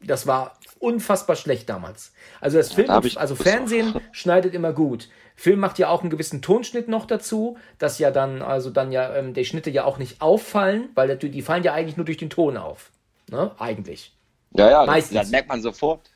Das 0.00 0.26
war 0.26 0.58
unfassbar 0.78 1.36
schlecht 1.36 1.68
damals. 1.68 2.12
Also 2.40 2.58
das 2.58 2.72
Film, 2.72 2.88
da 2.88 3.00
also 3.16 3.34
Fernsehen 3.34 3.94
schneidet 4.12 4.54
immer 4.54 4.72
gut. 4.72 5.08
Film 5.34 5.60
macht 5.60 5.78
ja 5.78 5.88
auch 5.88 6.00
einen 6.00 6.10
gewissen 6.10 6.42
Tonschnitt 6.42 6.88
noch 6.88 7.06
dazu, 7.06 7.58
dass 7.78 7.98
ja 7.98 8.10
dann, 8.10 8.42
also 8.42 8.70
dann 8.70 8.92
ja, 8.92 9.14
ähm, 9.14 9.34
die 9.34 9.44
Schnitte 9.44 9.70
ja 9.70 9.84
auch 9.84 9.98
nicht 9.98 10.22
auffallen, 10.22 10.90
weil 10.94 11.16
die, 11.16 11.30
die 11.30 11.42
fallen 11.42 11.62
ja 11.62 11.74
eigentlich 11.74 11.96
nur 11.96 12.06
durch 12.06 12.18
den 12.18 12.30
Ton 12.30 12.56
auf. 12.56 12.90
Ne? 13.30 13.50
Eigentlich. 13.58 14.14
Ja, 14.52 14.70
ja, 14.70 14.78
das, 14.80 14.86
Meistens. 14.86 15.18
das 15.18 15.30
merkt 15.30 15.48
man 15.48 15.60
sofort. 15.60 16.10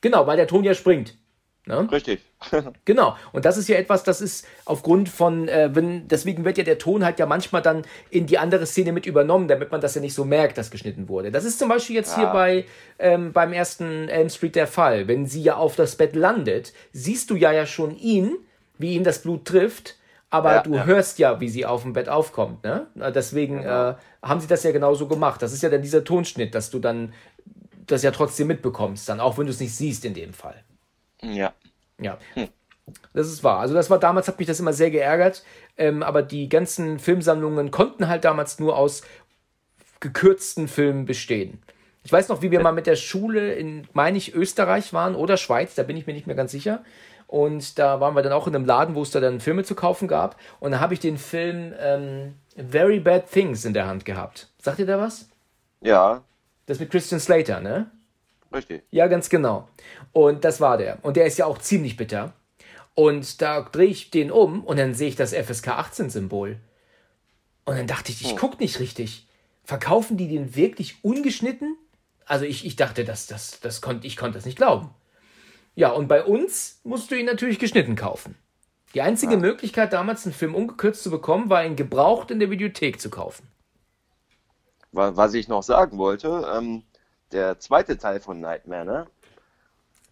Genau, 0.00 0.26
weil 0.26 0.36
der 0.36 0.46
Ton 0.46 0.62
ja 0.62 0.74
springt. 0.74 1.16
Ne? 1.64 1.90
Richtig. 1.90 2.20
Genau. 2.84 3.16
Und 3.32 3.44
das 3.44 3.56
ist 3.56 3.68
ja 3.68 3.76
etwas, 3.76 4.02
das 4.04 4.20
ist 4.20 4.46
aufgrund 4.64 5.08
von, 5.08 5.48
äh, 5.48 5.70
wenn, 5.74 6.06
deswegen 6.08 6.44
wird 6.44 6.58
ja 6.58 6.64
der 6.64 6.78
Ton 6.78 7.04
halt 7.04 7.18
ja 7.18 7.26
manchmal 7.26 7.62
dann 7.62 7.82
in 8.10 8.26
die 8.26 8.38
andere 8.38 8.66
Szene 8.66 8.92
mit 8.92 9.06
übernommen, 9.06 9.48
damit 9.48 9.70
man 9.72 9.80
das 9.80 9.94
ja 9.94 10.00
nicht 10.00 10.14
so 10.14 10.24
merkt, 10.24 10.58
dass 10.58 10.70
geschnitten 10.70 11.08
wurde. 11.08 11.30
Das 11.32 11.44
ist 11.44 11.58
zum 11.58 11.68
Beispiel 11.68 11.96
jetzt 11.96 12.14
hier 12.14 12.24
Ja. 12.24 12.32
bei 12.32 12.64
ähm, 12.98 13.32
beim 13.32 13.52
ersten 13.52 14.08
Elm 14.08 14.28
Street 14.30 14.54
der 14.56 14.66
Fall. 14.66 15.06
Wenn 15.08 15.26
sie 15.26 15.42
ja 15.42 15.56
auf 15.56 15.76
das 15.76 15.96
Bett 15.96 16.14
landet, 16.16 16.72
siehst 16.92 17.30
du 17.30 17.36
ja 17.36 17.52
ja 17.52 17.66
schon 17.66 17.96
ihn, 17.96 18.36
wie 18.78 18.94
ihn 18.94 19.04
das 19.04 19.20
Blut 19.22 19.44
trifft, 19.44 19.96
aber 20.30 20.54
Ja, 20.54 20.62
du 20.62 20.74
ja. 20.74 20.84
hörst 20.84 21.18
ja, 21.18 21.40
wie 21.40 21.48
sie 21.48 21.66
auf 21.66 21.82
dem 21.82 21.92
Bett 21.92 22.08
aufkommt. 22.08 22.64
Ne? 22.64 22.86
Deswegen 23.14 23.58
Genau. 23.62 23.90
äh, 23.90 23.94
haben 24.22 24.40
sie 24.40 24.46
das 24.48 24.62
ja 24.64 24.72
genauso 24.72 25.06
gemacht. 25.08 25.40
Das 25.42 25.52
ist 25.52 25.62
ja 25.62 25.68
dann 25.68 25.82
dieser 25.82 26.04
Tonschnitt, 26.04 26.54
dass 26.54 26.70
du 26.70 26.78
dann 26.78 27.12
das 27.86 28.02
ja 28.02 28.10
trotzdem 28.10 28.48
mitbekommst, 28.48 29.08
dann 29.08 29.20
auch 29.20 29.38
wenn 29.38 29.46
du 29.46 29.52
es 29.52 29.60
nicht 29.60 29.74
siehst 29.74 30.04
in 30.04 30.14
dem 30.14 30.32
Fall. 30.32 30.62
ja. 31.22 31.52
Ja. 32.00 32.18
Das 33.12 33.26
ist 33.26 33.42
wahr. 33.42 33.60
Also 33.60 33.74
das 33.74 33.90
war 33.90 33.98
damals, 33.98 34.28
hat 34.28 34.38
mich 34.38 34.46
das 34.46 34.60
immer 34.60 34.72
sehr 34.72 34.90
geärgert. 34.90 35.42
Ähm, 35.76 36.02
aber 36.02 36.22
die 36.22 36.48
ganzen 36.48 36.98
Filmsammlungen 36.98 37.70
konnten 37.70 38.08
halt 38.08 38.24
damals 38.24 38.58
nur 38.58 38.76
aus 38.76 39.02
gekürzten 40.00 40.68
Filmen 40.68 41.04
bestehen. 41.04 41.62
Ich 42.04 42.12
weiß 42.12 42.28
noch, 42.28 42.42
wie 42.42 42.52
wir 42.52 42.60
mal 42.60 42.72
mit 42.72 42.86
der 42.86 42.94
Schule 42.94 43.54
in, 43.54 43.88
meine 43.92 44.18
ich, 44.18 44.34
Österreich 44.34 44.92
waren 44.92 45.16
oder 45.16 45.36
Schweiz, 45.36 45.74
da 45.74 45.82
bin 45.82 45.96
ich 45.96 46.06
mir 46.06 46.12
nicht 46.12 46.28
mehr 46.28 46.36
ganz 46.36 46.52
sicher. 46.52 46.84
Und 47.26 47.80
da 47.80 47.98
waren 47.98 48.14
wir 48.14 48.22
dann 48.22 48.32
auch 48.32 48.46
in 48.46 48.54
einem 48.54 48.64
Laden, 48.64 48.94
wo 48.94 49.02
es 49.02 49.10
da 49.10 49.18
dann 49.18 49.40
Filme 49.40 49.64
zu 49.64 49.74
kaufen 49.74 50.06
gab. 50.06 50.36
Und 50.60 50.70
da 50.70 50.78
habe 50.78 50.94
ich 50.94 51.00
den 51.00 51.18
Film 51.18 51.74
ähm, 51.80 52.34
Very 52.56 53.00
Bad 53.00 53.28
Things 53.32 53.64
in 53.64 53.74
der 53.74 53.88
Hand 53.88 54.04
gehabt. 54.04 54.48
Sagt 54.62 54.78
ihr 54.78 54.86
da 54.86 55.00
was? 55.00 55.28
Ja, 55.80 56.22
Das 56.66 56.78
mit 56.78 56.90
Christian 56.90 57.20
Slater, 57.20 57.60
ne? 57.60 57.90
Richtig. 58.52 58.82
Ja, 58.90 59.06
ganz 59.06 59.28
genau. 59.28 59.68
Und 60.12 60.44
das 60.44 60.60
war 60.60 60.76
der. 60.78 60.98
Und 61.02 61.16
der 61.16 61.26
ist 61.26 61.38
ja 61.38 61.46
auch 61.46 61.58
ziemlich 61.58 61.96
bitter. 61.96 62.32
Und 62.94 63.42
da 63.42 63.60
drehe 63.60 63.88
ich 63.88 64.10
den 64.10 64.30
um 64.30 64.64
und 64.64 64.78
dann 64.78 64.94
sehe 64.94 65.08
ich 65.08 65.16
das 65.16 65.34
FSK 65.34 65.68
18 65.68 66.10
Symbol. 66.10 66.58
Und 67.64 67.76
dann 67.76 67.86
dachte 67.86 68.10
ich, 68.12 68.22
ich 68.24 68.36
guck 68.36 68.58
nicht 68.60 68.80
richtig. 68.80 69.26
Verkaufen 69.64 70.16
die 70.16 70.28
den 70.28 70.54
wirklich 70.56 71.04
ungeschnitten? 71.04 71.76
Also 72.24 72.44
ich, 72.44 72.64
ich 72.64 72.76
dachte, 72.76 73.04
das, 73.04 73.26
das, 73.26 73.60
das 73.60 73.80
konnte, 73.80 74.06
ich 74.06 74.16
konnte 74.16 74.38
das 74.38 74.46
nicht 74.46 74.56
glauben. 74.56 74.90
Ja, 75.74 75.90
und 75.90 76.08
bei 76.08 76.24
uns 76.24 76.80
musst 76.84 77.10
du 77.10 77.16
ihn 77.18 77.26
natürlich 77.26 77.58
geschnitten 77.58 77.96
kaufen. 77.96 78.36
Die 78.94 79.02
einzige 79.02 79.36
Möglichkeit, 79.36 79.92
damals 79.92 80.24
einen 80.24 80.32
Film 80.34 80.54
ungekürzt 80.54 81.02
zu 81.02 81.10
bekommen, 81.10 81.50
war 81.50 81.64
ihn 81.66 81.76
gebraucht 81.76 82.30
in 82.30 82.38
der 82.40 82.50
Videothek 82.50 82.98
zu 83.00 83.10
kaufen. 83.10 83.46
Wa- 84.92 85.14
Was 85.16 85.34
ich 85.34 85.48
noch 85.48 85.62
sagen 85.62 85.98
wollte, 85.98 86.46
ähm, 86.56 86.82
der 87.32 87.58
zweite 87.58 87.98
Teil 87.98 88.20
von 88.20 88.40
Nightmare, 88.40 88.84
ne? 88.84 89.06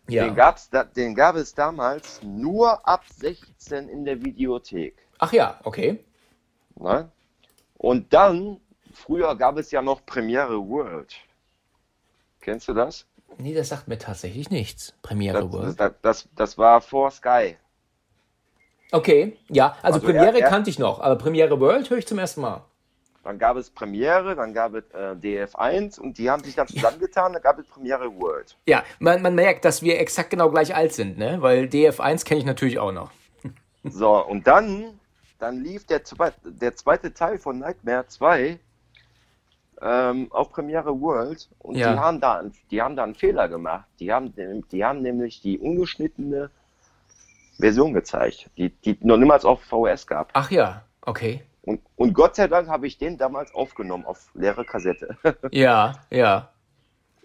Ja. 0.08 0.24
Den, 0.24 0.34
gab's 0.34 0.68
da, 0.68 0.84
den 0.84 1.14
gab 1.14 1.34
es 1.36 1.54
damals 1.54 2.20
nur 2.22 2.86
ab 2.86 3.04
16 3.16 3.88
in 3.88 4.04
der 4.04 4.22
Videothek. 4.22 4.94
Ach 5.18 5.32
ja, 5.32 5.58
okay. 5.64 6.04
Ne? 6.76 7.10
Und 7.78 8.12
dann, 8.12 8.60
früher 8.92 9.34
gab 9.36 9.56
es 9.56 9.70
ja 9.70 9.80
noch 9.80 10.04
Premiere 10.04 10.58
World. 10.68 11.14
Kennst 12.40 12.68
du 12.68 12.74
das? 12.74 13.06
Nee, 13.38 13.54
das 13.54 13.70
sagt 13.70 13.88
mir 13.88 13.98
tatsächlich 13.98 14.50
nichts. 14.50 14.92
Premiere 15.00 15.40
Das, 15.42 15.52
World. 15.52 15.80
das, 15.80 15.92
das, 16.02 16.28
das 16.36 16.58
war 16.58 16.80
vor 16.82 17.10
Sky. 17.10 17.56
Okay, 18.92 19.36
ja, 19.48 19.76
also, 19.82 19.96
Also 19.96 20.00
Premiere 20.06 20.38
er- 20.38 20.44
er- 20.44 20.48
kannte 20.50 20.68
ich 20.70 20.78
noch, 20.78 21.00
aber 21.00 21.16
Premiere 21.16 21.58
World 21.58 21.88
höre 21.90 21.98
ich 21.98 22.06
zum 22.06 22.18
ersten 22.18 22.42
Mal. 22.42 22.62
Dann 23.24 23.38
gab 23.38 23.56
es 23.56 23.70
Premiere, 23.70 24.36
dann 24.36 24.52
gab 24.52 24.74
es 24.74 24.84
äh, 24.92 25.14
DF1 25.16 25.98
und 25.98 26.18
die 26.18 26.30
haben 26.30 26.44
sich 26.44 26.54
dann 26.54 26.68
zusammengetan, 26.68 27.32
dann 27.32 27.42
gab 27.42 27.58
es 27.58 27.66
Premiere 27.66 28.14
World. 28.20 28.56
Ja, 28.66 28.84
man, 28.98 29.22
man 29.22 29.34
merkt, 29.34 29.64
dass 29.64 29.82
wir 29.82 29.98
exakt 29.98 30.30
genau 30.30 30.50
gleich 30.50 30.74
alt 30.74 30.92
sind, 30.92 31.16
ne? 31.16 31.38
Weil 31.40 31.64
DF1 31.64 32.24
kenne 32.26 32.40
ich 32.40 32.46
natürlich 32.46 32.78
auch 32.78 32.92
noch. 32.92 33.10
So, 33.86 34.24
und 34.26 34.46
dann, 34.46 34.98
dann 35.38 35.62
lief 35.62 35.84
der, 35.86 36.04
zwe 36.04 36.32
der 36.44 36.74
zweite 36.74 37.12
Teil 37.12 37.38
von 37.38 37.58
Nightmare 37.58 38.06
2 38.06 38.58
ähm, 39.82 40.32
auf 40.32 40.50
Premiere 40.50 40.98
World 40.98 41.48
und 41.58 41.76
Ja. 41.76 41.92
die, 41.92 41.98
haben 41.98 42.20
da, 42.20 42.42
die 42.70 42.80
haben 42.80 42.96
da 42.96 43.04
einen 43.04 43.14
Fehler 43.14 43.48
gemacht. 43.48 43.84
Die 44.00 44.10
haben, 44.10 44.32
die 44.72 44.84
haben 44.84 45.02
nämlich 45.02 45.42
die 45.42 45.58
ungeschnittene 45.58 46.50
Version 47.58 47.92
gezeigt, 47.92 48.48
die, 48.56 48.70
die 48.70 48.96
noch 49.02 49.18
niemals 49.18 49.44
auf 49.44 49.60
VHS 49.62 50.06
gab. 50.06 50.30
Ach 50.32 50.50
ja, 50.50 50.82
okay. 51.02 51.42
Und, 51.66 51.80
und 51.96 52.12
Gott 52.12 52.36
sei 52.36 52.46
Dank 52.46 52.68
habe 52.68 52.86
ich 52.86 52.98
den 52.98 53.16
damals 53.16 53.54
aufgenommen 53.54 54.04
auf 54.04 54.30
leere 54.34 54.64
Kassette. 54.64 55.16
Ja, 55.50 55.94
ja. 56.10 56.50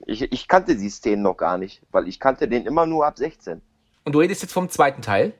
Ich, 0.06 0.22
ich 0.22 0.48
kannte 0.48 0.78
die 0.78 0.90
Szenen 0.90 1.24
noch 1.24 1.36
gar 1.36 1.58
nicht, 1.58 1.82
weil 1.92 2.08
ich 2.08 2.20
kannte 2.20 2.48
den 2.48 2.66
immer 2.66 2.86
nur 2.86 3.06
ab 3.06 3.18
16. 3.18 3.62
Und 4.06 4.16
du 4.16 4.20
redest 4.20 4.42
jetzt 4.42 4.54
vom 4.54 4.70
zweiten 4.70 5.02
Teil? 5.02 5.34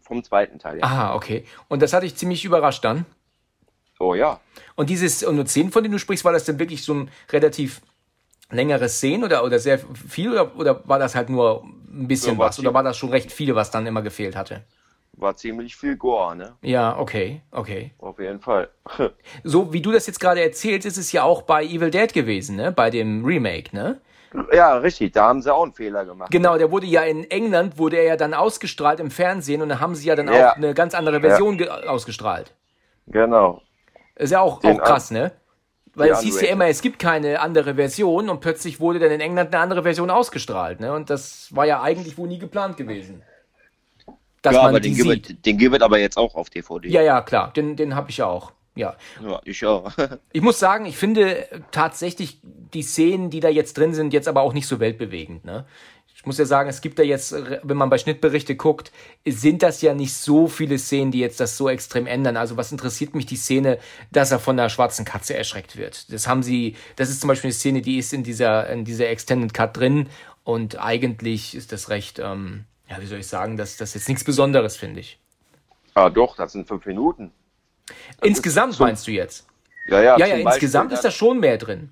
Vom 0.00 0.24
zweiten 0.24 0.58
Teil, 0.58 0.78
ja. 0.78 0.84
Aha, 0.84 1.14
okay. 1.14 1.44
Und 1.68 1.82
das 1.82 1.92
hat 1.92 2.02
dich 2.02 2.16
ziemlich 2.16 2.44
überrascht 2.44 2.84
dann. 2.84 3.04
Oh 3.98 4.14
ja. 4.14 4.40
Und 4.76 4.88
dieses 4.88 5.22
und 5.22 5.36
nur 5.36 5.44
10, 5.44 5.70
von 5.70 5.82
denen 5.82 5.92
du 5.92 5.98
sprichst, 5.98 6.24
war 6.24 6.32
das 6.32 6.44
denn 6.44 6.58
wirklich 6.58 6.82
so 6.84 6.94
ein 6.94 7.10
relativ 7.30 7.82
längeres 8.50 8.96
Szenen 8.96 9.24
oder, 9.24 9.44
oder 9.44 9.58
sehr 9.58 9.78
viel 9.78 10.32
oder, 10.32 10.56
oder 10.56 10.88
war 10.88 10.98
das 10.98 11.14
halt 11.14 11.28
nur 11.28 11.64
ein 11.64 12.08
bisschen 12.08 12.32
Ja, 12.32 12.38
war 12.38 12.48
was? 12.48 12.58
Oder 12.58 12.72
war 12.74 12.82
das 12.82 12.96
schon 12.96 13.10
recht 13.10 13.30
viel, 13.30 13.54
was 13.54 13.70
dann 13.70 13.86
immer 13.86 14.02
gefehlt 14.02 14.36
hatte? 14.36 14.64
War 15.14 15.36
ziemlich 15.36 15.76
viel 15.76 15.96
Gore, 15.96 16.34
ne? 16.36 16.54
Ja, 16.62 16.98
okay, 16.98 17.42
okay. 17.50 17.92
Auf 17.98 18.18
jeden 18.18 18.40
Fall. 18.40 18.68
So 19.44 19.72
wie 19.72 19.80
du 19.82 19.92
das 19.92 20.06
jetzt 20.06 20.20
gerade 20.20 20.42
erzählst, 20.42 20.86
ist 20.86 20.96
es 20.96 21.12
ja 21.12 21.22
auch 21.22 21.42
bei 21.42 21.64
Evil 21.64 21.90
Dead 21.90 22.12
gewesen, 22.12 22.56
ne? 22.56 22.72
Bei 22.72 22.90
dem 22.90 23.24
Remake, 23.24 23.74
ne? 23.74 24.00
ja, 24.52 24.76
richtig, 24.78 25.12
da 25.12 25.24
haben 25.28 25.42
sie 25.42 25.52
auch 25.54 25.62
einen 25.62 25.74
Fehler 25.74 26.06
gemacht. 26.06 26.30
Genau, 26.30 26.56
der 26.56 26.70
wurde 26.70 26.86
ja 26.86 27.02
in 27.02 27.30
England, 27.30 27.76
wurde 27.76 27.98
er 27.98 28.04
ja 28.04 28.16
dann 28.16 28.32
ausgestrahlt 28.32 28.98
im 29.00 29.10
Fernsehen 29.10 29.60
und 29.60 29.68
da 29.68 29.78
haben 29.80 29.94
sie 29.94 30.08
ja 30.08 30.16
dann 30.16 30.32
Ja. 30.32 30.52
auch 30.52 30.56
eine 30.56 30.72
ganz 30.72 30.94
andere 30.94 31.20
Version 31.20 31.58
ge- 31.58 31.68
ausgestrahlt. 31.68 32.54
Genau. 33.06 33.60
Ist 34.16 34.30
ja 34.30 34.40
auch, 34.40 34.60
Den 34.60 34.80
auch 34.80 34.84
krass, 34.84 35.10
ne? 35.10 35.32
Weil 35.94 36.10
es 36.12 36.20
hieß 36.22 36.40
ja 36.40 36.48
immer, 36.48 36.66
es 36.68 36.80
gibt 36.80 36.98
keine 36.98 37.40
andere 37.40 37.74
Version 37.74 38.30
und 38.30 38.40
plötzlich 38.40 38.80
wurde 38.80 38.98
dann 38.98 39.10
in 39.10 39.20
England 39.20 39.52
eine 39.54 39.62
andere 39.62 39.82
Version 39.82 40.08
ausgestrahlt, 40.08 40.80
ne? 40.80 40.94
Und 40.94 41.10
das 41.10 41.54
war 41.54 41.66
ja 41.66 41.82
eigentlich 41.82 42.16
wohl 42.16 42.28
nie 42.28 42.38
geplant 42.38 42.78
gewesen. 42.78 43.22
Dass 44.42 44.54
ja, 44.54 44.62
man 44.62 44.70
aber 44.70 44.80
den 44.80 44.94
gibt, 44.94 45.46
den 45.46 45.56
gibt 45.56 45.74
es 45.74 45.82
aber 45.82 45.98
jetzt 45.98 46.18
auch 46.18 46.34
auf 46.34 46.50
DVD. 46.50 46.88
Ja, 46.88 47.02
ja, 47.02 47.20
klar, 47.22 47.52
den, 47.52 47.76
den 47.76 47.94
habe 47.94 48.10
ich 48.10 48.18
ja 48.18 48.26
auch. 48.26 48.52
Ja. 48.74 48.96
Ja, 49.22 49.40
ich 49.44 49.64
auch. 49.64 49.92
Ich 50.32 50.40
muss 50.40 50.58
sagen, 50.58 50.86
ich 50.86 50.96
finde 50.96 51.46
tatsächlich 51.70 52.38
die 52.42 52.82
Szenen, 52.82 53.30
die 53.30 53.40
da 53.40 53.48
jetzt 53.48 53.76
drin 53.76 53.94
sind, 53.94 54.12
jetzt 54.12 54.28
aber 54.28 54.40
auch 54.40 54.54
nicht 54.54 54.66
so 54.66 54.80
weltbewegend. 54.80 55.44
Ne? 55.44 55.66
Ich 56.14 56.26
muss 56.26 56.38
ja 56.38 56.44
sagen, 56.44 56.70
es 56.70 56.80
gibt 56.80 56.98
da 56.98 57.02
jetzt, 57.02 57.34
wenn 57.62 57.76
man 57.76 57.90
bei 57.90 57.98
Schnittberichte 57.98 58.56
guckt, 58.56 58.92
sind 59.26 59.62
das 59.62 59.82
ja 59.82 59.92
nicht 59.92 60.14
so 60.14 60.48
viele 60.48 60.78
Szenen, 60.78 61.10
die 61.10 61.18
jetzt 61.18 61.40
das 61.40 61.56
so 61.56 61.68
extrem 61.68 62.06
ändern. 62.06 62.36
Also 62.36 62.56
was 62.56 62.72
interessiert 62.72 63.14
mich 63.14 63.26
die 63.26 63.36
Szene, 63.36 63.78
dass 64.10 64.30
er 64.30 64.38
von 64.38 64.56
der 64.56 64.68
schwarzen 64.68 65.04
Katze 65.04 65.36
erschreckt 65.36 65.76
wird? 65.76 66.10
Das 66.12 66.26
haben 66.26 66.42
sie, 66.42 66.76
das 66.96 67.10
ist 67.10 67.20
zum 67.20 67.28
Beispiel 67.28 67.48
eine 67.48 67.54
Szene, 67.54 67.82
die 67.82 67.98
ist 67.98 68.12
in 68.12 68.22
dieser, 68.22 68.68
in 68.70 68.84
dieser 68.84 69.08
Extended 69.08 69.52
Cut 69.52 69.76
drin 69.76 70.08
und 70.44 70.80
eigentlich 70.80 71.54
ist 71.54 71.72
das 71.72 71.88
recht, 71.88 72.20
ähm, 72.20 72.64
ja, 72.92 73.00
wie 73.02 73.06
soll 73.06 73.18
ich 73.18 73.26
sagen, 73.26 73.56
das, 73.56 73.76
das 73.76 73.90
ist 73.90 73.94
jetzt 73.94 74.08
nichts 74.08 74.24
Besonderes, 74.24 74.76
finde 74.76 75.00
ich. 75.00 75.18
ah, 75.94 76.10
doch, 76.10 76.36
das 76.36 76.52
sind 76.52 76.68
fünf 76.68 76.84
Minuten. 76.86 77.32
Insgesamt 78.22 78.74
so- 78.74 78.84
meinst 78.84 79.06
du 79.06 79.10
jetzt? 79.10 79.46
Ja, 79.88 80.00
ja, 80.00 80.16
Ja, 80.18 80.26
ja, 80.26 80.34
insgesamt 80.36 80.90
Beispiel 80.90 80.94
ist 80.94 81.04
da 81.04 81.10
schon 81.10 81.40
mehr 81.40 81.58
drin. 81.58 81.90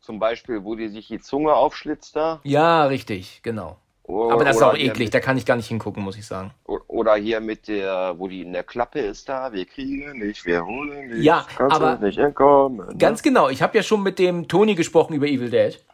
Zum 0.00 0.18
Beispiel, 0.20 0.62
wo 0.62 0.76
die 0.76 0.88
sich 0.88 1.08
die 1.08 1.18
Zunge 1.20 1.52
aufschlitzt 1.54 2.14
da. 2.14 2.40
Ja, 2.44 2.84
richtig, 2.86 3.40
genau. 3.42 3.78
O- 4.04 4.30
Aber 4.30 4.44
das 4.44 4.56
ist 4.56 4.62
oder 4.62 4.70
auch 4.72 4.76
eklig, 4.76 5.10
da 5.10 5.18
kann 5.18 5.36
ich 5.36 5.44
gar 5.44 5.56
nicht 5.56 5.66
hingucken, 5.66 6.04
muss 6.04 6.16
ich 6.16 6.24
sagen. 6.26 6.52
Mit, 6.68 6.80
oder 6.86 7.16
hier 7.16 7.40
mit 7.40 7.66
der, 7.66 8.14
wo 8.16 8.28
die 8.28 8.42
in 8.42 8.52
der 8.52 8.62
Klappe 8.62 9.00
ist 9.00 9.28
da, 9.28 9.52
wir 9.52 9.64
kriegen 9.66 10.16
nicht, 10.20 10.44
wir 10.46 10.64
holen 10.64 11.08
nicht, 11.08 11.24
Ja, 11.24 11.44
kannst 11.56 11.74
aber- 11.74 11.96
nicht 11.98 12.18
entkommen. 12.18 12.96
Ganz 12.98 13.20
genau, 13.22 13.48
ich 13.48 13.62
habe 13.62 13.76
ja 13.76 13.82
schon 13.82 14.04
mit 14.04 14.20
dem 14.20 14.46
Toni 14.46 14.76
gesprochen 14.76 15.14
über 15.14 15.26
Evil 15.26 15.50
Dead. 15.50 15.84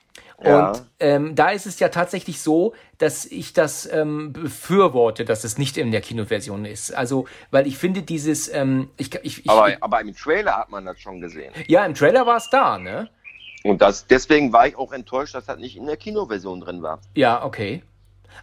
Ja. 0.44 0.70
Und 0.70 0.82
ähm, 1.00 1.34
da 1.34 1.50
ist 1.50 1.66
es 1.66 1.78
ja 1.78 1.88
tatsächlich 1.88 2.40
so, 2.40 2.74
dass 2.98 3.24
ich 3.24 3.52
das 3.52 3.90
ähm, 3.92 4.32
befürworte, 4.32 5.24
dass 5.24 5.44
es 5.44 5.58
nicht 5.58 5.76
in 5.76 5.90
der 5.90 6.00
Kinoversion 6.00 6.64
ist. 6.64 6.92
Also, 6.92 7.26
weil 7.50 7.66
ich 7.66 7.78
finde 7.78 8.02
dieses, 8.02 8.52
ähm, 8.52 8.90
ich, 8.96 9.14
ich, 9.22 9.44
ich, 9.44 9.50
aber, 9.50 9.76
aber 9.80 10.00
im 10.00 10.14
Trailer 10.14 10.56
hat 10.56 10.70
man 10.70 10.84
das 10.84 11.00
schon 11.00 11.20
gesehen. 11.20 11.52
ja, 11.66 11.84
im 11.84 11.94
Trailer 11.94 12.26
war 12.26 12.36
es 12.36 12.50
da, 12.50 12.78
ne? 12.78 13.08
Und 13.64 13.80
das, 13.80 14.06
deswegen 14.06 14.52
war 14.52 14.66
ich 14.66 14.76
auch 14.76 14.92
enttäuscht, 14.92 15.34
dass 15.34 15.46
das 15.46 15.58
nicht 15.58 15.76
in 15.76 15.86
der 15.86 15.96
Kinoversion 15.96 16.60
drin 16.60 16.82
war. 16.82 17.00
Ja, 17.14 17.44
okay. 17.44 17.82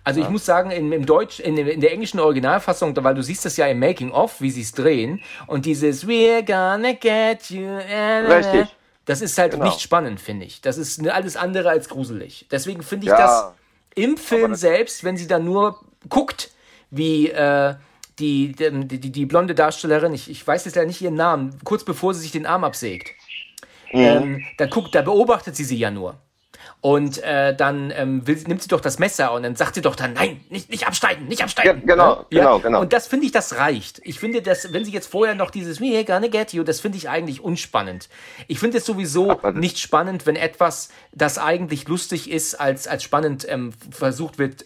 Also 0.04 0.22
ich 0.22 0.30
muss 0.30 0.46
sagen, 0.46 0.72
in, 0.72 0.92
im 0.92 1.06
Deutsch, 1.06 1.40
in, 1.40 1.58
in 1.58 1.82
der 1.82 1.92
englischen 1.92 2.20
Originalfassung, 2.20 2.96
weil 3.04 3.16
du 3.16 3.24
siehst 3.24 3.44
das 3.46 3.58
ja 3.58 3.68
im 3.68 3.80
Making 3.80 4.12
of, 4.12 4.40
wie 4.40 4.50
sie 4.50 4.62
es 4.62 4.72
drehen, 4.72 5.22
und 5.48 5.66
dieses 5.66 6.08
We're 6.08 6.42
gonna 6.46 6.94
get 6.94 7.50
you, 7.50 7.64
äh, 7.64 8.20
Richtig. 8.20 8.76
Das 9.10 9.22
ist 9.22 9.38
halt 9.40 9.54
Genau. 9.54 9.66
nicht 9.66 9.82
spannend, 9.82 10.20
finde 10.22 10.46
ich. 10.46 10.62
Das 10.62 10.78
ist 10.78 11.06
alles 11.08 11.36
andere 11.36 11.70
als 11.70 11.90
gruselig. 11.90 12.46
Deswegen 12.52 12.84
finde 12.84 13.06
ich 13.08 13.12
Ja. 13.12 13.18
das 13.18 13.52
im 13.96 14.18
Film 14.18 14.52
das- 14.52 14.60
selbst, 14.62 15.04
wenn 15.04 15.18
sie 15.18 15.26
dann 15.28 15.44
nur 15.46 15.80
guckt, 16.10 16.52
wie 16.92 17.30
äh, 17.30 17.74
die, 18.20 18.52
die, 18.52 19.00
die, 19.00 19.12
die 19.12 19.26
blonde 19.26 19.56
Darstellerin, 19.56 20.14
ich, 20.14 20.30
ich 20.30 20.46
weiß 20.46 20.66
jetzt 20.66 20.76
leider 20.76 20.88
nicht 20.88 21.02
ihren 21.02 21.16
Namen, 21.16 21.58
kurz 21.64 21.84
bevor 21.84 22.14
sie 22.14 22.20
sich 22.22 22.32
den 22.32 22.46
Arm 22.46 22.64
absägt, 22.64 23.14
Mhm. 23.92 24.00
ähm, 24.00 24.46
da 24.58 24.68
guckt, 24.68 24.94
da 24.94 25.02
beobachtet 25.02 25.56
sie 25.56 25.64
sie 25.64 25.78
ja 25.78 25.90
nur. 25.90 26.16
Und 26.82 27.22
äh, 27.24 27.56
dann 27.56 27.92
ähm, 27.96 28.26
will, 28.26 28.42
nimmt 28.48 28.62
sie 28.62 28.70
doch 28.70 28.80
das 28.80 29.00
Messer 29.00 29.34
und 29.34 29.44
dann 29.44 29.56
sagt 29.56 29.76
sie 29.76 29.82
doch 29.82 29.96
dann, 29.96 30.14
nein, 30.14 30.40
nicht, 30.50 30.70
nicht 30.70 30.88
absteigen, 30.88 31.28
nicht 31.28 31.44
absteigen. 31.44 31.82
Ja, 31.82 31.86
genau, 31.96 32.16
Ne? 32.20 32.26
genau, 32.30 32.60
genau. 32.60 32.82
Und 32.82 32.94
das 32.94 33.08
finde 33.08 33.26
ich, 33.26 33.32
das 33.34 33.58
reicht. 33.58 34.00
Ich 34.04 34.20
finde, 34.20 34.42
dass, 34.42 34.72
wenn 34.72 34.86
sie 34.86 34.92
jetzt 34.92 35.08
vorher 35.08 35.36
noch 35.36 35.52
dieses 35.52 35.80
Me 35.80 36.04
gonna 36.06 36.28
get 36.28 36.54
you, 36.54 36.64
das 36.64 36.80
finde 36.80 36.98
ich 36.98 37.10
eigentlich 37.10 37.42
unspannend. 37.42 38.08
Ich 38.48 38.60
finde 38.60 38.78
es 38.78 38.86
sowieso 38.86 39.34
das- 39.34 39.56
nicht 39.56 39.80
spannend, 39.80 40.26
wenn 40.26 40.36
etwas, 40.38 40.90
das 41.12 41.38
eigentlich 41.38 41.88
lustig 41.88 42.32
ist, 42.32 42.56
als, 42.56 42.88
als 42.88 43.04
spannend 43.04 43.46
ähm, 43.50 43.72
versucht 43.92 44.38
wird, 44.38 44.66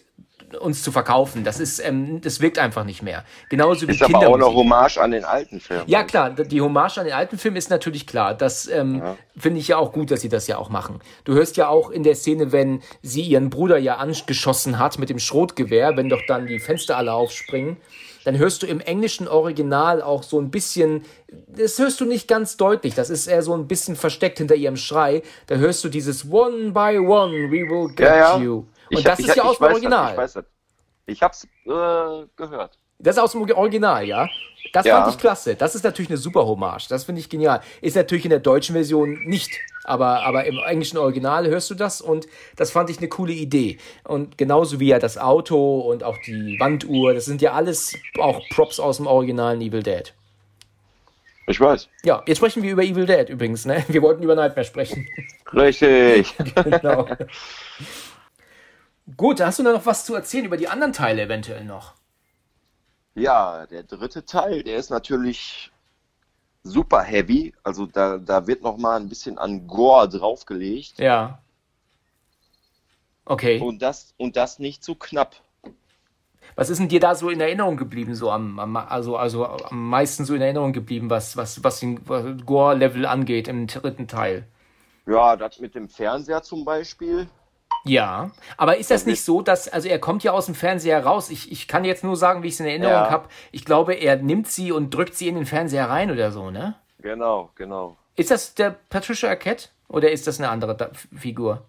uns 0.60 0.82
zu 0.82 0.92
verkaufen. 0.92 1.44
Das 1.44 1.60
ist, 1.60 1.78
ähm, 1.78 2.20
das 2.20 2.40
wirkt 2.40 2.58
einfach 2.58 2.84
nicht 2.84 3.02
mehr. 3.02 3.24
Genauso 3.50 3.86
wie 3.86 3.92
Ist 3.92 4.02
aber 4.02 4.28
auch 4.28 4.38
noch 4.38 4.54
Hommage 4.54 4.98
an 4.98 5.10
den 5.10 5.24
alten 5.24 5.60
Film. 5.60 5.82
Ja, 5.86 6.02
klar, 6.02 6.30
die 6.30 6.60
Hommage 6.60 6.98
an 6.98 7.04
den 7.04 7.14
alten 7.14 7.38
Film 7.38 7.56
ist 7.56 7.70
natürlich 7.70 8.06
klar. 8.06 8.34
Das 8.34 8.68
ähm, 8.68 9.02
finde 9.36 9.60
ich 9.60 9.68
ja 9.68 9.76
auch 9.76 9.92
gut, 9.92 10.10
dass 10.10 10.20
sie 10.20 10.28
das 10.28 10.46
ja 10.46 10.58
auch 10.58 10.68
machen. 10.68 11.00
Du 11.24 11.34
hörst 11.34 11.56
ja 11.56 11.68
auch 11.68 11.90
in 11.90 12.02
der 12.02 12.14
Szene, 12.14 12.52
wenn 12.52 12.80
sie 13.02 13.22
ihren 13.22 13.50
Bruder 13.50 13.78
ja 13.78 13.96
angeschossen 13.96 14.78
hat 14.78 14.98
mit 14.98 15.10
dem 15.10 15.18
Schrotgewehr, 15.18 15.96
wenn 15.96 16.08
doch 16.08 16.22
dann 16.26 16.46
die 16.46 16.58
Fenster 16.58 16.96
alle 16.96 17.12
aufspringen, 17.12 17.76
dann 18.24 18.38
hörst 18.38 18.62
du 18.62 18.66
im 18.66 18.80
englischen 18.80 19.28
Original 19.28 20.02
auch 20.02 20.22
so 20.22 20.40
ein 20.40 20.50
bisschen, 20.50 21.04
das 21.28 21.78
hörst 21.78 22.00
du 22.00 22.06
nicht 22.06 22.26
ganz 22.26 22.56
deutlich, 22.56 22.94
das 22.94 23.10
ist 23.10 23.26
eher 23.26 23.42
so 23.42 23.54
ein 23.54 23.68
bisschen 23.68 23.96
versteckt 23.96 24.38
hinter 24.38 24.54
ihrem 24.54 24.76
Schrei. 24.76 25.22
Da 25.46 25.56
hörst 25.56 25.84
du 25.84 25.88
dieses 25.88 26.30
One 26.30 26.72
by 26.72 26.98
one, 26.98 27.50
we 27.50 27.68
will 27.68 27.88
get 27.94 28.06
ja, 28.06 28.16
ja. 28.16 28.38
you. 28.38 28.64
Und 28.90 28.98
Ich- 28.98 29.04
das 29.04 29.18
ich- 29.18 29.28
ist 29.28 29.36
ja 29.36 29.42
aus 29.44 29.58
dem 29.58 29.62
weiß 29.62 29.68
das, 29.68 29.74
Original. 29.74 30.10
ich 30.12 30.16
weiß 30.18 30.32
das. 30.34 30.44
Ich 31.06 31.22
hab's 31.22 31.44
äh, 31.44 32.26
gehört. 32.36 32.78
Das 32.98 33.16
ist 33.16 33.22
aus 33.22 33.32
dem 33.32 33.42
Original, 33.50 34.04
ja. 34.04 34.28
Das 34.72 34.86
Ja. 34.86 35.02
fand 35.02 35.14
ich 35.14 35.20
klasse. 35.20 35.54
Das 35.56 35.74
ist 35.74 35.82
natürlich 35.84 36.08
eine 36.10 36.16
super 36.16 36.46
Hommage. 36.46 36.88
Das 36.88 37.04
finde 37.04 37.20
ich 37.20 37.28
genial. 37.28 37.60
Ist 37.82 37.96
natürlich 37.96 38.24
in 38.24 38.30
der 38.30 38.38
deutschen 38.40 38.72
Version 38.74 39.18
nicht. 39.24 39.60
Aber, 39.84 40.22
aber 40.24 40.46
im 40.46 40.58
englischen 40.66 40.96
Original 40.96 41.46
hörst 41.46 41.68
du 41.70 41.74
das 41.74 42.00
und 42.00 42.26
das 42.56 42.70
fand 42.70 42.88
ich 42.88 42.98
eine 42.98 43.08
coole 43.08 43.34
Idee. 43.34 43.76
Und 44.04 44.38
genauso 44.38 44.80
wie 44.80 44.86
ja 44.88 44.98
das 44.98 45.18
Auto 45.18 45.80
und 45.80 46.02
auch 46.02 46.16
die 46.26 46.56
Wanduhr, 46.58 47.12
das 47.12 47.26
sind 47.26 47.42
ja 47.42 47.52
alles 47.52 47.94
auch 48.18 48.40
Props 48.50 48.80
aus 48.80 48.96
dem 48.96 49.06
originalen 49.06 49.60
Evil 49.60 49.82
Dead. 49.82 50.14
Ich 51.46 51.60
weiß. 51.60 51.88
Ja, 52.04 52.22
jetzt 52.26 52.38
sprechen 52.38 52.62
wir 52.62 52.72
über 52.72 52.82
Evil 52.82 53.04
Dead 53.04 53.28
übrigens, 53.28 53.66
ne? 53.66 53.84
Wir 53.88 54.00
wollten 54.00 54.22
über 54.22 54.34
Nightmare 54.34 54.64
sprechen. 54.64 55.06
Richtig. 55.52 56.34
genau. 56.64 57.06
Gut, 59.16 59.40
hast 59.40 59.58
du 59.58 59.62
da 59.62 59.72
noch 59.72 59.86
was 59.86 60.06
zu 60.06 60.14
erzählen 60.14 60.46
über 60.46 60.56
die 60.56 60.68
anderen 60.68 60.92
Teile 60.92 61.22
eventuell 61.22 61.64
noch? 61.64 61.94
Ja, 63.14 63.66
der 63.66 63.82
dritte 63.82 64.24
Teil, 64.24 64.62
der 64.62 64.76
ist 64.76 64.90
natürlich 64.90 65.70
super 66.62 67.02
heavy. 67.02 67.54
Also 67.62 67.86
da, 67.86 68.18
da 68.18 68.46
wird 68.46 68.62
noch 68.62 68.78
mal 68.78 68.96
ein 68.96 69.08
bisschen 69.08 69.38
an 69.38 69.66
Gore 69.66 70.08
draufgelegt. 70.08 70.98
Ja. 70.98 71.38
Okay. 73.26 73.60
Und 73.60 73.82
das, 73.82 74.14
und 74.16 74.36
das 74.36 74.58
nicht 74.58 74.82
zu 74.82 74.94
knapp. 74.94 75.36
Was 76.56 76.70
ist 76.70 76.78
denn 76.78 76.88
dir 76.88 77.00
da 77.00 77.14
so 77.14 77.30
in 77.30 77.40
Erinnerung 77.40 77.76
geblieben, 77.76 78.14
so 78.14 78.30
am, 78.30 78.58
am 78.58 78.76
also, 78.76 79.16
also 79.16 79.46
am 79.46 79.88
meisten 79.88 80.24
so 80.24 80.34
in 80.34 80.42
Erinnerung 80.42 80.72
geblieben, 80.72 81.10
was, 81.10 81.36
was, 81.36 81.64
was 81.64 81.80
den 81.80 82.04
Gore-Level 82.44 83.06
angeht 83.06 83.48
im 83.48 83.66
dritten 83.66 84.08
Teil? 84.08 84.46
Ja, 85.06 85.36
das 85.36 85.58
mit 85.58 85.74
dem 85.74 85.88
Fernseher 85.88 86.42
zum 86.42 86.64
Beispiel. 86.64 87.28
Ja, 87.84 88.30
aber 88.56 88.78
ist 88.78 88.90
das 88.90 89.04
nicht 89.04 89.22
so, 89.22 89.42
dass, 89.42 89.68
also 89.68 89.88
er 89.88 89.98
kommt 89.98 90.24
ja 90.24 90.32
aus 90.32 90.46
dem 90.46 90.54
Fernseher 90.54 91.04
raus. 91.04 91.28
Ich, 91.30 91.52
ich 91.52 91.68
kann 91.68 91.84
jetzt 91.84 92.02
nur 92.02 92.16
sagen, 92.16 92.42
wie 92.42 92.48
ich 92.48 92.54
es 92.54 92.60
in 92.60 92.66
Erinnerung 92.66 92.94
Ja. 92.94 93.10
habe. 93.10 93.28
Ich 93.52 93.64
glaube, 93.66 93.94
er 93.94 94.16
nimmt 94.16 94.48
sie 94.48 94.72
und 94.72 94.92
drückt 94.94 95.14
sie 95.14 95.28
in 95.28 95.34
den 95.34 95.44
Fernseher 95.46 95.90
rein 95.90 96.10
oder 96.10 96.32
so, 96.32 96.50
ne? 96.50 96.76
Genau, 97.00 97.50
genau. 97.54 97.96
Ist 98.16 98.30
das 98.30 98.54
der 98.54 98.74
Patricia 98.88 99.28
Arquette 99.28 99.68
oder 99.88 100.10
ist 100.10 100.26
das 100.26 100.38
eine 100.38 100.48
andere 100.48 100.74
da 100.76 100.90
Figur? 101.14 101.62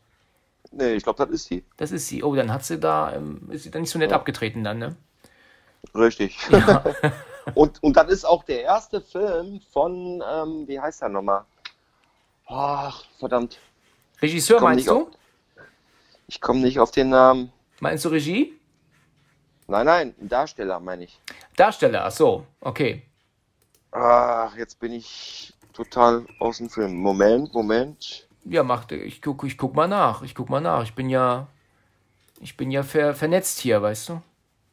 Nee, 0.71 0.93
ich 0.93 1.03
glaube, 1.03 1.23
das 1.25 1.33
ist 1.33 1.49
die. 1.49 1.63
Das 1.77 1.91
ist 1.91 2.07
sie. 2.07 2.23
Oh, 2.23 2.33
dann 2.35 2.51
hat 2.53 2.63
sie 2.63 2.79
da, 2.79 3.13
ähm, 3.13 3.49
ist 3.51 3.63
sie 3.63 3.71
da 3.71 3.79
nicht 3.79 3.89
so 3.89 3.99
nett 3.99 4.13
abgetreten 4.13 4.63
dann, 4.63 4.77
ne? 4.79 4.95
Richtig. 5.93 6.37
und, 7.55 7.83
und 7.83 7.97
das 7.97 8.07
ist 8.09 8.25
auch 8.25 8.43
der 8.43 8.61
erste 8.63 9.01
Film 9.01 9.59
von, 9.73 10.23
ähm, 10.33 10.63
wie 10.67 10.79
heißt 10.79 11.01
der 11.01 11.09
nochmal? 11.09 11.43
Ach, 12.47 13.03
verdammt. 13.19 13.59
Regisseur 14.21 14.61
meinst 14.61 14.87
du? 14.87 15.01
auf- 15.03 15.07
Ich 16.27 16.41
komme 16.41 16.61
nicht 16.61 16.79
auf 16.79 16.91
den 16.91 17.09
Namen. 17.09 17.51
Meinst 17.79 18.05
du 18.05 18.09
Regie? 18.09 18.53
Nein, 19.67 19.85
nein, 19.85 20.15
ein 20.21 20.29
Darsteller 20.29 20.79
meine 20.79 21.05
ich. 21.05 21.19
Darsteller, 21.55 22.05
ach 22.05 22.11
so, 22.11 22.45
okay. 22.61 23.03
Ach, 23.91 24.55
jetzt 24.57 24.79
bin 24.79 24.93
ich 24.93 25.53
total 25.73 26.25
aus 26.39 26.57
dem 26.57 26.69
Film. 26.69 26.95
Moment, 26.95 27.53
Moment. 27.53 28.27
Ja, 28.43 28.63
mach, 28.63 28.89
ich 28.91 29.21
guck, 29.21 29.43
ich 29.43 29.57
guck 29.57 29.75
mal 29.75 29.87
nach. 29.87 30.21
Ich 30.21 30.35
guck 30.35 30.49
mal 30.49 30.61
nach. 30.61 30.83
Ich 30.83 30.93
bin 30.93 31.09
ja, 31.09 31.47
ich 32.41 32.55
bin 32.57 32.69
ja 32.71 32.83
ver, 32.83 33.15
vernetzt 33.15 33.59
hier, 33.59 33.81
weißt 33.81 34.09
du? 34.09 34.21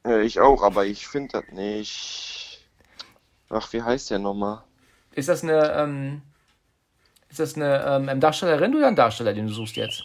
Ja, 0.04 0.18
ich 0.18 0.40
auch, 0.40 0.62
aber 0.62 0.84
ich 0.84 1.06
finde 1.06 1.40
das 1.40 1.52
nicht. 1.52 2.66
Ach, 3.48 3.72
wie 3.72 3.82
heißt 3.82 4.10
der 4.10 4.18
nochmal? 4.18 4.62
Ist 5.14 5.28
das 5.28 5.42
eine, 5.42 5.72
ähm, 5.72 6.22
ist 7.30 7.40
das 7.40 7.54
eine 7.54 7.84
ähm, 8.10 8.20
Darstellerin 8.20 8.74
oder 8.74 8.88
ein 8.88 8.96
Darsteller, 8.96 9.32
den 9.32 9.46
du 9.46 9.52
suchst 9.52 9.76
jetzt? 9.76 10.02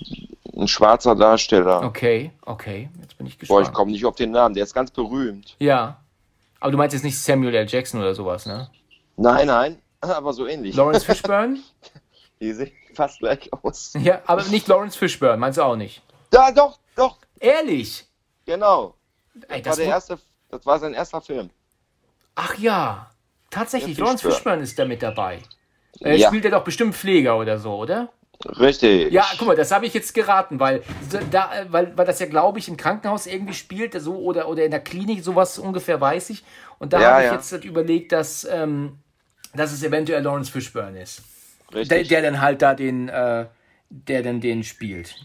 Ein 0.58 0.68
schwarzer 0.68 1.16
Darsteller. 1.16 1.84
Okay, 1.84 2.32
okay. 2.45 2.89
Jetzt 3.01 3.18
bin 3.18 3.28
ich 3.28 3.38
Boah, 3.38 3.41
gespannt. 3.60 3.68
ich 3.68 3.74
komme 3.74 3.91
nicht 3.91 4.05
auf 4.05 4.16
den 4.16 4.32
Namen. 4.32 4.55
Der 4.55 4.64
ist 4.64 4.74
ganz 4.74 4.91
berühmt. 4.91 5.55
ja. 5.60 5.97
Aber 6.60 6.72
du 6.72 6.78
meinst 6.80 6.95
jetzt 6.95 7.03
nicht 7.03 7.20
Samuel 7.22 7.53
L. 7.53 7.68
Jackson 7.70 7.99
oder 8.01 8.16
sowas, 8.16 8.47
ne? 8.47 8.68
Nein, 9.16 9.45
nein, 9.45 9.80
aber 10.01 10.34
so 10.34 10.47
ähnlich. 10.47 10.76
Lawrence 10.76 11.05
Fishburne? 11.05 11.60
Die 12.41 12.51
sehen 12.51 12.72
fast 12.95 13.20
gleich 13.20 13.51
aus. 13.64 13.93
ja, 14.01 14.22
aber 14.26 14.41
nicht 14.45 14.68
Lawrence 14.68 14.97
Fishburne, 14.97 15.38
meinst 15.38 15.60
du 15.60 15.62
auch 15.64 15.76
nicht? 15.76 16.01
Da, 16.32 16.51
doch, 16.51 16.80
doch, 16.95 17.18
Ehrlich? 17.39 18.08
genau. 18.45 18.95
Ey, 19.49 19.62
Das 19.62 19.66
war 19.66 19.70
das 19.72 19.76
der 19.78 19.86
mu- 19.86 19.91
erste, 19.91 20.20
das 20.49 20.66
war 20.66 20.80
sein 20.80 20.93
erster 20.95 21.22
Film. 21.22 21.51
Ach 22.34 22.55
ja, 22.58 23.12
tatsächlich, 23.51 23.95
Der 23.97 24.05
Lawrence 24.05 24.24
Fishburne. 24.24 24.36
Fishburne 24.36 24.64
ist 24.64 24.80
da 24.80 24.86
mit 24.86 25.03
dabei. 25.03 25.43
Äh, 26.01 26.16
Ja. 26.16 26.30
Spielt 26.30 26.45
er 26.45 26.51
doch 26.51 26.64
bestimmt 26.64 26.95
Pfleger 26.95 27.38
oder 27.38 27.60
so, 27.60 27.76
oder? 27.76 28.10
Richtig. 28.45 29.11
Ja, 29.11 29.25
guck 29.38 29.47
mal, 29.47 29.55
das 29.55 29.71
habe 29.71 29.88
ich 29.88 29.93
jetzt 29.93 30.13
geraten, 30.13 30.59
weil, 30.59 30.83
da, 31.31 31.53
äh, 31.59 31.65
weil, 31.71 31.97
weil 31.97 32.05
das 32.05 32.19
ja, 32.19 32.27
glaube 32.27 32.59
ich, 32.59 32.67
im 32.67 32.77
Krankenhaus 32.77 33.25
irgendwie 33.25 33.53
spielt, 33.53 33.99
so 33.99 34.15
oder, 34.17 34.47
oder 34.47 34.63
in 34.63 34.71
der 34.71 34.79
Klinik, 34.79 35.23
sowas 35.23 35.57
ungefähr 35.57 35.99
weiß 35.99 36.29
ich. 36.29 36.43
Und 36.77 36.93
da 36.93 37.01
Ja, 37.01 37.11
habe 37.13 37.21
ich 37.23 37.25
ja. 37.27 37.33
jetzt 37.33 37.51
halt 37.51 37.65
überlegt, 37.65 38.11
dass, 38.11 38.45
ähm, 38.45 38.99
dass 39.53 39.71
es 39.71 39.83
eventuell 39.83 40.21
Lawrence 40.23 40.51
Fishburne 40.51 41.01
ist. 41.01 41.23
Der, 41.73 41.79
Richtig. 41.79 42.07
der 42.09 42.21
dann 42.21 42.41
halt 42.41 42.61
da 42.61 42.75
den, 42.75 43.09
äh, 43.09 43.47
der 43.89 44.23
dann 44.23 44.39
den 44.41 44.63
spielt. 44.63 45.15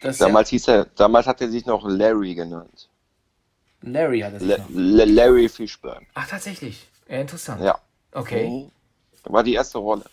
Das 0.00 0.18
damals 0.18 0.48
hieß 0.50 0.68
er, 0.68 0.86
damals 0.96 1.26
hat 1.26 1.40
er 1.40 1.48
sich 1.50 1.66
noch 1.66 1.84
Larry 1.88 2.34
genannt. 2.34 2.88
ja, 3.82 3.90
Larry 3.90 4.20
hat 4.20 4.34
es 4.34 4.42
La 4.42 4.58
noch. 4.58 4.66
La 4.70 5.04
Larry 5.04 5.48
Fishburne. 5.48 6.06
Ach, 6.14 6.28
tatsächlich. 6.28 6.88
Ja, 7.08 7.20
interessant. 7.20 7.62
Ja. 7.62 7.78
Okay. 8.12 8.70
War 9.24 9.42
die 9.42 9.54
erste 9.54 9.78
Rolle. 9.78 10.04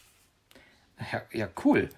Ja, 1.12 1.22
ja, 1.32 1.48
cool. 1.64 1.90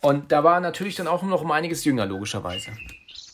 Und 0.00 0.30
da 0.32 0.44
war 0.44 0.60
natürlich 0.60 0.94
dann 0.96 1.08
auch 1.08 1.22
noch 1.22 1.42
um 1.42 1.50
einiges 1.50 1.84
jünger, 1.84 2.06
logischerweise. 2.06 2.70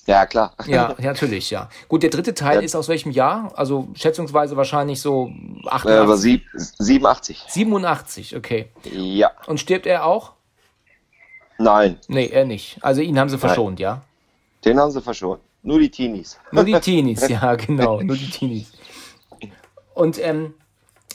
Ja, 0.06 0.26
klar. 0.26 0.54
Ja, 0.66 0.94
natürlich, 0.98 1.50
ja. 1.50 1.68
Gut, 1.88 2.02
der 2.02 2.10
dritte 2.10 2.34
Teil 2.34 2.56
Ja. 2.56 2.60
ist 2.62 2.74
aus 2.74 2.88
welchem 2.88 3.10
Jahr? 3.12 3.52
Also 3.56 3.88
schätzungsweise 3.94 4.56
wahrscheinlich 4.56 5.00
so 5.00 5.28
Äh, 5.64 5.68
88. 5.68 6.08
war 6.08 6.16
sieb 6.16 6.42
87. 6.54 7.44
87, 7.48 8.36
okay. 8.36 8.68
Ja. 8.92 9.30
Und 9.46 9.60
stirbt 9.60 9.86
er 9.86 10.04
auch? 10.04 10.32
Nein, 11.58 11.98
Nee, 12.08 12.26
er 12.26 12.44
nicht. 12.44 12.78
Also 12.82 13.00
ihn 13.00 13.18
haben 13.18 13.28
sie 13.28 13.38
verschont, 13.38 13.78
ja? 13.80 14.02
den 14.64 14.78
haben 14.80 14.90
sie 14.90 15.00
verschont. 15.02 15.40
Nur 15.62 15.78
die 15.78 15.90
Teenies. 15.90 16.38
Nur 16.50 16.64
die 16.64 16.78
Teenies, 16.80 17.28
ja, 17.28 17.54
genau. 17.54 18.00
Nur 18.02 18.16
die 18.16 18.28
Teenies. 18.30 18.72
Und 19.94 20.18
ähm, 20.22 20.54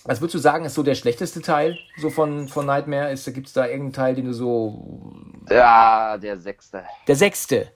was 0.06 0.22
würdest 0.22 0.36
du 0.36 0.39
sagen, 0.39 0.66
ist 0.66 0.76
so 0.76 0.84
der 0.84 0.95
schlechteste 0.95 1.41
Teil 1.41 1.78
so 1.97 2.10
von, 2.10 2.47
von 2.47 2.66
Nightmare? 2.66 3.14
Gibt 3.16 3.47
es 3.47 3.54
da 3.54 3.66
irgendeinen 3.66 3.93
Teil, 3.93 4.16
den 4.16 4.26
du 4.26 4.34
so. 4.34 5.14
Ja, 5.50 6.18
der 6.18 6.38
sechste. 6.39 6.84
Der 7.08 7.16
sechste. 7.16 7.72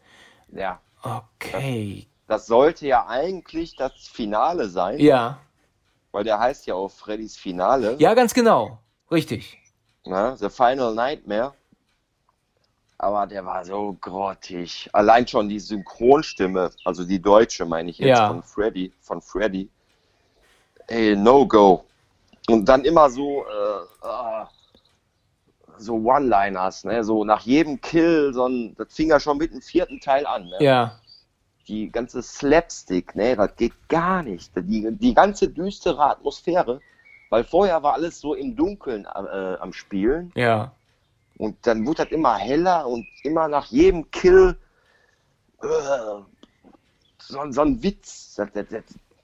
Ja. 0.51 0.79
Okay. 1.01 2.07
Das 2.27 2.45
sollte 2.47 2.87
ja 2.87 3.05
eigentlich 3.07 3.75
das 3.75 3.93
Finale 4.07 4.69
sein, 4.69 4.99
Ja. 4.99 5.39
weil 6.11 6.23
der 6.23 6.39
heißt 6.39 6.65
ja 6.67 6.75
auch 6.75 6.89
Freddys 6.89 7.35
Finale. 7.35 7.95
Ja, 7.99 8.13
ganz 8.13 8.33
genau. 8.33 8.79
Richtig. 9.11 9.57
Ne? 10.05 10.35
The 10.37 10.49
Final 10.49 10.93
Nightmare. 10.95 11.53
Aber 12.97 13.27
der 13.27 13.45
war 13.45 13.65
so 13.65 13.97
grottig. 13.99 14.89
Allein 14.93 15.27
schon 15.27 15.49
die 15.49 15.59
Synchronstimme, 15.59 16.71
also 16.85 17.03
die 17.03 17.21
deutsche 17.21 17.65
meine 17.65 17.89
ich 17.89 17.97
jetzt 17.97 18.07
Ja. 18.17 18.27
von 18.29 18.41
Freddy, 18.43 18.93
von 19.01 19.21
Freddy. 19.21 19.69
Ey, 20.87 21.15
no 21.15 21.45
go. 21.45 21.83
Und 22.49 22.67
dann 22.67 22.83
immer 22.83 23.09
so, 23.09 23.43
äh, 23.43 24.05
ah, 24.05 24.49
so 25.77 25.95
One-Liners, 25.95 26.83
ne? 26.83 27.03
So 27.03 27.23
nach 27.23 27.41
jedem 27.41 27.79
Kill, 27.81 28.33
so 28.33 28.47
ein, 28.47 28.75
das 28.75 28.93
fing 28.93 29.09
ja 29.09 29.19
schon 29.19 29.37
mit 29.37 29.51
dem 29.51 29.61
vierten 29.61 29.99
Teil 29.99 30.25
an, 30.25 30.45
ne? 30.45 30.57
Ja. 30.59 30.99
Die 31.67 31.89
ganze 31.89 32.21
Slapstick, 32.21 33.15
ne, 33.15 33.37
das 33.37 33.55
geht 33.55 33.87
gar 33.87 34.21
nicht. 34.21 34.51
Die, 34.55 34.91
die 34.91 35.13
ganze 35.13 35.47
düstere 35.47 36.03
Atmosphäre, 36.03 36.81
weil 37.29 37.45
vorher 37.45 37.81
war 37.81 37.93
alles 37.93 38.19
so 38.19 38.33
im 38.33 38.55
Dunkeln 38.55 39.05
äh, 39.05 39.55
am 39.55 39.71
Spielen. 39.71 40.33
Ja. 40.35 40.73
Und 41.37 41.65
dann 41.65 41.85
wurde 41.87 42.03
das 42.03 42.11
immer 42.11 42.35
heller 42.35 42.85
und 42.85 43.07
immer 43.23 43.47
nach 43.47 43.67
jedem 43.67 44.11
Kill 44.11 44.57
äh, 45.61 45.67
so, 47.19 47.51
so 47.51 47.61
ein 47.61 47.81
Witz. 47.81 48.35
Das, 48.35 48.49
das, 48.53 48.65
das 48.69 48.83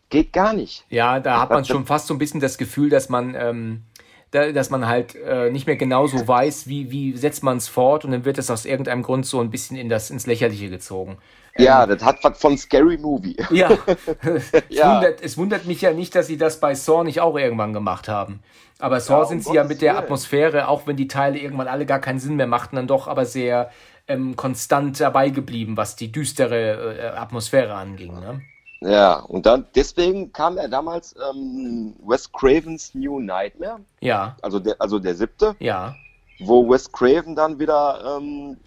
geht 0.10 0.34
gar 0.34 0.54
nicht. 0.54 0.86
Ja, 0.90 1.20
da 1.20 1.42
hat 1.42 1.50
man 1.50 1.66
schon 1.66 1.86
fast 1.86 2.08
so 2.08 2.14
ein 2.14 2.18
bisschen 2.18 2.40
das 2.40 2.58
Gefühl, 2.58 2.90
dass 2.90 3.10
man, 3.10 3.36
ähm, 3.36 3.84
da, 4.32 4.52
dass 4.52 4.70
man 4.70 4.88
halt 4.88 5.16
äh, 5.16 5.52
nicht 5.52 5.68
mehr 5.68 5.76
genau 5.76 6.08
so 6.08 6.28
weiß, 6.28 6.68
wie, 6.68 6.92
wie 6.92 7.16
setzt 7.16 7.44
man 7.44 7.58
es 7.58 7.68
fort 7.68 8.06
und 8.06 8.12
dann 8.12 8.26
wird 8.26 8.38
es 8.38 8.50
aus 8.50 8.66
irgendeinem 8.66 9.04
Grund 9.04 9.26
so 9.26 9.40
ein 9.40 9.50
bisschen 9.50 9.78
in 9.78 9.90
das, 9.90 10.10
ins 10.10 10.28
Lächerliche 10.28 10.70
gezogen. 10.70 11.18
Ja, 11.58 11.86
das 11.86 12.04
hat 12.04 12.24
was 12.24 12.40
von 12.40 12.58
Scary 12.58 12.98
Movie. 12.98 13.36
Ja, 13.52 13.70
es, 14.22 14.52
Ja. 14.70 14.96
Wundert, 14.96 15.22
es 15.22 15.38
wundert 15.38 15.66
mich 15.66 15.82
ja 15.82 15.92
nicht, 15.92 16.16
dass 16.16 16.28
sie 16.28 16.38
das 16.38 16.60
bei 16.60 16.74
Saw 16.76 17.04
nicht 17.04 17.22
auch 17.22 17.38
irgendwann 17.38 17.74
gemacht 17.74 18.08
haben. 18.08 18.42
Aber 18.80 19.00
Saw 19.02 19.14
Ja, 19.14 19.22
um 19.24 19.28
sind 19.28 19.44
sie 19.44 19.54
ja 19.54 19.62
Gottes 19.64 19.70
mit 19.70 19.82
der 19.82 19.94
Willen. 19.94 20.04
Atmosphäre, 20.04 20.68
auch 20.68 20.88
wenn 20.88 20.96
die 20.96 21.08
Teile 21.08 21.38
irgendwann 21.40 21.68
alle 21.68 21.86
gar 21.86 22.00
keinen 22.00 22.20
Sinn 22.20 22.36
mehr 22.36 22.48
machten, 22.48 22.78
dann 22.78 22.88
doch 22.88 23.08
aber 23.08 23.26
sehr 23.26 23.72
ähm, 24.08 24.36
konstant 24.36 25.00
dabei 25.00 25.30
geblieben, 25.30 25.76
was 25.76 25.96
die 25.96 26.12
düstere 26.12 26.98
äh, 26.98 27.08
Atmosphäre 27.18 27.74
anging. 27.74 28.14
Ne? 28.20 28.42
Ja, 28.82 29.20
und 29.20 29.46
dann 29.46 29.66
deswegen 29.76 30.32
kam 30.32 30.58
er 30.58 30.70
damals 30.70 31.14
ähm, 31.32 31.96
Wes 32.02 32.32
Cravens 32.32 32.96
New 32.96 33.20
Nightmare, 33.20 33.82
Ja, 34.00 34.38
also 34.42 34.60
der, 34.60 34.76
also 34.80 35.00
der 35.00 35.16
siebte, 35.16 35.56
ja, 35.60 35.96
wo 36.40 36.70
Wes 36.70 36.90
Craven 36.92 37.36
dann 37.36 37.60
wieder 37.60 38.18
ähm, 38.18 38.58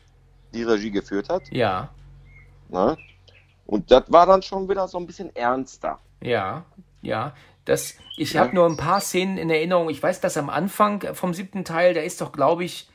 die 0.52 0.64
Regie 0.64 0.90
geführt 0.90 1.28
hat. 1.30 1.42
ja, 1.50 1.88
Ne? 2.68 2.96
Und 3.66 3.90
das 3.90 4.04
war 4.08 4.26
dann 4.26 4.42
schon 4.42 4.68
wieder 4.68 4.86
so 4.88 4.98
ein 4.98 5.06
bisschen 5.06 5.34
ernster. 5.34 5.98
ja, 6.20 6.64
ja. 7.00 7.32
Das, 7.64 7.94
ich 8.16 8.32
Ja. 8.32 8.40
habe 8.40 8.54
nur 8.56 8.66
ein 8.66 8.76
paar 8.76 9.00
Szenen 9.00 9.38
in 9.38 9.48
Erinnerung. 9.48 9.88
Ich 9.88 10.02
weiß, 10.02 10.20
dass 10.20 10.36
am 10.36 10.50
Anfang 10.50 11.14
vom 11.14 11.32
siebten 11.32 11.64
Teil, 11.64 11.94
da 11.94 12.00
ist 12.00 12.20
doch, 12.20 12.32
glaube 12.32 12.64
ich, 12.64 12.88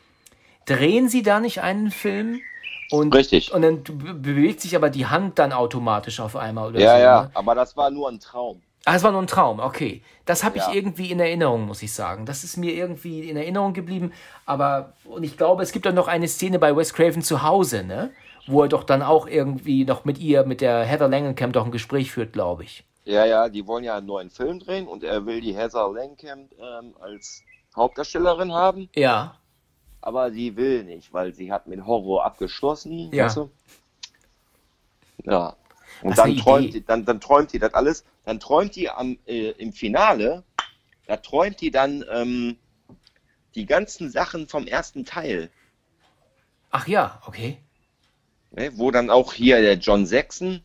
drehen 0.65 1.07
sie 1.09 1.23
da 1.23 1.39
nicht 1.39 1.61
einen 1.61 1.89
Film? 1.89 2.41
Und, 2.89 3.13
Richtig. 3.13 3.53
Und 3.53 3.61
dann 3.63 3.83
be- 3.83 4.13
bewegt 4.13 4.61
sich 4.61 4.75
aber 4.75 4.89
die 4.89 5.05
Hand 5.07 5.39
dann 5.39 5.51
automatisch 5.51 6.19
auf 6.19 6.35
einmal 6.35 6.69
oder 6.69 6.79
Ja, 6.79 6.95
so. 6.95 7.01
ja, 7.01 7.21
Ne? 7.23 7.31
aber 7.33 7.55
das 7.55 7.75
war 7.75 7.89
nur 7.91 8.09
ein 8.09 8.19
Traum. 8.19 8.61
Ah, 8.85 8.95
es 8.95 9.03
war 9.03 9.11
nur 9.11 9.21
ein 9.21 9.27
Traum, 9.27 9.59
okay. 9.59 10.01
Das 10.25 10.45
habe 10.45 10.57
ich 10.57 10.63
Ja. 10.63 10.71
irgendwie 10.73 11.11
in 11.11 11.19
Erinnerung, 11.19 11.65
muss 11.65 11.81
ich 11.83 11.91
sagen. 11.93 12.25
Das 12.25 12.45
ist 12.45 12.55
mir 12.55 12.71
irgendwie 12.73 13.29
in 13.29 13.35
Erinnerung 13.35 13.73
geblieben. 13.73 14.13
Aber, 14.45 14.93
und 15.03 15.23
ich 15.23 15.35
glaube, 15.35 15.61
es 15.63 15.73
gibt 15.73 15.85
dann 15.85 15.95
noch 15.95 16.07
eine 16.07 16.29
Szene 16.29 16.57
bei 16.59 16.73
Wes 16.75 16.93
Craven 16.93 17.21
zu 17.21 17.43
Hause, 17.43 17.83
ne? 17.83 18.11
Wo 18.45 18.61
er 18.61 18.69
doch 18.69 18.85
dann 18.85 19.01
auch 19.01 19.27
irgendwie 19.27 19.83
noch 19.83 20.05
mit 20.05 20.19
ihr, 20.19 20.45
mit 20.45 20.61
der 20.61 20.85
Heather 20.85 21.09
Langenkamp, 21.09 21.51
doch 21.51 21.65
ein 21.65 21.71
Gespräch 21.71 22.11
führt, 22.13 22.31
glaube 22.31 22.63
ich. 22.63 22.85
Ja, 23.03 23.25
ja, 23.25 23.49
die 23.49 23.67
wollen 23.67 23.83
ja 23.83 23.97
einen 23.97 24.05
neuen 24.07 24.29
Film 24.29 24.59
drehen 24.59 24.87
und 24.87 25.03
er 25.03 25.25
will 25.25 25.41
die 25.41 25.53
Heather 25.55 25.91
Langenkamp 25.91 26.51
ähm, 26.57 26.95
als 27.01 27.43
Hauptdarstellerin 27.75 28.53
haben, 28.53 28.89
Ja, 28.95 29.35
aber 30.07 30.31
sie 30.31 30.55
will 30.55 30.85
nicht, 30.85 31.11
weil 31.11 31.33
sie 31.33 31.51
hat 31.51 31.67
mit 31.67 31.85
Horror 31.85 32.23
abgeschlossen. 32.23 33.11
Ja. 33.11 33.25
Weißt 33.25 33.35
du? 33.35 33.51
Ja. 35.25 35.57
Und 36.01 36.11
Was 36.11 36.15
dann 36.15 36.37
träumt, 36.37 36.73
die, 36.73 36.85
dann, 36.85 37.03
dann 37.03 37.19
träumt 37.19 37.51
die 37.51 37.59
das 37.59 37.73
alles. 37.73 38.05
Dann 38.23 38.39
träumt 38.39 38.77
die 38.77 38.89
am, 38.89 39.17
äh, 39.25 39.49
im 39.51 39.73
Finale, 39.73 40.45
da 41.07 41.17
träumt 41.17 41.59
die 41.59 41.71
dann 41.71 42.05
ähm, 42.09 42.55
die 43.53 43.65
ganzen 43.65 44.09
Sachen 44.09 44.47
vom 44.47 44.65
ersten 44.65 45.03
Teil. 45.03 45.49
ach 46.69 46.87
ja, 46.87 47.21
okay. 47.27 47.57
Ne, 48.51 48.71
wo 48.77 48.91
dann 48.91 49.09
auch 49.09 49.33
hier 49.33 49.59
der 49.61 49.73
John 49.73 50.05
Saxon, 50.05 50.61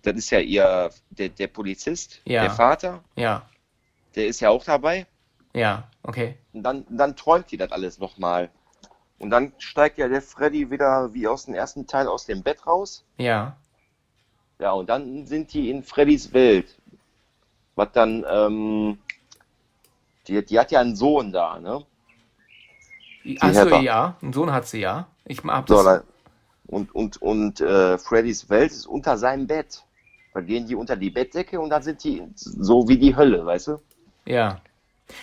das 0.00 0.16
ist 0.16 0.30
ja 0.30 0.38
ihr, 0.38 0.90
der, 1.10 1.28
der 1.28 1.48
Polizist, 1.48 2.22
Ja. 2.24 2.40
der 2.40 2.52
Vater, 2.52 3.04
Ja, 3.16 3.46
der 4.14 4.28
ist 4.28 4.40
ja 4.40 4.48
auch 4.48 4.64
dabei. 4.64 5.06
Ja, 5.54 5.88
okay. 6.02 6.36
Und 6.52 6.62
dann, 6.62 6.84
dann 6.90 7.16
träumt 7.16 7.50
die 7.50 7.56
das 7.56 7.72
alles 7.72 7.98
nochmal. 7.98 8.50
Und 9.18 9.30
dann 9.30 9.52
steigt 9.58 9.98
ja 9.98 10.08
der 10.08 10.20
Freddy 10.20 10.70
wieder 10.70 11.14
wie 11.14 11.28
aus 11.28 11.46
dem 11.46 11.54
ersten 11.54 11.86
Teil 11.86 12.08
aus 12.08 12.26
dem 12.26 12.42
Bett 12.42 12.66
raus. 12.66 13.04
Ja, 13.16 13.56
Ja, 14.58 14.72
und 14.72 14.88
dann 14.88 15.26
sind 15.26 15.52
die 15.52 15.70
in 15.70 15.82
Freddys 15.82 16.32
Welt. 16.32 16.78
Was 17.76 17.92
dann, 17.92 18.24
ähm, 18.28 18.98
die, 20.26 20.44
die 20.44 20.58
hat 20.58 20.70
ja 20.70 20.80
einen 20.80 20.96
Sohn 20.96 21.32
da, 21.32 21.58
ne? 21.58 21.84
achso, 23.40 23.76
ja, 23.78 24.16
einen 24.20 24.32
Sohn 24.32 24.52
hat 24.52 24.66
sie, 24.66 24.80
ja. 24.80 25.08
Ich 25.24 25.42
hab 25.42 25.68
So, 25.68 25.82
dann, 25.82 26.02
und 26.66 26.94
und, 26.94 27.20
und 27.22 27.60
äh, 27.60 27.98
Freddys 27.98 28.48
Welt 28.50 28.70
ist 28.70 28.86
unter 28.86 29.16
seinem 29.16 29.46
Bett. 29.46 29.82
Da 30.32 30.40
gehen 30.40 30.66
die 30.66 30.74
unter 30.74 30.96
die 30.96 31.10
Bettdecke 31.10 31.60
und 31.60 31.70
dann 31.70 31.82
sind 31.82 32.02
die 32.02 32.22
so 32.34 32.88
wie 32.88 32.98
die 32.98 33.14
Hölle, 33.16 33.46
weißt 33.46 33.68
du? 33.68 33.80
Ja. 34.26 34.60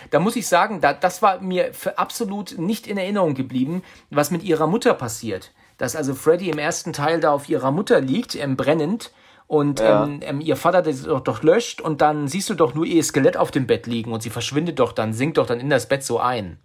Da 0.09 0.19
muss 0.19 0.35
ich 0.35 0.47
sagen, 0.47 0.81
da, 0.81 0.93
das 0.93 1.21
war 1.21 1.41
mir 1.41 1.73
für 1.73 1.97
absolut 1.97 2.57
nicht 2.57 2.87
in 2.87 2.97
Erinnerung 2.97 3.33
geblieben, 3.33 3.83
was 4.09 4.31
mit 4.31 4.43
ihrer 4.43 4.67
Mutter 4.67 4.93
passiert. 4.93 5.51
Dass 5.77 5.95
also 5.95 6.13
Freddy 6.13 6.49
im 6.49 6.59
ersten 6.59 6.93
Teil 6.93 7.19
da 7.19 7.31
auf 7.31 7.49
ihrer 7.49 7.71
Mutter 7.71 7.99
liegt, 8.01 8.35
ähm, 8.35 8.55
brennend, 8.55 9.11
und 9.47 9.81
Ja. 9.81 10.05
ähm, 10.05 10.21
ähm, 10.21 10.39
ihr 10.39 10.55
Vater 10.55 10.81
das 10.81 11.03
doch, 11.03 11.19
doch 11.19 11.43
löscht 11.43 11.81
und 11.81 11.99
dann 11.99 12.29
siehst 12.29 12.49
du 12.49 12.53
doch 12.53 12.73
nur 12.73 12.85
ihr 12.85 13.03
Skelett 13.03 13.35
auf 13.35 13.51
dem 13.51 13.67
Bett 13.67 13.85
liegen 13.85 14.13
und 14.13 14.23
sie 14.23 14.29
verschwindet 14.29 14.79
doch 14.79 14.93
dann, 14.93 15.11
sinkt 15.11 15.37
doch 15.37 15.45
dann 15.45 15.59
in 15.59 15.69
das 15.69 15.87
Bett 15.87 16.05
so 16.05 16.21
ein. 16.21 16.57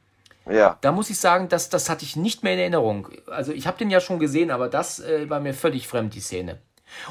Ja. 0.49 0.79
Da 0.83 0.93
muss 0.93 1.11
ich 1.11 1.19
sagen, 1.19 1.49
das, 1.49 1.69
das 1.69 1.89
hatte 1.91 2.05
ich 2.05 2.15
nicht 2.15 2.45
mehr 2.45 2.53
in 2.53 2.61
Erinnerung. 2.61 3.09
Also 3.27 3.51
ich 3.51 3.67
habe 3.67 3.77
den 3.77 3.91
ja 3.91 4.01
schon 4.01 4.21
gesehen, 4.21 4.53
aber 4.53 4.69
das 4.69 5.01
äh, 5.01 5.29
war 5.29 5.41
mir 5.41 5.53
völlig 5.53 5.89
fremd, 5.89 6.15
die 6.15 6.21
Szene. 6.21 6.59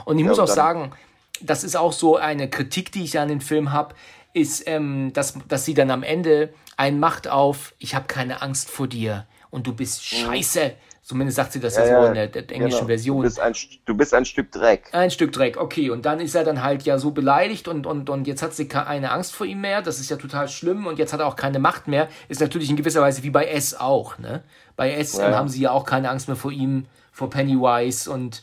Und 0.05 0.17
ich 0.17 0.23
muss 0.23 0.39
und 0.39 0.45
auch 0.45 0.47
sagen, 0.47 0.93
das 1.41 1.65
ist 1.65 1.75
auch 1.75 1.91
so 1.91 2.15
eine 2.15 2.49
Kritik, 2.49 2.93
die 2.93 3.03
ich 3.03 3.19
an 3.19 3.27
den 3.27 3.41
Film 3.41 3.73
habe, 3.73 3.95
ist, 4.35 4.67
ähm, 4.67 5.13
dass, 5.13 5.33
dass 5.47 5.65
sie 5.65 5.73
dann 5.73 5.89
am 5.89 6.03
Ende 6.03 6.53
einen 6.77 6.99
macht 6.99 7.27
auf, 7.27 7.73
ich 7.79 7.95
habe 7.95 8.05
keine 8.07 8.41
Angst 8.41 8.69
vor 8.69 8.87
dir 8.87 9.25
und 9.49 9.65
du 9.65 9.73
bist 9.73 10.05
scheiße. 10.05 10.73
Zumindest 11.01 11.35
sagt 11.35 11.53
sie 11.53 11.59
das 11.59 11.77
ja, 11.77 12.01
so 12.01 12.07
in 12.07 12.15
der, 12.15 12.27
der 12.27 12.41
englischen 12.51 12.79
genau. 12.79 12.87
Version. 12.87 13.17
Du 13.17 13.23
bist, 13.23 13.39
ein, 13.39 13.53
du 13.85 13.95
bist 13.95 14.13
ein 14.13 14.25
Stück 14.25 14.51
Dreck. 14.51 14.89
Ein 14.91 15.11
Stück 15.11 15.31
Dreck, 15.31 15.57
okay. 15.57 15.91
Und 15.91 16.05
dann 16.05 16.19
ist 16.19 16.33
er 16.33 16.43
dann 16.43 16.63
halt 16.63 16.81
ja 16.81 16.97
so 16.97 17.11
beleidigt 17.11 17.67
und, 17.67 17.85
und, 17.85 18.09
und 18.09 18.25
jetzt 18.25 18.41
hat 18.41 18.55
sie 18.55 18.67
keine 18.67 19.11
Angst 19.11 19.35
vor 19.35 19.45
ihm 19.45 19.61
mehr. 19.61 19.83
Das 19.83 19.99
ist 19.99 20.09
ja 20.09 20.17
total 20.17 20.49
schlimm 20.49 20.87
und 20.87 20.97
jetzt 20.97 21.13
hat 21.13 21.19
er 21.19 21.27
auch 21.27 21.35
keine 21.35 21.59
Macht 21.59 21.87
mehr. 21.87 22.09
Ist 22.27 22.41
natürlich 22.41 22.71
in 22.71 22.75
gewisser 22.75 23.01
Weise 23.01 23.21
wie 23.21 23.29
bei 23.29 23.45
S 23.45 23.75
auch, 23.75 24.17
ne? 24.17 24.43
Bei 24.75 24.93
S 24.93 25.15
Ja, 25.15 25.27
ähm, 25.27 25.31
ja. 25.31 25.37
haben 25.37 25.47
sie 25.47 25.61
ja 25.61 25.71
auch 25.71 25.85
keine 25.85 26.09
Angst 26.09 26.27
mehr 26.27 26.37
vor 26.37 26.51
ihm, 26.51 26.87
vor 27.11 27.29
Pennywise 27.29 28.11
und 28.11 28.41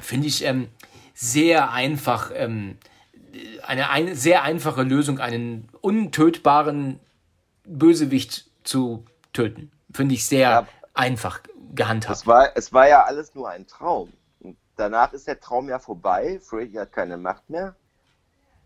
finde 0.00 0.28
ich 0.28 0.44
ähm, 0.44 0.68
sehr 1.12 1.72
einfach, 1.72 2.30
ähm, 2.34 2.78
eine, 3.66 3.90
eine 3.90 4.14
sehr 4.16 4.42
einfache 4.42 4.82
Lösung, 4.82 5.18
einen 5.20 5.68
untötbaren 5.80 7.00
Bösewicht 7.64 8.46
zu 8.64 9.04
töten. 9.32 9.70
Finde 9.92 10.14
ich 10.14 10.26
sehr 10.26 10.40
Ja. 10.50 10.66
einfach 10.94 11.40
gehandhabt. 11.74 12.16
Es 12.16 12.26
war, 12.26 12.48
es 12.56 12.72
war 12.72 12.88
ja 12.88 13.04
alles 13.04 13.34
nur 13.34 13.48
ein 13.48 13.66
Traum. 13.66 14.12
Und 14.40 14.56
danach 14.76 15.12
ist 15.12 15.26
der 15.26 15.38
Traum 15.40 15.68
ja 15.68 15.78
vorbei. 15.78 16.40
Freddy 16.42 16.74
hat 16.74 16.92
keine 16.92 17.16
Macht 17.16 17.48
mehr. 17.48 17.74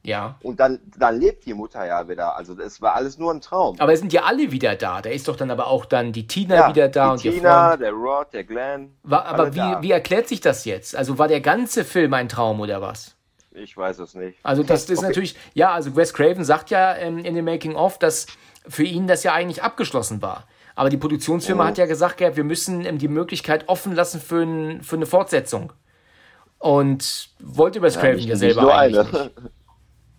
Ja. 0.03 0.37
Und 0.43 0.61
dann, 0.61 0.81
dann 0.99 1.19
lebt 1.19 1.47
die 1.47 1.55
Mutter 1.55 1.85
ja 1.87 2.07
wieder. 2.09 2.37
Also 2.37 2.59
es 2.61 2.83
war 2.83 2.95
alles 2.95 3.17
nur 3.19 3.33
ein 3.33 3.41
Traum. 3.41 3.81
Aber 3.81 3.93
es 3.95 4.01
sind 4.01 4.13
ja 4.13 4.25
alle 4.25 4.53
wieder 4.53 4.77
da. 4.77 5.01
Da 5.01 5.09
ist 5.09 5.29
doch 5.29 5.37
dann 5.37 5.51
aber 5.51 5.67
auch 5.67 5.87
dann 5.87 6.13
die 6.13 6.27
Tina 6.27 6.55
Ja, 6.57 6.69
wieder 6.69 6.89
da 6.89 7.07
die 7.07 7.13
und 7.13 7.25
ihr 7.25 7.33
Tina, 7.33 7.69
Freund. 7.71 7.81
der 7.83 7.93
Rod, 7.93 8.33
der 8.35 8.45
Glenn. 8.45 8.95
War, 9.03 9.25
aber 9.25 9.51
da. 9.51 9.81
wie, 9.81 9.89
wie 9.89 9.91
erklärt 9.93 10.29
sich 10.29 10.43
das 10.43 10.67
jetzt? 10.67 10.95
Also 10.95 11.17
war 11.19 11.29
der 11.29 11.41
ganze 11.41 11.85
Film 11.87 12.13
ein 12.13 12.29
Traum 12.29 12.61
oder 12.61 12.83
was? 12.83 13.17
Ich 13.55 13.77
weiß 13.77 14.01
es 14.01 14.15
nicht. 14.15 14.39
Also 14.43 14.63
das 14.63 14.91
ist 14.91 14.99
Okay. 14.99 15.07
natürlich, 15.09 15.37
ja, 15.55 15.73
also 15.73 15.95
Wes 15.97 16.13
Craven 16.13 16.45
sagt 16.45 16.71
ja 16.71 16.97
ähm, 16.97 17.19
in 17.19 17.35
dem 17.35 17.45
Making 17.45 17.77
of, 17.77 17.99
dass 17.99 18.27
für 18.67 18.83
ihn 18.85 19.07
das 19.07 19.23
ja 19.23 19.33
eigentlich 19.33 19.63
abgeschlossen 19.63 20.21
war. 20.23 20.47
Aber 20.75 20.91
die 20.91 20.97
Produktionsfirma 20.97 21.63
Oh. 21.63 21.67
hat 21.69 21.79
ja 21.79 21.87
gesagt, 21.87 22.21
ja, 22.21 22.35
wir 22.37 22.43
müssen 22.45 22.85
ähm, 22.85 22.99
die 22.99 23.09
Möglichkeit 23.09 23.69
offen 23.69 23.95
lassen 23.95 24.21
für, 24.21 24.43
ein, 24.43 24.83
für 24.83 24.97
eine 24.97 25.07
Fortsetzung. 25.07 25.73
Und 26.59 27.29
wollte 27.41 27.83
Wes 27.83 27.99
Craven 27.99 28.19
ja, 28.21 28.37
selber 28.37 28.75
eigentlich 28.77 28.99
eine. 29.15 29.25
nicht. 29.25 29.35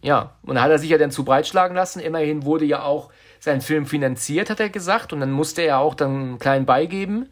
Ja, 0.02 0.36
und 0.44 0.56
dann 0.56 0.64
hat 0.64 0.70
er 0.72 0.78
sich 0.78 0.90
ja 0.92 0.98
dann 1.00 1.10
zu 1.12 1.26
breit 1.26 1.48
schlagen 1.48 1.74
lassen. 1.76 2.00
Immerhin 2.00 2.46
wurde 2.46 2.66
ja 2.66 2.84
auch 2.84 3.10
sein 3.40 3.62
Film 3.62 3.88
finanziert, 3.88 4.50
hat 4.52 4.60
er 4.60 4.70
gesagt. 4.70 5.12
Und 5.12 5.20
dann 5.22 5.32
musste 5.32 5.64
er 5.64 5.80
auch 5.80 5.96
dann 5.96 6.12
einen 6.16 6.40
kleinen 6.40 6.66
beigeben. 6.68 7.30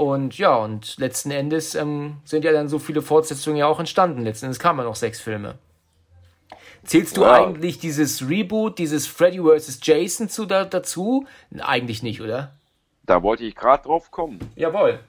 Und 0.00 0.38
ja, 0.38 0.56
und 0.56 0.96
letzten 0.96 1.30
Endes 1.30 1.74
ähm, 1.74 2.16
sind 2.24 2.42
ja 2.42 2.52
dann 2.52 2.70
so 2.70 2.78
viele 2.78 3.02
Fortsetzungen 3.02 3.58
ja 3.58 3.66
auch 3.66 3.78
entstanden. 3.78 4.24
Letzten 4.24 4.46
Endes 4.46 4.58
kamen 4.58 4.78
ja 4.78 4.86
noch 4.86 4.96
sechs 4.96 5.20
Filme. 5.20 5.58
Zählst 6.84 7.18
du 7.18 7.20
Wow. 7.20 7.28
eigentlich 7.32 7.78
dieses 7.80 8.26
Reboot, 8.26 8.78
dieses 8.78 9.06
Freddy 9.06 9.40
vs. 9.40 9.80
Jason 9.82 10.30
zu, 10.30 10.46
da, 10.46 10.64
dazu? 10.64 11.26
Eigentlich 11.58 12.02
nicht, 12.02 12.22
oder? 12.22 12.54
Da 13.04 13.22
wollte 13.22 13.44
ich 13.44 13.54
gerade 13.54 13.82
drauf 13.82 14.10
kommen. 14.10 14.38
Jawohl. 14.56 15.00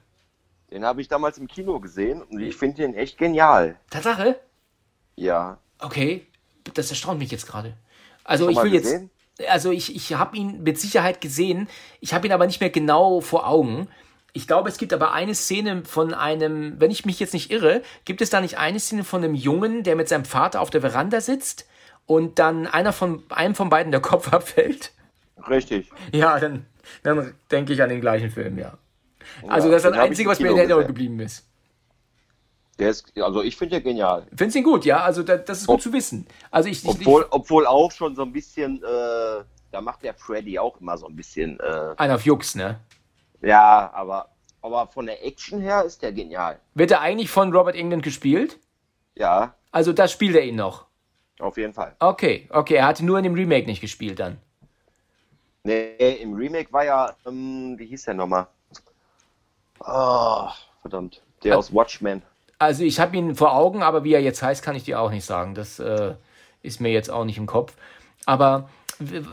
Den 0.70 0.84
habe 0.84 1.00
ich 1.00 1.08
damals 1.08 1.38
im 1.38 1.48
Kino 1.48 1.80
gesehen 1.80 2.20
und 2.20 2.40
ich 2.40 2.54
finde 2.54 2.82
den 2.82 2.94
echt 2.94 3.16
genial. 3.16 3.76
Tatsache? 3.88 4.38
Ja. 5.16 5.56
Okay, 5.78 6.26
das 6.74 6.90
erstaunt 6.90 7.18
mich 7.18 7.30
jetzt 7.30 7.46
gerade. 7.46 7.72
Also 8.24 8.44
Schon 8.44 8.52
ich 8.52 8.62
will 8.62 8.74
jetzt. 8.74 8.82
gesehen? 8.84 9.10
also 9.48 9.70
ich, 9.70 9.96
ich 9.96 10.12
habe 10.14 10.36
ihn 10.36 10.62
mit 10.62 10.78
Sicherheit 10.78 11.22
gesehen, 11.22 11.68
ich 12.00 12.12
habe 12.12 12.26
ihn 12.26 12.32
aber 12.34 12.46
nicht 12.46 12.60
mehr 12.60 12.68
genau 12.70 13.22
vor 13.22 13.48
Augen. 13.48 13.88
Ich 14.34 14.46
glaube, 14.46 14.70
es 14.70 14.78
gibt 14.78 14.92
aber 14.94 15.12
eine 15.12 15.34
Szene 15.34 15.84
von 15.84 16.14
einem, 16.14 16.80
wenn 16.80 16.90
ich 16.90 17.04
mich 17.04 17.20
jetzt 17.20 17.34
nicht 17.34 17.50
irre, 17.50 17.82
gibt 18.06 18.22
es 18.22 18.30
da 18.30 18.40
nicht 18.40 18.56
eine 18.56 18.80
Szene 18.80 19.04
von 19.04 19.22
einem 19.22 19.34
Jungen, 19.34 19.82
der 19.82 19.94
mit 19.94 20.08
seinem 20.08 20.24
Vater 20.24 20.60
auf 20.60 20.70
der 20.70 20.80
Veranda 20.80 21.20
sitzt 21.20 21.68
und 22.06 22.38
dann 22.38 22.66
einer 22.66 22.94
von 22.94 23.22
einem 23.28 23.54
von 23.54 23.68
beiden 23.68 23.92
der 23.92 24.00
Kopf 24.00 24.28
abfällt? 24.32 24.92
Richtig. 25.48 25.90
Ja, 26.12 26.38
dann, 26.38 26.64
dann 27.02 27.34
denke 27.50 27.74
ich 27.74 27.82
an 27.82 27.90
den 27.90 28.00
gleichen 28.00 28.30
Film, 28.30 28.58
ja. 28.58 28.78
Also 29.46 29.70
das 29.70 29.84
ist 29.84 29.90
das 29.90 29.98
Einzige, 29.98 30.30
was 30.30 30.40
mir 30.40 30.50
in 30.50 30.58
Erinnerung 30.58 30.86
geblieben 30.86 31.20
ist. 31.20 31.46
Der 32.78 32.90
ist, 32.90 33.12
also 33.20 33.42
ich 33.42 33.56
finde 33.56 33.76
den 33.76 33.84
genial. 33.84 34.26
Findest 34.34 34.56
ihn 34.56 34.64
gut, 34.64 34.84
ja? 34.84 35.02
Also 35.02 35.22
das, 35.22 35.44
das 35.44 35.60
ist 35.60 35.66
gut 35.66 35.76
Ob, 35.76 35.82
zu 35.82 35.92
wissen. 35.92 36.26
Also 36.50 36.68
ich, 36.68 36.84
obwohl, 36.86 37.22
ich, 37.22 37.32
obwohl 37.32 37.66
auch 37.66 37.92
schon 37.92 38.16
so 38.16 38.22
ein 38.22 38.32
bisschen, 38.32 38.78
äh, 38.82 39.44
da 39.70 39.80
macht 39.80 40.02
der 40.02 40.14
Freddy 40.14 40.58
auch 40.58 40.80
immer 40.80 40.96
so 40.96 41.06
ein 41.06 41.14
bisschen. 41.14 41.60
Äh, 41.60 41.94
Einer 41.96 42.14
auf 42.14 42.24
Jux, 42.24 42.54
ne? 42.54 42.80
Ja, 43.42 43.90
aber, 43.92 44.28
aber 44.62 44.86
von 44.86 45.06
der 45.06 45.24
Action 45.24 45.60
her 45.60 45.84
ist 45.84 46.02
der 46.02 46.12
genial. 46.12 46.58
Wird 46.74 46.92
er 46.92 47.00
eigentlich 47.00 47.30
von 47.30 47.54
Robert 47.54 47.76
England 47.76 48.02
gespielt? 48.02 48.58
Ja. 49.14 49.54
Also 49.72 49.92
da 49.92 50.08
spielt 50.08 50.36
er 50.36 50.44
ihn 50.44 50.56
noch. 50.56 50.86
Auf 51.40 51.56
jeden 51.56 51.74
Fall. 51.74 51.96
Okay, 51.98 52.48
okay, 52.50 52.74
er 52.74 52.86
hatte 52.86 53.04
nur 53.04 53.18
in 53.18 53.24
dem 53.24 53.34
Remake 53.34 53.66
nicht 53.66 53.80
gespielt 53.80 54.20
dann. 54.20 54.38
Nee, 55.64 56.16
im 56.20 56.34
Remake 56.34 56.72
war 56.72 56.84
ja, 56.84 57.14
ähm, 57.26 57.74
wie 57.78 57.86
hieß 57.86 58.04
der 58.04 58.14
nochmal? 58.14 58.46
Oh, 59.80 60.48
verdammt. 60.80 61.22
Der 61.42 61.58
aus 61.58 61.72
Watchmen. 61.74 62.22
Also 62.58 62.84
ich 62.84 63.00
habe 63.00 63.16
ihn 63.16 63.34
vor 63.34 63.54
Augen, 63.54 63.82
aber 63.82 64.04
wie 64.04 64.12
er 64.12 64.22
jetzt 64.22 64.42
heißt, 64.42 64.62
kann 64.62 64.76
ich 64.76 64.84
dir 64.84 65.00
auch 65.00 65.10
nicht 65.10 65.24
sagen. 65.24 65.54
Das 65.54 65.80
äh, 65.80 66.14
ist 66.62 66.80
mir 66.80 66.92
jetzt 66.92 67.10
auch 67.10 67.24
nicht 67.24 67.38
im 67.38 67.46
Kopf. 67.46 67.74
Aber 68.24 68.68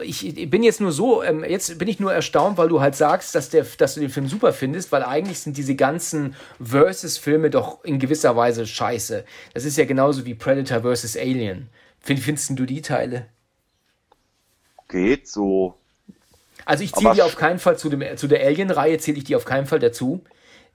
ich 0.02 0.50
bin 0.50 0.64
jetzt 0.64 0.82
nur 0.82 0.92
so, 0.92 1.24
ähm, 1.24 1.44
jetzt 1.44 1.78
bin 1.78 1.88
ich 1.88 2.00
nur 2.00 2.14
erstaunt, 2.14 2.58
weil 2.58 2.70
du 2.70 2.82
halt 2.82 2.96
sagst, 2.96 3.36
dass, 3.36 3.50
der, 3.50 3.66
dass 3.78 3.96
du 3.96 4.00
den 4.00 4.10
Film 4.10 4.28
super 4.28 4.54
findest, 4.54 4.92
weil 4.92 5.04
eigentlich 5.04 5.40
sind 5.40 5.58
diese 5.58 5.76
ganzen 5.76 6.36
Versus-Filme 6.60 7.50
doch 7.50 7.84
in 7.84 8.00
gewisser 8.00 8.36
Weise 8.36 8.66
scheiße. 8.66 9.26
Das 9.54 9.66
ist 9.66 9.78
ja 9.78 9.86
genauso 9.86 10.26
wie 10.26 10.34
Predator 10.34 10.82
vs. 10.82 11.18
Alien. 11.18 11.70
Find, 12.00 12.20
findest 12.20 12.58
du 12.58 12.66
die 12.66 12.82
Teile? 12.82 13.28
Geht 14.88 15.28
so. 15.28 15.76
Also 16.66 16.84
ich 16.84 16.94
ziehe 16.94 17.14
die 17.14 17.22
auf 17.22 17.36
keinen 17.36 17.60
Fall 17.60 17.78
zu, 17.78 17.90
dem, 17.90 18.18
zu 18.18 18.28
der 18.28 18.46
Alien-Reihe, 18.46 18.98
zähle 18.98 19.18
ich 19.18 19.24
die 19.24 19.36
auf 19.36 19.46
keinen 19.46 19.66
Fall 19.66 19.80
dazu. 19.80 20.24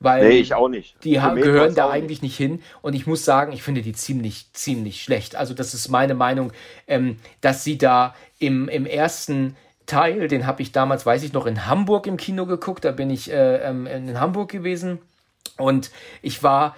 Weil 0.00 0.28
nee, 0.28 0.38
ich 0.38 0.54
auch 0.54 0.68
nicht. 0.68 0.96
Die 1.04 1.12
gehören 1.12 1.74
da 1.74 1.88
eigentlich 1.88 2.20
nicht 2.22 2.36
hin. 2.36 2.62
Und 2.82 2.94
ich 2.94 3.06
muss 3.06 3.24
sagen, 3.24 3.52
ich 3.52 3.62
finde 3.62 3.82
die 3.82 3.92
ziemlich, 3.92 4.52
ziemlich 4.52 5.02
schlecht. 5.02 5.36
Also, 5.36 5.54
das 5.54 5.74
ist 5.74 5.88
meine 5.88 6.14
Meinung, 6.14 6.52
ähm, 6.86 7.16
dass 7.40 7.64
sie 7.64 7.78
da 7.78 8.14
im, 8.38 8.68
im 8.68 8.86
ersten 8.86 9.56
Teil, 9.86 10.28
den 10.28 10.46
habe 10.46 10.62
ich 10.62 10.72
damals, 10.72 11.06
weiß 11.06 11.22
ich 11.22 11.32
noch, 11.32 11.46
in 11.46 11.66
Hamburg 11.66 12.06
im 12.06 12.16
Kino 12.16 12.46
geguckt. 12.46 12.84
Da 12.84 12.92
bin 12.92 13.10
ich 13.10 13.30
äh, 13.30 13.56
ähm, 13.56 13.86
in 13.86 14.20
Hamburg 14.20 14.50
gewesen. 14.50 14.98
Und 15.56 15.90
ich 16.22 16.42
war 16.42 16.74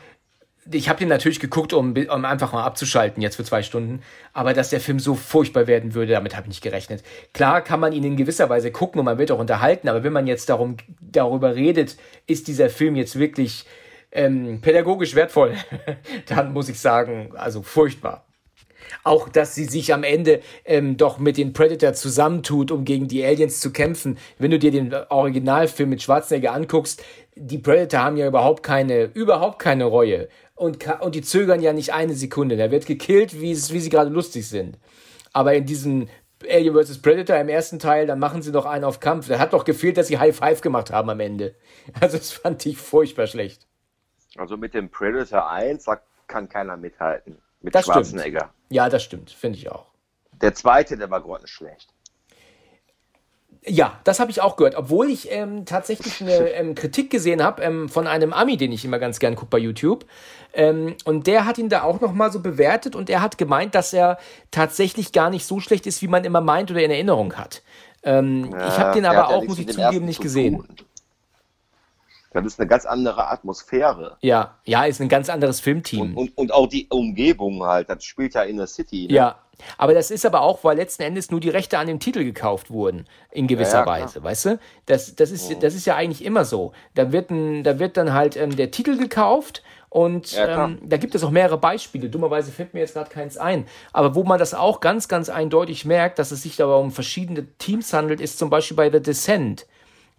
ich 0.71 0.89
habe 0.89 0.99
den 0.99 1.09
natürlich 1.09 1.41
geguckt, 1.41 1.73
um, 1.73 1.95
um 1.95 2.25
einfach 2.25 2.53
mal 2.53 2.64
abzuschalten 2.64 3.23
jetzt 3.23 3.37
für 3.37 3.45
zwei 3.45 3.62
Stunden. 3.62 4.03
Aber 4.33 4.55
dass 4.55 4.71
der 4.71 4.81
Film 4.81 4.99
so 4.99 5.14
furchtbar 5.14 5.67
werden 5.67 5.95
würde, 5.95 6.12
damit 6.12 6.35
habe 6.35 6.45
ich 6.45 6.49
nicht 6.49 6.62
gerechnet. 6.62 7.03
Klar 7.33 7.62
kann 7.62 7.81
man 7.81 7.93
ihn 7.93 8.05
in 8.05 8.17
gewisser 8.17 8.49
Weise 8.49 8.71
gucken 8.71 8.99
und 8.99 9.05
man 9.05 9.19
wird 9.19 9.31
auch 9.31 9.39
unterhalten, 9.39 9.89
aber 9.89 10.03
wenn 10.03 10.12
man 10.12 10.27
jetzt 10.27 10.49
darum, 10.49 10.77
darüber 11.01 11.55
redet, 11.55 11.97
ist 12.27 12.49
dieser 12.49 12.71
Film 12.71 12.97
jetzt 12.97 13.19
wirklich 13.19 13.64
ähm, 14.12 14.61
pädagogisch 14.61 15.14
wertvoll, 15.14 15.55
dann 16.27 16.53
muss 16.53 16.69
ich 16.69 16.81
sagen, 16.81 17.33
also 17.37 17.62
furchtbar. 17.62 18.25
Auch, 19.03 19.29
dass 19.29 19.55
sie 19.55 19.64
sich 19.64 19.93
am 19.93 20.05
Ende 20.05 20.41
ähm, 20.64 20.97
doch 20.97 21.19
mit 21.19 21.37
den 21.37 21.53
Predator 21.53 21.93
zusammentut, 21.93 22.71
um 22.71 22.85
gegen 22.85 23.09
die 23.09 23.25
Aliens 23.25 23.59
zu 23.59 23.73
kämpfen. 23.73 24.17
Wenn 24.39 24.53
du 24.53 24.59
dir 24.61 24.71
den 24.71 24.95
Originalfilm 24.95 25.91
mit 25.91 26.03
Schwarzenegger 26.03 26.53
anguckst, 26.53 27.03
die 27.35 27.59
Predator 27.59 28.01
haben 28.01 28.17
ja 28.17 28.27
überhaupt 28.27 28.62
keine, 28.62 29.05
überhaupt 29.05 29.59
keine 29.59 29.85
Reue 29.85 30.29
und, 30.57 30.87
und 31.01 31.15
die 31.15 31.23
zögern 31.23 31.61
ja 31.61 31.73
nicht 31.73 31.93
eine 31.93 32.15
Sekunde. 32.15 32.57
Der 32.57 32.71
wird 32.71 32.87
gekillt, 32.87 33.41
wie, 33.41 33.53
wie 33.53 33.81
sie 33.81 33.91
gerade 33.91 34.11
lustig 34.11 34.49
sind. 34.49 34.79
Aber 35.33 35.55
in 35.55 35.67
diesem 35.67 36.09
Alien 36.49 36.75
vs. 36.75 37.01
Predator 37.01 37.37
im 37.37 37.49
ersten 37.49 37.79
Teil, 37.79 38.07
dann 38.07 38.19
machen 38.19 38.43
sie 38.43 38.53
doch 38.53 38.67
einen 38.67 38.85
auf 38.85 39.01
Kampf. 39.01 39.29
Da 39.29 39.39
hat 39.39 39.53
doch 39.53 39.65
gefehlt, 39.65 39.97
dass 39.99 40.09
sie 40.09 40.19
High 40.19 40.37
Five 40.37 40.63
gemacht 40.63 40.91
haben 40.91 41.11
am 41.11 41.21
Ende. 41.21 41.55
Also 42.01 42.17
das 42.19 42.33
fand 42.33 42.65
ich 42.67 42.79
furchtbar 42.79 43.27
schlecht. 43.27 43.67
Also 44.37 44.57
mit 44.57 44.75
dem 44.75 44.91
Predator 44.91 45.51
1 45.51 45.85
da 45.85 46.01
kann 46.27 46.49
keiner 46.49 46.77
mithalten. 46.77 47.39
Mit 47.61 47.75
das 47.75 47.85
Schwarzenegger. 47.85 48.41
Stimmt. 48.41 48.53
Ja, 48.71 48.89
das 48.89 49.03
stimmt, 49.03 49.31
finde 49.31 49.59
ich 49.59 49.71
auch. 49.71 49.87
Der 50.33 50.55
zweite, 50.55 50.97
der 50.97 51.11
war 51.11 51.21
grottenschlecht. 51.21 51.93
Ja, 53.69 53.99
das 54.05 54.21
habe 54.21 54.31
ich 54.31 54.41
auch 54.41 54.57
gehört, 54.57 54.77
obwohl 54.77 55.11
ich 55.11 55.33
ähm, 55.33 55.64
tatsächlich 55.64 56.21
eine 56.21 56.51
ähm, 56.51 56.77
Kritik 56.77 57.11
gesehen 57.11 57.43
habe 57.43 57.62
ähm, 57.62 57.89
von 57.89 58.07
einem 58.07 58.33
Ami, 58.33 58.57
den 58.57 58.71
ich 58.71 58.85
immer 58.85 59.01
ganz 59.01 59.19
gern 59.19 59.35
gucke 59.35 59.51
bei 59.51 59.59
YouTube. 59.59 60.05
Ähm, 60.55 60.95
und 61.05 61.27
der 61.27 61.47
hat 61.47 61.59
ihn 61.59 61.69
da 61.69 61.83
auch 61.83 62.01
nochmal 62.01 62.31
so 62.31 62.41
bewertet 62.41 62.95
und 62.95 63.11
er 63.11 63.23
hat 63.23 63.39
gemeint, 63.39 63.75
dass 63.75 63.93
er 63.93 64.19
tatsächlich 64.53 65.11
gar 65.11 65.31
nicht 65.31 65.45
so 65.47 65.59
schlecht 65.59 65.87
ist, 65.87 66.01
wie 66.01 66.07
man 66.07 66.25
immer 66.25 66.41
meint 66.41 66.71
oder 66.71 66.83
in 66.83 66.93
Erinnerung 66.93 67.35
hat. 67.35 67.62
Ähm, 68.05 68.51
ja, 68.53 68.69
ich 68.69 68.79
habe 68.79 68.93
den 68.93 69.05
aber 69.05 69.29
auch, 69.31 69.45
muss 69.45 69.59
ich 69.59 69.69
zugeben, 69.69 70.07
nicht 70.07 70.21
gesehen. 70.21 70.59
Tun. 70.59 70.86
Das 72.45 72.53
ist 72.53 72.61
eine 72.61 72.68
ganz 72.68 72.87
andere 72.87 73.28
Atmosphäre. 73.28 74.16
Ja, 74.20 74.57
ja, 74.64 74.84
ist 74.84 75.01
ein 75.01 75.09
ganz 75.09 75.28
anderes 75.28 75.61
Filmteam. 75.61 76.01
Und, 76.01 76.16
und, 76.16 76.39
und 76.39 76.53
auch 76.53 76.68
die 76.68 76.87
Umgebung 76.91 77.62
halt, 77.62 77.89
das 77.89 78.05
spielt 78.05 78.34
ja 78.34 78.43
in 78.43 78.57
der 78.57 78.66
City. 78.66 79.07
Ne? 79.07 79.14
Ja, 79.14 79.37
aber 79.78 79.95
das 79.95 80.11
ist 80.11 80.26
aber 80.26 80.43
auch, 80.43 80.64
weil 80.64 80.76
letzten 80.76 81.03
Endes 81.03 81.30
nur 81.30 81.41
die 81.41 81.49
Rechte 81.49 81.78
an 81.78 81.87
dem 81.87 81.99
Titel 81.99 82.24
gekauft 82.24 82.70
wurden, 82.70 83.07
in 83.30 83.47
gewisser 83.47 83.80
ja, 83.80 83.84
ja, 83.84 83.87
Weise, 83.87 84.22
weißt 84.22 84.45
du? 84.47 84.59
Das, 84.87 85.14
das, 85.14 85.30
ist, 85.30 85.62
das 85.62 85.74
ist 85.74 85.87
ja 85.87 85.97
eigentlich 85.97 86.24
immer 86.24 86.45
so. 86.45 86.72
Da 86.95 87.12
wird, 87.12 87.30
ein, 87.30 87.64
da 87.64 87.78
wird 87.78 87.97
dann 87.97 88.12
halt 88.12 88.37
ähm, 88.37 88.55
der 88.55 88.70
Titel 88.70 88.97
gekauft 88.99 89.62
und 89.89 90.32
ja, 90.32 90.64
ähm, 90.64 90.78
da 90.82 90.99
gibt 90.99 91.14
es 91.14 91.24
auch 91.24 91.30
mehrere 91.30 91.59
Beispiele. 91.59 92.11
Dummerweise 92.11 92.53
fällt 92.53 92.74
mir 92.74 92.80
jetzt 92.80 92.95
gerade 92.95 93.11
keins 93.11 93.39
ein. 93.39 93.66
Aber 93.93 94.14
wo 94.14 94.24
man 94.24 94.39
das 94.39 94.53
auch 94.53 94.80
ganz, 94.80 95.09
ganz 95.09 95.28
eindeutig 95.28 95.84
merkt, 95.84 96.18
dass 96.18 96.32
es 96.32 96.43
sich 96.43 96.57
dabei 96.57 96.74
um 96.74 96.91
verschiedene 96.91 97.47
Teams 97.59 97.93
handelt, 97.93 98.20
ist 98.20 98.39
zum 98.39 98.51
Beispiel 98.51 98.76
bei 98.76 98.91
The 98.91 99.01
Descent. 99.01 99.66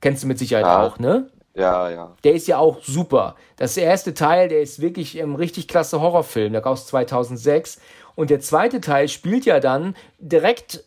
Kennst 0.02 0.24
du 0.24 0.28
mit 0.28 0.40
Sicherheit 0.40 0.66
auch, 0.66 1.00
ne? 1.00 1.30
Ja, 1.58 1.90
ja. 1.90 2.16
Der 2.24 2.34
ist 2.34 2.48
ja 2.48 2.60
auch 2.60 2.84
super. 2.84 3.36
Das 3.56 3.78
erste 3.78 4.14
Teil, 4.14 4.48
der 4.48 4.62
ist 4.62 4.80
wirklich 4.80 5.20
ein 5.20 5.34
richtig 5.34 5.68
klasse 5.68 6.00
Horrorfilm, 6.00 6.54
der 6.54 6.66
aus 6.68 6.86
2006. 6.86 7.80
Und 8.14 8.30
der 8.30 8.40
zweite 8.40 8.80
Teil 8.80 9.08
spielt 9.08 9.46
ja 9.46 9.60
dann 9.60 9.96
direkt 10.20 10.84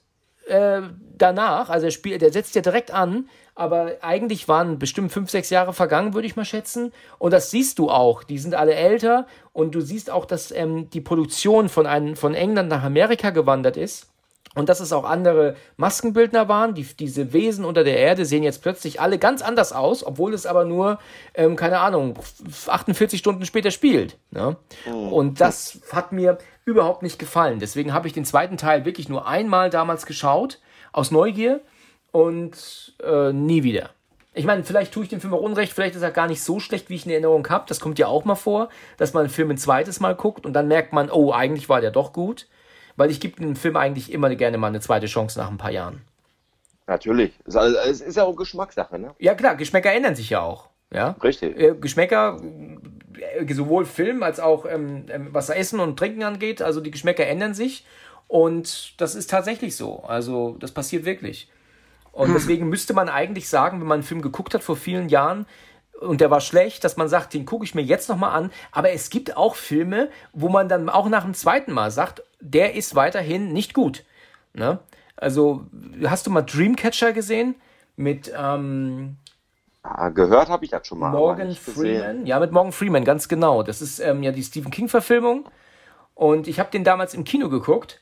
äh, 0.47 0.83
danach, 1.19 1.71
also 1.71 1.87
er 1.87 1.91
spielt, 1.91 2.23
der 2.23 2.33
setzt 2.33 2.55
ja 2.55 2.63
direkt 2.63 2.93
an, 2.93 3.29
aber 3.57 3.97
eigentlich 4.01 4.47
waren 4.47 4.79
bestimmt 4.79 5.11
fünf, 5.11 5.29
sechs 5.29 5.51
Jahre 5.51 5.73
vergangen, 5.73 6.15
würde 6.15 6.27
ich 6.27 6.37
mal 6.37 6.45
schätzen. 6.45 6.93
Und 7.19 7.33
das 7.33 7.51
siehst 7.51 7.81
du 7.81 7.91
auch. 7.91 8.23
Die 8.23 8.39
sind 8.39 8.55
alle 8.55 8.75
älter 8.75 9.27
und 9.53 9.75
du 9.75 9.81
siehst 9.81 10.09
auch, 10.09 10.25
dass 10.25 10.53
ähm, 10.53 10.89
die 10.91 11.01
Produktion 11.01 11.69
von, 11.69 11.87
einem, 11.87 12.15
von 12.15 12.35
England 12.35 12.69
nach 12.69 12.85
Amerika 12.85 13.31
gewandert 13.31 13.77
ist. 13.77 14.07
Und 14.57 14.69
dass 14.69 14.81
es 14.81 14.93
auch 14.93 15.05
andere 15.05 15.55
Maskenbildner 15.77 16.49
waren. 16.49 16.75
Die, 16.75 16.83
diese 16.83 17.33
Wesen 17.33 17.65
unter 17.65 17.85
der 17.85 17.99
Erde 17.99 18.25
sehen 18.25 18.43
jetzt 18.43 18.63
plötzlich 18.63 19.01
alle 19.01 19.19
ganz 19.19 19.43
anders 19.43 19.73
aus, 19.73 20.05
obwohl 20.05 20.35
es 20.35 20.45
aber 20.45 20.65
nur, 20.65 20.99
ähm, 21.35 21.55
keine 21.55 21.79
Ahnung, 21.79 22.19
48 22.67 23.21
Stunden 23.21 23.47
später 23.47 23.71
spielt. 23.71 24.19
Ne? 24.33 24.57
Mhm. 24.87 25.13
Und 25.13 25.41
das 25.41 25.81
hat 25.93 26.11
mir 26.11 26.39
überhaupt 26.65 27.03
nicht 27.03 27.21
gefallen. 27.21 27.61
Deswegen 27.61 27.95
habe 27.95 28.09
ich 28.09 28.13
den 28.13 28.25
zweiten 28.25 28.57
Teil 28.57 28.85
wirklich 28.85 29.09
nur 29.09 29.29
einmal 29.29 29.71
damals 29.71 30.05
geschaut, 30.05 30.59
aus 30.93 31.13
Neugier 31.13 31.61
und 32.11 32.95
äh, 33.05 33.33
nie 33.33 33.63
wieder. 33.63 33.91
Ich 34.35 34.45
meine, 34.45 34.65
vielleicht 34.65 34.93
tue 34.93 35.05
ich 35.05 35.09
dem 35.09 35.21
Film 35.21 35.35
auch 35.35 35.41
Unrecht, 35.41 35.73
vielleicht 35.73 35.95
ist 35.95 36.03
er 36.03 36.11
gar 36.11 36.27
nicht 36.27 36.43
so 36.43 36.59
schlecht, 36.59 36.89
wie 36.89 36.95
ich 36.97 37.05
in 37.05 37.13
Erinnerung 37.13 37.49
habe. 37.49 37.67
Das 37.69 37.79
kommt 37.79 38.01
ja 38.01 38.09
auch 38.09 38.25
mal 38.25 38.35
vor, 38.35 38.69
dass 38.97 39.13
man 39.13 39.25
einen 39.25 39.31
Film 39.31 39.51
ein 39.51 39.59
zweites 39.59 40.01
Mal 40.01 40.17
guckt 40.17 40.45
und 40.45 40.55
dann 40.55 40.67
merkt 40.67 40.93
man, 40.93 41.09
oh, 41.09 41.33
eigentlich 41.33 41.69
war 41.69 41.81
der 41.81 41.93
doch 41.93 42.13
gut 42.13 42.47
weil 43.01 43.11
ich 43.11 43.19
gebe 43.19 43.41
einem 43.41 43.57
Film 43.57 43.79
eigentlich 43.79 44.13
immer 44.13 44.29
gerne 44.35 44.59
mal 44.59 44.67
eine 44.67 44.81
zweite 44.81 45.07
Chance 45.07 45.39
nach 45.39 45.51
ein 45.51 45.57
paar 45.57 45.71
Jahren. 45.71 46.03
Natürlich. 46.87 47.33
Es 47.47 48.03
ist 48.03 48.19
ja 48.19 48.25
auch 48.25 48.37
Geschmackssache, 48.37 48.99
ne? 48.99 49.15
Ja, 49.19 49.35
klar, 49.35 49.57
Geschmäcker 49.57 49.91
ändern 49.91 50.15
sich 50.15 50.29
ja 50.29 50.43
auch. 50.43 50.69
Ja? 50.93 51.17
Richtig. 51.23 51.59
Äh, 51.59 51.75
Geschmäcker, 51.81 52.37
äh, 53.39 53.55
sowohl 53.55 53.87
Film 53.87 54.23
als 54.23 54.39
auch 54.39 54.67
ähm, 54.67 55.07
ähm, 55.09 55.29
was 55.33 55.49
Essen 55.49 55.81
und 55.81 55.99
Trinken 55.99 56.25
angeht, 56.25 56.61
also 56.61 56.83
die 56.83 56.91
Geschmäcker 56.91 57.27
ändern 57.27 57.55
sich. 57.55 57.87
Und 58.29 59.01
das 59.01 59.15
ist 59.15 59.31
tatsächlich 59.31 59.77
so. 59.77 60.05
Also, 60.05 60.59
das 60.61 60.73
passiert 60.73 61.07
wirklich. 61.07 61.51
Und 62.13 62.27
hm. 62.27 62.35
deswegen 62.35 62.69
müsste 62.69 62.93
man 62.93 63.09
eigentlich 63.09 63.49
sagen, 63.49 63.81
wenn 63.81 63.87
man 63.87 64.01
einen 64.01 64.03
Film 64.03 64.21
geguckt 64.21 64.53
hat 64.53 64.63
vor 64.63 64.77
vielen 64.77 65.09
Jahren, 65.09 65.47
und 66.01 66.21
der 66.21 66.31
war 66.31 66.41
schlecht, 66.41 66.83
dass 66.85 66.97
man 66.97 67.09
sagt, 67.09 67.35
den 67.35 67.47
gucke 67.47 67.65
ich 67.65 67.75
mir 67.75 67.83
jetzt 67.83 68.09
nochmal 68.09 68.33
an. 68.33 68.51
Aber 68.73 68.91
es 68.91 69.11
gibt 69.11 69.37
auch 69.37 69.55
Filme, 69.55 70.09
wo 70.33 70.49
man 70.49 70.69
dann 70.69 70.89
auch 70.89 71.09
nach 71.09 71.25
dem 71.25 71.35
zweiten 71.35 71.73
Mal 71.73 71.91
sagt, 71.91 72.23
der 72.41 72.75
ist 72.75 72.95
weiterhin 72.95 73.53
nicht 73.53 73.75
gut. 73.75 74.05
Ne? 74.55 74.79
Also, 75.17 75.67
hast 76.05 76.27
du 76.27 76.31
mal 76.31 76.43
Dreamcatcher 76.43 77.13
gesehen? 77.13 77.55
Mit, 77.97 78.33
ähm, 78.35 79.17
ah, 79.83 80.09
gehört 80.09 80.49
habe 80.49 80.65
ich 80.65 80.71
das 80.71 80.87
schon 80.87 80.99
mal. 80.99 81.11
Morgan 81.11 81.55
Freeman. 81.55 82.25
Ja, 82.25 82.41
mit 82.41 82.53
Morgan 82.53 82.73
Freeman, 82.73 83.05
ganz 83.05 83.29
genau. 83.29 83.63
Das 83.63 83.83
ist 83.83 84.01
ähm, 84.01 84.23
ja 84.23 84.33
die 84.33 84.43
Stephen 84.43 84.71
King-Verfilmung. 84.71 85.49
Und 86.15 86.49
ich 86.49 86.59
habe 86.59 86.71
den 86.71 86.85
damals 86.85 87.15
im 87.15 87.25
Kino 87.25 87.49
geguckt 87.49 88.01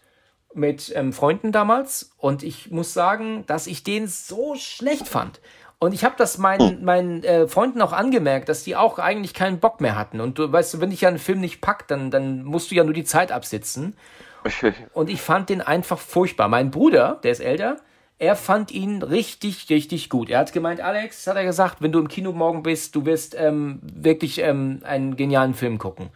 mit 0.55 0.93
ähm, 0.95 1.13
Freunden 1.13 1.53
damals 1.53 2.13
und 2.17 2.43
ich 2.43 2.71
muss 2.71 2.93
sagen, 2.95 3.45
dass 3.47 3.67
ich 3.67 3.85
den 3.85 4.07
so 4.07 4.55
schlecht 4.57 5.07
fand. 5.07 5.41
Und 5.81 5.93
ich 5.93 6.05
habe 6.05 6.17
das 6.19 6.39
meinen, 6.39 6.85
meinen 6.85 7.23
äh, 7.23 7.47
Freunden 7.47 7.81
auch 7.83 7.93
angemerkt, 7.93 8.49
dass 8.49 8.65
die 8.65 8.75
auch 8.75 8.99
eigentlich 8.99 9.33
keinen 9.33 9.61
Bock 9.61 9.81
mehr 9.81 9.97
hatten. 9.97 10.21
Und 10.21 10.39
du 10.39 10.51
weißt, 10.51 10.81
wenn 10.81 10.91
dich 10.91 11.03
ja 11.03 11.09
ein 11.09 11.19
Film 11.19 11.41
nicht 11.41 11.61
packt, 11.61 11.91
dann, 11.91 12.11
dann 12.11 12.45
musst 12.45 12.71
du 12.71 12.75
ja 12.75 12.83
nur 12.83 12.95
die 12.95 13.05
Zeit 13.05 13.31
absitzen. 13.31 13.97
Und 14.93 15.09
ich 15.09 15.21
fand 15.21 15.51
den 15.51 15.61
einfach 15.61 15.99
furchtbar. 15.99 16.49
Mein 16.49 16.71
Bruder, 16.71 17.21
der 17.23 17.31
ist 17.33 17.41
älter, 17.41 17.77
er 18.19 18.35
fand 18.35 18.73
ihn 18.73 19.03
richtig, 19.03 19.69
richtig 19.71 20.11
gut. 20.11 20.31
Er 20.31 20.41
hat 20.41 20.53
gemeint, 20.53 20.81
Alex, 20.81 21.27
hat 21.27 21.37
er 21.37 21.45
gesagt, 21.45 21.81
wenn 21.81 21.93
du 21.93 22.01
im 22.01 22.09
Kino 22.09 22.33
morgen 22.33 22.65
bist, 22.65 22.97
du 22.97 23.05
wirst 23.05 23.37
ähm, 23.39 23.81
wirklich 23.83 24.41
ähm, 24.41 24.81
einen 24.85 25.17
genialen 25.17 25.55
Film 25.55 25.79
gucken. 25.79 26.11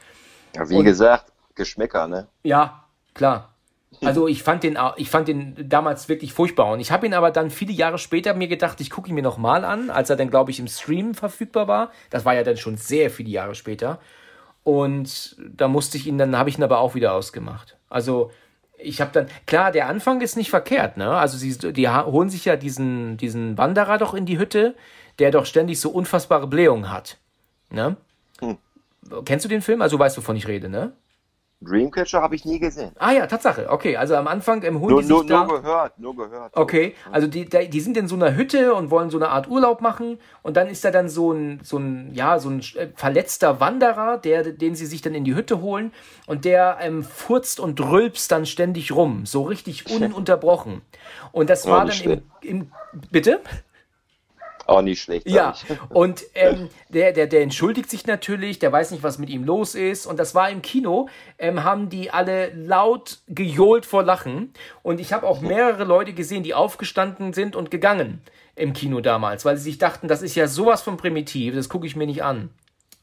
Ja, 0.56 0.68
wie 0.68 0.78
Und, 0.78 0.84
gesagt, 0.84 1.32
Geschmäcker, 1.54 2.08
ne? 2.08 2.26
Ja, 2.42 2.84
klar. 3.14 3.51
Also 4.00 4.26
ich 4.26 4.42
fand 4.42 4.62
den, 4.62 4.78
ich 4.96 5.10
fand 5.10 5.28
den 5.28 5.68
damals 5.68 6.08
wirklich 6.08 6.32
furchtbar. 6.32 6.72
Und 6.72 6.80
ich 6.80 6.90
habe 6.90 7.06
ihn 7.06 7.14
aber 7.14 7.30
dann 7.30 7.50
viele 7.50 7.72
Jahre 7.72 7.98
später 7.98 8.34
mir 8.34 8.48
gedacht, 8.48 8.80
ich 8.80 8.90
gucke 8.90 9.08
ihn 9.08 9.14
mir 9.14 9.22
nochmal 9.22 9.64
an, 9.64 9.90
als 9.90 10.10
er 10.10 10.16
dann, 10.16 10.30
glaube 10.30 10.50
ich, 10.50 10.58
im 10.58 10.66
Stream 10.66 11.14
verfügbar 11.14 11.68
war. 11.68 11.90
Das 12.10 12.24
war 12.24 12.34
ja 12.34 12.42
dann 12.42 12.56
schon 12.56 12.76
sehr 12.76 13.10
viele 13.10 13.30
Jahre 13.30 13.54
später. 13.54 14.00
Und 14.64 15.36
da 15.38 15.68
musste 15.68 15.98
ich 15.98 16.06
ihn, 16.06 16.18
dann 16.18 16.36
habe 16.36 16.48
ich 16.48 16.58
ihn 16.58 16.64
aber 16.64 16.78
auch 16.78 16.94
wieder 16.94 17.12
ausgemacht. 17.12 17.76
Also 17.90 18.30
ich 18.78 19.00
habe 19.00 19.12
dann, 19.12 19.26
klar, 19.46 19.70
der 19.72 19.88
Anfang 19.88 20.20
ist 20.20 20.36
nicht 20.36 20.50
verkehrt, 20.50 20.96
ne? 20.96 21.10
Also 21.10 21.36
sie, 21.36 21.72
die 21.72 21.88
holen 21.88 22.30
sich 22.30 22.44
ja 22.44 22.56
diesen, 22.56 23.16
diesen 23.16 23.58
Wanderer 23.58 23.98
doch 23.98 24.14
in 24.14 24.26
die 24.26 24.38
Hütte, 24.38 24.74
der 25.18 25.30
doch 25.30 25.46
ständig 25.46 25.80
so 25.80 25.90
unfassbare 25.90 26.46
Blähungen 26.46 26.90
hat. 26.90 27.18
Ne? 27.70 27.96
Hm. 28.40 28.58
Kennst 29.24 29.44
du 29.44 29.48
den 29.48 29.62
Film? 29.62 29.82
Also 29.82 29.98
weißt 29.98 30.16
du, 30.16 30.20
wovon 30.20 30.36
ich 30.36 30.48
rede, 30.48 30.68
ne? 30.68 30.92
Dreamcatcher 31.64 32.20
habe 32.20 32.34
ich 32.34 32.44
nie 32.44 32.58
gesehen. 32.58 32.92
Ah 32.98 33.12
ja, 33.12 33.26
Tatsache. 33.26 33.70
Okay, 33.70 33.96
also 33.96 34.16
am 34.16 34.26
Anfang 34.26 34.62
im 34.62 34.80
Hund. 34.80 34.90
Nur, 34.90 35.02
nur, 35.02 35.26
da... 35.26 35.44
nur 35.44 35.60
gehört, 35.60 35.98
nur 35.98 36.16
gehört. 36.16 36.56
Okay, 36.56 36.94
also 37.10 37.26
die, 37.26 37.48
die 37.48 37.80
sind 37.80 37.96
in 37.96 38.08
so 38.08 38.14
einer 38.14 38.36
Hütte 38.36 38.74
und 38.74 38.90
wollen 38.90 39.10
so 39.10 39.18
eine 39.18 39.28
Art 39.28 39.48
Urlaub 39.48 39.80
machen 39.80 40.18
und 40.42 40.56
dann 40.56 40.68
ist 40.68 40.84
da 40.84 40.90
dann 40.90 41.08
so 41.08 41.32
ein, 41.32 41.60
so 41.62 41.78
ein, 41.78 42.10
ja, 42.14 42.38
so 42.38 42.50
ein 42.50 42.60
äh, 42.76 42.88
verletzter 42.94 43.60
Wanderer, 43.60 44.18
der, 44.18 44.44
den 44.44 44.74
sie 44.74 44.86
sich 44.86 45.02
dann 45.02 45.14
in 45.14 45.24
die 45.24 45.34
Hütte 45.34 45.60
holen 45.60 45.92
und 46.26 46.44
der 46.44 46.78
ähm, 46.80 47.02
furzt 47.02 47.60
und 47.60 47.80
rülpst 47.80 48.30
dann 48.32 48.46
ständig 48.46 48.92
rum, 48.92 49.26
so 49.26 49.42
richtig 49.42 49.90
ununterbrochen. 49.94 50.82
Und 51.32 51.50
das 51.50 51.66
war 51.66 51.86
dann 51.86 52.00
im, 52.00 52.22
im, 52.42 52.72
bitte? 53.10 53.40
Auch 54.66 54.82
nicht 54.82 55.02
schlecht. 55.02 55.28
Ja, 55.28 55.54
und 55.88 56.22
ähm, 56.34 56.68
der, 56.88 57.12
der, 57.12 57.26
der 57.26 57.42
entschuldigt 57.42 57.90
sich 57.90 58.06
natürlich, 58.06 58.58
der 58.58 58.72
weiß 58.72 58.90
nicht, 58.90 59.02
was 59.02 59.18
mit 59.18 59.30
ihm 59.30 59.44
los 59.44 59.74
ist. 59.74 60.06
Und 60.06 60.18
das 60.18 60.34
war 60.34 60.50
im 60.50 60.62
Kino, 60.62 61.08
ähm, 61.38 61.64
haben 61.64 61.88
die 61.88 62.10
alle 62.10 62.52
laut 62.54 63.18
gejohlt 63.28 63.86
vor 63.86 64.02
Lachen. 64.02 64.52
Und 64.82 65.00
ich 65.00 65.12
habe 65.12 65.26
auch 65.26 65.40
mehrere 65.40 65.84
Leute 65.84 66.12
gesehen, 66.12 66.42
die 66.42 66.54
aufgestanden 66.54 67.32
sind 67.32 67.56
und 67.56 67.70
gegangen 67.70 68.22
im 68.54 68.72
Kino 68.74 69.00
damals, 69.00 69.44
weil 69.44 69.56
sie 69.56 69.64
sich 69.64 69.78
dachten, 69.78 70.08
das 70.08 70.22
ist 70.22 70.34
ja 70.34 70.46
sowas 70.46 70.82
von 70.82 70.96
primitiv, 70.96 71.54
das 71.54 71.68
gucke 71.68 71.86
ich 71.86 71.96
mir 71.96 72.06
nicht 72.06 72.22
an. 72.22 72.50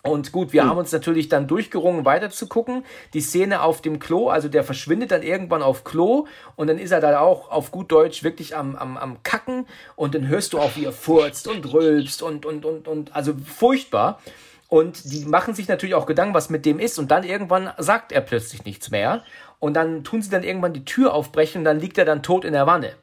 Und 0.02 0.32
gut, 0.32 0.54
wir 0.54 0.64
mhm. 0.64 0.70
haben 0.70 0.78
uns 0.78 0.92
natürlich 0.94 1.28
dann 1.28 1.48
durchgerungen, 1.48 2.06
weiter 2.06 2.30
zu 2.30 2.48
gucken. 2.48 2.86
Die 3.14 3.20
Szene 3.20 3.62
auf 3.62 3.82
dem 3.82 4.00
Klo, 4.00 4.30
also 4.30 4.48
der 4.48 4.64
verschwindet 4.64 5.12
dann 5.12 5.24
irgendwann 5.24 5.62
auf 5.62 5.84
Klo 5.84 6.26
und 6.56 6.68
dann 6.68 6.78
ist 6.78 6.92
er 6.92 7.02
da 7.02 7.20
auch 7.20 7.52
auf 7.52 7.72
gut 7.72 7.92
Deutsch 7.92 8.24
wirklich 8.24 8.56
am, 8.56 8.78
am, 8.78 8.98
am 8.98 9.24
Kacken 9.24 9.66
und 9.96 10.16
dann 10.16 10.28
hörst 10.28 10.54
du 10.54 10.60
auch, 10.60 10.76
wie 10.76 10.86
er 10.86 10.94
furzt 10.94 11.50
und 11.50 11.74
rülpst 11.74 12.24
und, 12.24 12.46
und, 12.46 12.64
und, 12.64 12.88
und, 12.88 13.16
also 13.16 13.34
furchtbar. 13.46 14.22
Und 14.70 15.12
die 15.12 15.26
machen 15.26 15.54
sich 15.54 15.68
natürlich 15.68 15.96
auch 15.96 16.06
Gedanken, 16.06 16.36
was 16.36 16.50
mit 16.50 16.66
dem 16.66 16.80
ist 16.80 16.98
und 17.00 17.10
dann 17.12 17.24
irgendwann 17.24 17.72
sagt 17.78 18.12
er 18.12 18.22
plötzlich 18.22 18.64
nichts 18.66 18.92
mehr 18.92 19.24
und 19.58 19.74
dann 19.74 20.04
tun 20.04 20.22
sie 20.22 20.30
dann 20.30 20.44
irgendwann 20.44 20.74
die 20.74 20.86
Tür 20.86 21.14
aufbrechen 21.14 21.60
und 21.60 21.66
dann 21.66 21.80
liegt 21.80 21.98
er 21.98 22.06
dann 22.06 22.24
tot 22.24 22.46
in 22.46 22.54
der 22.54 22.68
Wanne. 22.68 22.94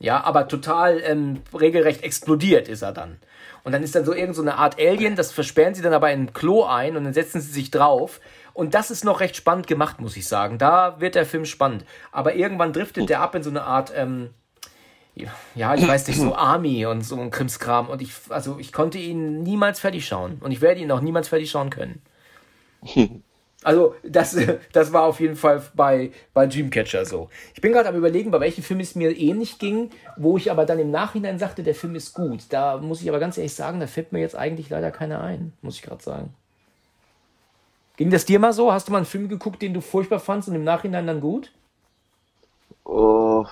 Ja, 0.00 0.24
aber 0.24 0.48
total 0.48 1.00
ähm, 1.04 1.42
regelrecht 1.58 2.02
explodiert 2.02 2.68
ist 2.68 2.82
er 2.82 2.92
dann. 2.92 3.18
Und 3.62 3.72
dann 3.72 3.82
ist 3.82 3.94
dann 3.94 4.04
so 4.04 4.12
irgend 4.12 4.36
so 4.36 4.42
eine 4.42 4.56
Art 4.56 4.78
Alien, 4.78 5.16
das 5.16 5.32
versperren 5.32 5.74
sie 5.74 5.82
dann 5.82 5.94
aber 5.94 6.12
in 6.12 6.24
ein 6.24 6.32
Klo 6.32 6.64
ein 6.64 6.96
und 6.96 7.04
dann 7.04 7.14
setzen 7.14 7.40
sie 7.40 7.50
sich 7.50 7.70
drauf. 7.70 8.20
Und 8.52 8.74
das 8.74 8.90
ist 8.90 9.04
noch 9.04 9.20
recht 9.20 9.36
spannend 9.36 9.66
gemacht, 9.66 10.00
muss 10.00 10.16
ich 10.16 10.28
sagen. 10.28 10.58
Da 10.58 11.00
wird 11.00 11.14
der 11.14 11.26
Film 11.26 11.44
spannend. 11.44 11.84
Aber 12.12 12.34
irgendwann 12.34 12.72
driftet 12.72 13.08
der 13.08 13.20
ab 13.20 13.34
in 13.34 13.42
so 13.42 13.50
eine 13.50 13.62
Art, 13.62 13.92
ähm, 13.96 14.30
ja, 15.14 15.74
ich 15.74 15.86
weiß 15.86 16.06
nicht, 16.08 16.20
so 16.20 16.34
Army 16.36 16.86
und 16.86 17.02
so 17.02 17.18
ein 17.18 17.30
Krimskram. 17.30 17.88
Und 17.88 18.02
ich, 18.02 18.12
also 18.28 18.58
ich 18.58 18.72
konnte 18.72 18.98
ihn 18.98 19.42
niemals 19.42 19.80
fertig 19.80 20.06
schauen. 20.06 20.38
Und 20.40 20.52
ich 20.52 20.60
werde 20.60 20.80
ihn 20.80 20.90
auch 20.92 21.00
niemals 21.00 21.28
fertig 21.28 21.50
schauen 21.50 21.70
können. 21.70 22.02
Also, 23.64 23.96
das, 24.02 24.36
das 24.72 24.92
war 24.92 25.02
auf 25.04 25.18
jeden 25.18 25.36
Fall 25.36 25.62
bei, 25.74 26.12
bei 26.32 26.46
Dreamcatcher 26.46 27.04
so. 27.04 27.30
Ich 27.54 27.60
bin 27.60 27.72
gerade 27.72 27.88
am 27.88 27.96
überlegen, 27.96 28.30
bei 28.30 28.38
welchem 28.38 28.62
Film 28.62 28.78
es 28.80 28.94
mir 28.94 29.16
ähnlich 29.16 29.58
ging, 29.58 29.90
wo 30.16 30.36
ich 30.36 30.50
aber 30.50 30.66
dann 30.66 30.78
im 30.78 30.90
Nachhinein 30.90 31.38
sagte, 31.38 31.62
der 31.62 31.74
Film 31.74 31.96
ist 31.96 32.14
gut. 32.14 32.44
Da 32.50 32.76
muss 32.76 33.02
ich 33.02 33.08
aber 33.08 33.18
ganz 33.18 33.38
ehrlich 33.38 33.54
sagen, 33.54 33.80
da 33.80 33.86
fällt 33.86 34.12
mir 34.12 34.20
jetzt 34.20 34.36
eigentlich 34.36 34.70
leider 34.70 34.90
keiner 34.90 35.22
ein, 35.22 35.54
muss 35.62 35.76
ich 35.76 35.82
gerade 35.82 36.02
sagen. 36.02 36.34
Ging 37.96 38.10
das 38.10 38.24
dir 38.24 38.38
mal 38.38 38.52
so? 38.52 38.72
Hast 38.72 38.88
du 38.88 38.92
mal 38.92 38.98
einen 38.98 39.06
Film 39.06 39.28
geguckt, 39.28 39.62
den 39.62 39.72
du 39.72 39.80
furchtbar 39.80 40.20
fandst 40.20 40.48
und 40.48 40.54
im 40.54 40.64
Nachhinein 40.64 41.06
dann 41.06 41.20
gut? 41.20 41.50
Oh, 42.84 43.46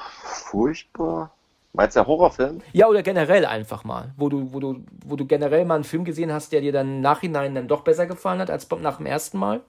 furchtbar. 0.51 1.33
Meinst 1.73 1.97
du 1.97 2.07
Horrorfilm? 2.07 2.61
Ja, 2.73 2.87
oder 2.89 3.03
generell 3.03 3.47
einfach 3.47 3.85
mal, 3.85 4.13
wo 4.19 4.29
du, 4.29 4.53
wo 4.53 4.61
du, 4.61 4.85
wo 5.07 5.17
du 5.17 5.25
generell 5.25 5.65
mal 5.65 5.77
einen 5.77 5.85
Film 5.85 6.05
gesehen 6.05 6.33
hast, 6.33 6.53
der 6.53 6.61
dir 6.61 6.73
dann 6.73 6.97
im 6.97 7.01
Nachhinein 7.01 7.55
dann 7.55 7.67
doch 7.67 7.81
besser 7.81 8.07
gefallen 8.07 8.41
hat 8.41 8.51
als 8.51 8.69
nach 8.71 8.99
dem 8.99 9.07
ersten 9.07 9.39
Mal? 9.39 9.63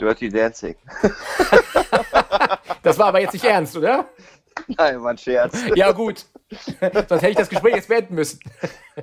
Dirty 0.00 0.30
Dancing. 0.30 0.74
das 2.82 2.98
war 2.98 3.06
aber 3.08 3.20
jetzt 3.20 3.34
nicht 3.34 3.44
ernst, 3.44 3.76
oder? 3.76 4.06
Nein, 4.66 5.02
war 5.02 5.10
ein 5.10 5.18
Scherz. 5.18 5.56
Ja, 5.74 5.92
gut. 5.92 6.26
Sonst 7.08 7.22
hätte 7.22 7.30
ich 7.30 7.36
das 7.36 7.48
Gespräch 7.48 7.76
jetzt 7.76 7.88
beenden 7.88 8.16
müssen. 8.16 8.40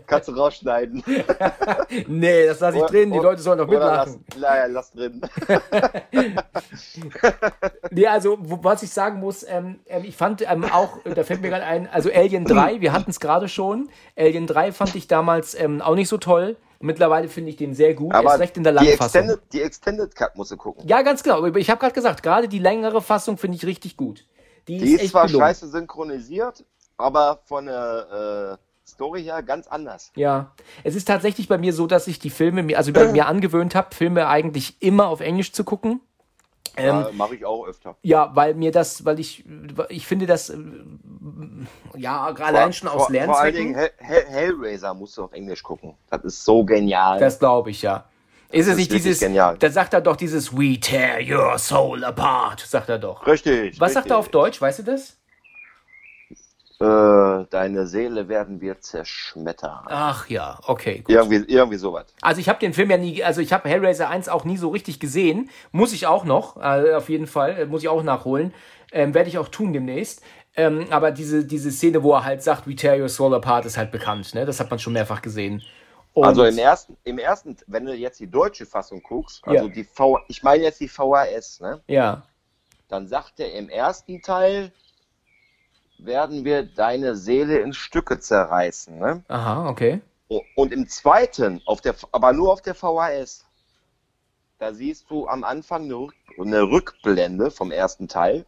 Kannst 0.05 0.27
du 0.27 0.33
rausschneiden. 0.33 1.01
nee, 2.07 2.45
das 2.45 2.59
lasse 2.59 2.77
ich 2.79 2.83
drin. 2.85 3.11
Die 3.11 3.19
Leute 3.19 3.41
sollen 3.41 3.57
doch 3.57 3.67
mitmachen. 3.67 4.25
Lass, 4.35 4.41
naja, 4.41 4.65
lass 4.65 4.91
drin. 4.91 5.21
nee, 7.91 8.05
also, 8.05 8.37
was 8.39 8.83
ich 8.83 8.91
sagen 8.91 9.19
muss, 9.19 9.45
ähm, 9.47 9.79
ähm, 9.87 10.03
ich 10.03 10.17
fand 10.17 10.41
ähm, 10.41 10.65
auch, 10.65 10.99
da 11.03 11.23
fällt 11.23 11.41
mir 11.41 11.49
gerade 11.49 11.63
ein, 11.63 11.87
also 11.89 12.11
Alien 12.11 12.43
3, 12.43 12.81
wir 12.81 12.91
hatten 12.91 13.11
es 13.11 13.19
gerade 13.19 13.47
schon. 13.47 13.89
Alien 14.17 14.45
3 14.45 14.73
fand 14.73 14.95
ich 14.95 15.07
damals 15.07 15.55
ähm, 15.55 15.81
auch 15.81 15.95
nicht 15.95 16.09
so 16.09 16.17
toll. 16.17 16.57
Mittlerweile 16.79 17.27
finde 17.27 17.49
ich 17.49 17.55
den 17.55 17.73
sehr 17.73 17.93
gut. 17.95 18.13
Aber 18.13 18.33
ist 18.33 18.39
recht 18.39 18.57
in 18.57 18.63
der 18.63 18.73
die 18.73 18.89
Extended, 18.89 19.39
die 19.51 19.61
Extended 19.61 20.15
Cut 20.15 20.35
musst 20.35 20.51
du 20.51 20.57
gucken. 20.57 20.87
Ja, 20.87 21.01
ganz 21.01 21.23
genau. 21.23 21.43
Ich 21.45 21.69
habe 21.69 21.79
gerade 21.79 21.93
gesagt, 21.93 22.21
gerade 22.21 22.47
die 22.47 22.59
längere 22.59 23.01
Fassung 23.01 23.37
finde 23.37 23.57
ich 23.57 23.65
richtig 23.65 23.97
gut. 23.97 24.25
Die, 24.67 24.77
die 24.77 24.93
ist, 24.93 25.03
ist 25.03 25.11
zwar 25.11 25.27
gelungen. 25.27 25.45
scheiße 25.45 25.67
synchronisiert, 25.67 26.65
aber 26.97 27.39
von 27.45 27.65
der 27.65 28.57
äh, 28.59 28.87
Story 28.87 29.23
her 29.23 29.43
ganz 29.43 29.67
anders. 29.67 30.11
Ja, 30.15 30.51
es 30.83 30.95
ist 30.95 31.07
tatsächlich 31.07 31.47
bei 31.47 31.57
mir 31.57 31.73
so, 31.73 31.87
dass 31.87 32.07
ich 32.07 32.19
die 32.19 32.29
Filme 32.29 32.63
mir, 32.63 32.77
also 32.77 32.93
bei 32.93 33.11
mir 33.11 33.27
angewöhnt 33.27 33.75
habe, 33.75 33.93
Filme 33.93 34.27
eigentlich 34.27 34.81
immer 34.81 35.07
auf 35.07 35.19
Englisch 35.19 35.51
zu 35.51 35.63
gucken. 35.63 36.01
Ähm, 36.77 36.85
ja, 36.85 37.09
mache 37.13 37.35
ich 37.35 37.45
auch 37.45 37.65
öfter. 37.65 37.95
Ja, 38.03 38.31
weil 38.35 38.53
mir 38.53 38.71
das, 38.71 39.03
weil 39.03 39.19
ich, 39.19 39.45
ich 39.89 40.05
finde 40.05 40.27
das, 40.27 40.49
äh, 40.49 40.57
ja, 41.95 42.27
allein 42.27 42.71
schon 42.71 42.87
aus 42.87 43.09
Lernzwecken. 43.09 43.33
Vor 43.33 43.39
allen 43.39 43.55
Dingen 43.55 43.75
Hell, 43.75 44.25
Hellraiser 44.27 44.93
musst 44.93 45.17
du 45.17 45.23
auf 45.23 45.33
Englisch 45.33 45.63
gucken. 45.63 45.95
Das 46.09 46.23
ist 46.23 46.45
so 46.45 46.63
genial. 46.63 47.19
Das 47.19 47.39
glaube 47.39 47.71
ich, 47.71 47.81
ja. 47.81 48.05
Ist 48.51 48.67
es 48.67 48.77
nicht 48.77 48.91
dieses, 48.91 49.19
genial. 49.19 49.57
da 49.57 49.69
sagt 49.69 49.93
er 49.93 50.01
doch 50.01 50.15
dieses 50.15 50.57
We 50.57 50.79
tear 50.79 51.19
your 51.21 51.57
soul 51.57 52.03
apart, 52.03 52.61
sagt 52.61 52.89
er 52.89 52.97
doch. 52.97 53.27
Richtig. 53.27 53.79
Was 53.79 53.89
richtig. 53.89 53.93
sagt 53.93 54.11
er 54.11 54.17
auf 54.17 54.29
Deutsch, 54.29 54.61
weißt 54.61 54.79
du 54.79 54.83
das? 54.83 55.17
Äh, 56.79 57.45
deine 57.49 57.87
Seele 57.87 58.29
werden 58.29 58.61
wir 58.61 58.79
zerschmettern. 58.79 59.85
Ach 59.87 60.29
ja, 60.29 60.59
okay. 60.67 60.99
Gut. 60.99 61.09
Irgendwie, 61.09 61.43
irgendwie 61.47 61.77
sowas. 61.77 62.05
Also 62.21 62.39
ich 62.39 62.47
habe 62.49 62.59
den 62.59 62.73
Film 62.73 62.91
ja 62.91 62.97
nie, 62.97 63.23
also 63.23 63.41
ich 63.41 63.51
habe 63.51 63.67
Hellraiser 63.67 64.09
1 64.09 64.29
auch 64.29 64.45
nie 64.45 64.57
so 64.57 64.69
richtig 64.69 64.99
gesehen. 64.99 65.49
Muss 65.71 65.91
ich 65.91 66.05
auch 66.05 66.23
noch, 66.23 66.55
äh, 66.57 66.93
auf 66.93 67.09
jeden 67.09 67.25
Fall, 67.25 67.57
äh, 67.57 67.65
muss 67.65 67.81
ich 67.81 67.89
auch 67.89 68.03
nachholen. 68.03 68.53
Ähm, 68.91 69.15
Werde 69.15 69.27
ich 69.27 69.39
auch 69.39 69.49
tun 69.49 69.73
demnächst. 69.73 70.21
Ähm, 70.55 70.85
aber 70.91 71.11
diese, 71.11 71.45
diese 71.45 71.71
Szene, 71.71 72.03
wo 72.03 72.13
er 72.13 72.23
halt 72.23 72.43
sagt, 72.43 72.67
We 72.67 72.75
tear 72.75 72.99
your 72.99 73.09
soul 73.09 73.33
apart, 73.33 73.65
ist 73.65 73.77
halt 73.77 73.91
bekannt. 73.91 74.35
Ne? 74.35 74.45
Das 74.45 74.59
hat 74.59 74.69
man 74.69 74.77
schon 74.77 74.93
mehrfach 74.93 75.23
gesehen. 75.23 75.63
Und 76.17 76.25
also 76.25 76.45
im 76.45 76.57
ersten, 76.57 76.97
im 77.03 77.19
ersten, 77.19 77.57
wenn 77.67 77.85
du 77.85 77.93
jetzt 77.93 78.19
die 78.19 78.25
deutsche 78.25 78.65
Fassung 78.65 79.03
guckst, 79.03 79.47
also 79.47 79.67
ja. 79.67 79.71
die 79.71 79.83
V, 79.83 80.17
ich 80.27 80.41
meine 80.41 80.63
jetzt 80.63 80.79
die 80.79 80.87
VHS, 80.87 81.59
ne? 81.59 81.79
Ja. 81.85 82.23
Dann 82.87 83.05
sagt 83.05 83.39
er 83.39 83.53
im 83.53 83.69
ersten 83.69 84.23
Teil, 84.23 84.71
werden 85.99 86.43
wir 86.43 86.63
deine 86.63 87.15
Seele 87.15 87.59
in 87.59 87.71
Stücke 87.71 88.19
zerreißen. 88.19 88.97
Ne? 88.97 89.23
Aha, 89.27 89.69
okay. 89.69 90.01
Und 90.55 90.73
im 90.73 90.89
zweiten, 90.89 91.61
auf 91.67 91.81
der, 91.81 91.93
aber 92.11 92.33
nur 92.33 92.51
auf 92.51 92.63
der 92.63 92.73
VHS, 92.73 93.45
da 94.57 94.73
siehst 94.73 95.11
du 95.11 95.27
am 95.27 95.43
Anfang 95.43 95.83
eine, 95.83 96.07
eine 96.39 96.63
Rückblende 96.63 97.51
vom 97.51 97.69
ersten 97.69 98.07
Teil. 98.07 98.47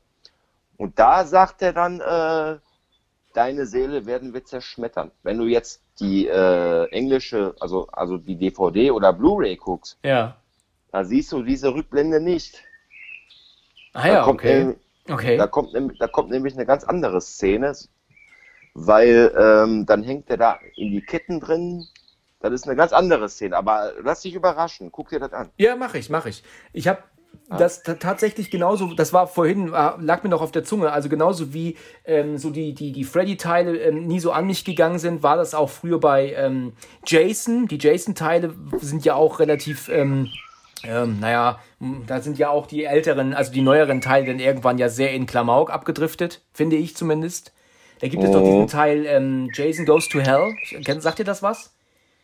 Und 0.77 0.97
da 0.97 1.23
sagt 1.23 1.61
er 1.61 1.73
dann, 1.73 1.99
äh, 1.99 2.57
deine 3.33 3.65
Seele 3.65 4.05
werden 4.05 4.33
wir 4.33 4.43
zerschmettern. 4.43 5.11
Wenn 5.23 5.37
du 5.37 5.45
jetzt 5.45 5.81
die 5.99 6.27
äh, 6.27 6.85
englische, 6.91 7.55
also, 7.59 7.87
also 7.87 8.17
die 8.17 8.35
DVD 8.35 8.91
oder 8.91 9.13
Blu-ray 9.13 9.55
guckst, 9.57 9.97
ja. 10.03 10.37
da 10.91 11.03
siehst 11.03 11.31
du 11.31 11.43
diese 11.43 11.73
Rückblende 11.73 12.19
nicht. 12.19 12.63
Ah 13.93 14.07
ja, 14.07 14.13
da 14.15 14.23
kommt, 14.23 14.39
okay 14.41 14.75
Okay. 15.09 15.37
Da 15.37 15.47
kommt, 15.47 15.73
nämlich- 15.73 15.97
da 15.97 16.07
kommt 16.07 16.29
nämlich 16.29 16.53
eine 16.53 16.65
ganz 16.65 16.83
andere 16.83 17.21
Szene, 17.21 17.73
weil 18.73 19.33
ähm, 19.37 19.85
dann 19.85 20.03
hängt 20.03 20.29
er 20.29 20.37
da 20.37 20.59
in 20.75 20.91
die 20.91 21.01
Ketten 21.01 21.39
drin. 21.39 21.87
Das 22.41 22.53
ist 22.53 22.67
eine 22.67 22.75
ganz 22.77 22.93
andere 22.93 23.27
Szene, 23.27 23.57
aber 23.57 23.93
lass 24.01 24.21
dich 24.21 24.33
überraschen. 24.33 24.91
Guck 24.91 25.09
dir 25.09 25.19
das 25.19 25.33
an. 25.33 25.49
Ja, 25.57 25.75
mache 25.75 25.97
ich, 25.97 26.09
mache 26.09 26.29
ich. 26.29 26.43
Ich 26.71 26.87
habe 26.87 27.03
das 27.57 27.81
ta- 27.81 27.95
tatsächlich 27.95 28.51
genauso, 28.51 28.93
das 28.93 29.11
war 29.11 29.25
vorhin, 29.25 29.69
äh, 29.69 29.91
lag 29.99 30.23
mir 30.23 30.29
noch 30.29 30.41
auf 30.41 30.51
der 30.51 30.63
Zunge, 30.63 30.91
also 30.91 31.09
genauso 31.09 31.51
wie 31.53 31.77
ähm, 32.05 32.37
so 32.37 32.51
die, 32.51 32.73
die, 32.75 32.91
die 32.91 33.03
Freddy-Teile 33.03 33.75
ähm, 33.77 34.05
nie 34.05 34.19
so 34.19 34.31
an 34.31 34.45
mich 34.45 34.65
gegangen 34.65 34.99
sind, 34.99 35.23
war 35.23 35.35
das 35.35 35.55
auch 35.55 35.69
früher 35.69 35.99
bei 35.99 36.33
ähm, 36.33 36.73
Jason. 37.07 37.67
Die 37.67 37.79
Jason-Teile 37.79 38.53
sind 38.81 39.03
ja 39.03 39.15
auch 39.15 39.39
relativ, 39.39 39.89
ähm, 39.89 40.27
ähm, 40.83 41.19
naja, 41.19 41.59
da 42.05 42.21
sind 42.21 42.37
ja 42.37 42.49
auch 42.49 42.67
die 42.67 42.85
älteren, 42.85 43.33
also 43.33 43.51
die 43.51 43.61
neueren 43.61 43.99
Teile 43.99 44.27
dann 44.27 44.39
irgendwann 44.39 44.77
ja 44.77 44.87
sehr 44.87 45.11
in 45.13 45.25
Klamauk 45.25 45.71
abgedriftet, 45.71 46.41
finde 46.53 46.75
ich 46.75 46.95
zumindest. 46.95 47.51
Da 47.99 48.07
gibt 48.07 48.23
es 48.23 48.31
doch 48.31 48.43
diesen 48.43 48.67
Teil 48.67 49.05
ähm, 49.07 49.49
Jason 49.53 49.85
Goes 49.85 50.07
to 50.07 50.19
Hell. 50.19 50.53
Sagt 50.99 51.19
ihr 51.19 51.25
das 51.25 51.43
was? 51.43 51.73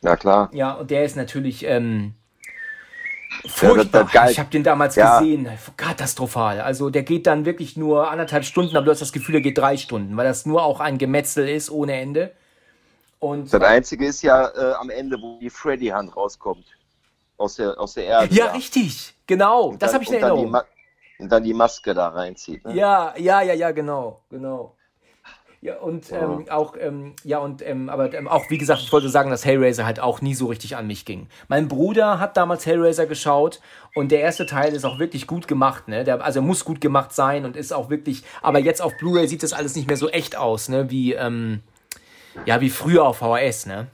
Ja, 0.01 0.15
klar. 0.15 0.49
Ja, 0.53 0.73
und 0.73 0.91
der 0.91 1.03
ist 1.03 1.17
natürlich 1.17 1.65
ähm, 1.65 2.13
furchtbar. 3.47 4.05
geil. 4.11 4.31
ich 4.31 4.39
habe 4.39 4.49
den 4.49 4.63
damals 4.63 4.95
Ja. 4.95 5.19
gesehen. 5.19 5.47
Katastrophal. 5.77 6.61
Also 6.61 6.89
der 6.89 7.03
geht 7.03 7.27
dann 7.27 7.45
wirklich 7.45 7.77
nur 7.77 8.09
anderthalb 8.09 8.45
Stunden, 8.45 8.75
aber 8.75 8.85
du 8.85 8.91
hast 8.91 9.01
das 9.01 9.11
Gefühl, 9.13 9.35
er 9.35 9.41
geht 9.41 9.57
drei 9.57 9.77
Stunden, 9.77 10.15
weil 10.17 10.25
das 10.25 10.45
nur 10.45 10.63
auch 10.63 10.79
ein 10.79 10.97
Gemetzel 10.97 11.47
ist 11.49 11.69
ohne 11.69 11.93
Ende. 11.99 12.31
Und 13.19 13.51
Das 13.53 13.61
Einzige 13.61 14.05
ist 14.07 14.21
ja 14.21 14.47
äh, 14.49 14.73
am 14.73 14.89
Ende, 14.89 15.17
wo 15.21 15.39
die 15.39 15.49
Freddy-Hand 15.49 16.15
rauskommt. 16.15 16.65
Aus 17.37 17.55
der, 17.55 17.77
aus 17.79 17.95
der 17.95 18.05
Erde. 18.05 18.33
ja, 18.33 18.45
da. 18.47 18.51
richtig. 18.53 19.13
Genau. 19.27 19.63
Und 19.69 19.81
Das 19.81 19.93
habe 19.93 20.03
ich 20.03 20.09
in 20.09 20.15
und 20.15 20.21
dann 20.21 20.35
die 20.35 20.41
Erinnerung. 20.43 20.61
Und 21.19 21.31
dann 21.31 21.43
die 21.43 21.53
Maske 21.53 21.93
da 21.93 22.09
reinzieht. 22.09 22.63
Ne? 22.65 22.75
Ja, 22.75 23.13
ja, 23.17 23.41
ja, 23.41 23.53
ja, 23.53 23.71
genau, 23.71 24.21
genau. 24.29 24.75
Ja, 25.65 25.77
und 25.77 26.11
ähm, 26.11 26.45
auch, 26.51 26.75
ähm, 26.79 27.15
ja, 27.23 27.39
und 27.39 27.65
ähm, 27.65 27.89
aber 27.89 28.13
ähm, 28.13 28.27
auch, 28.27 28.51
wie 28.51 28.59
gesagt, 28.59 28.81
ich 28.81 28.91
wollte 28.91 29.09
sagen, 29.09 29.31
dass 29.31 29.45
Hellraiser 29.45 29.83
halt 29.83 29.99
auch 29.99 30.21
nie 30.21 30.35
so 30.35 30.45
richtig 30.45 30.77
an 30.77 30.85
mich 30.85 31.05
ging. 31.05 31.27
Mein 31.47 31.67
Bruder 31.67 32.19
hat 32.19 32.37
damals 32.37 32.67
Hellraiser 32.67 33.07
geschaut 33.07 33.61
und 33.95 34.11
der 34.11 34.19
erste 34.19 34.45
Teil 34.45 34.75
ist 34.75 34.85
auch 34.85 34.99
wirklich 34.99 35.25
gut 35.25 35.47
gemacht, 35.47 35.87
ne? 35.87 36.03
Der, 36.03 36.23
also 36.23 36.37
er 36.37 36.43
muss 36.43 36.65
gut 36.65 36.81
gemacht 36.81 37.13
sein 37.13 37.45
und 37.45 37.57
ist 37.57 37.73
auch 37.73 37.89
wirklich, 37.89 38.21
aber 38.43 38.59
jetzt 38.59 38.79
auf 38.79 38.95
Blu-ray 38.97 39.27
sieht 39.27 39.41
das 39.41 39.53
alles 39.53 39.75
nicht 39.75 39.87
mehr 39.87 39.97
so 39.97 40.07
echt 40.07 40.35
aus, 40.35 40.69
ne? 40.69 40.91
Wie, 40.91 41.13
ähm, 41.13 41.61
ja, 42.45 42.61
wie 42.61 42.69
früher 42.69 43.03
auf 43.03 43.17
VHS, 43.17 43.65
ne? 43.65 43.87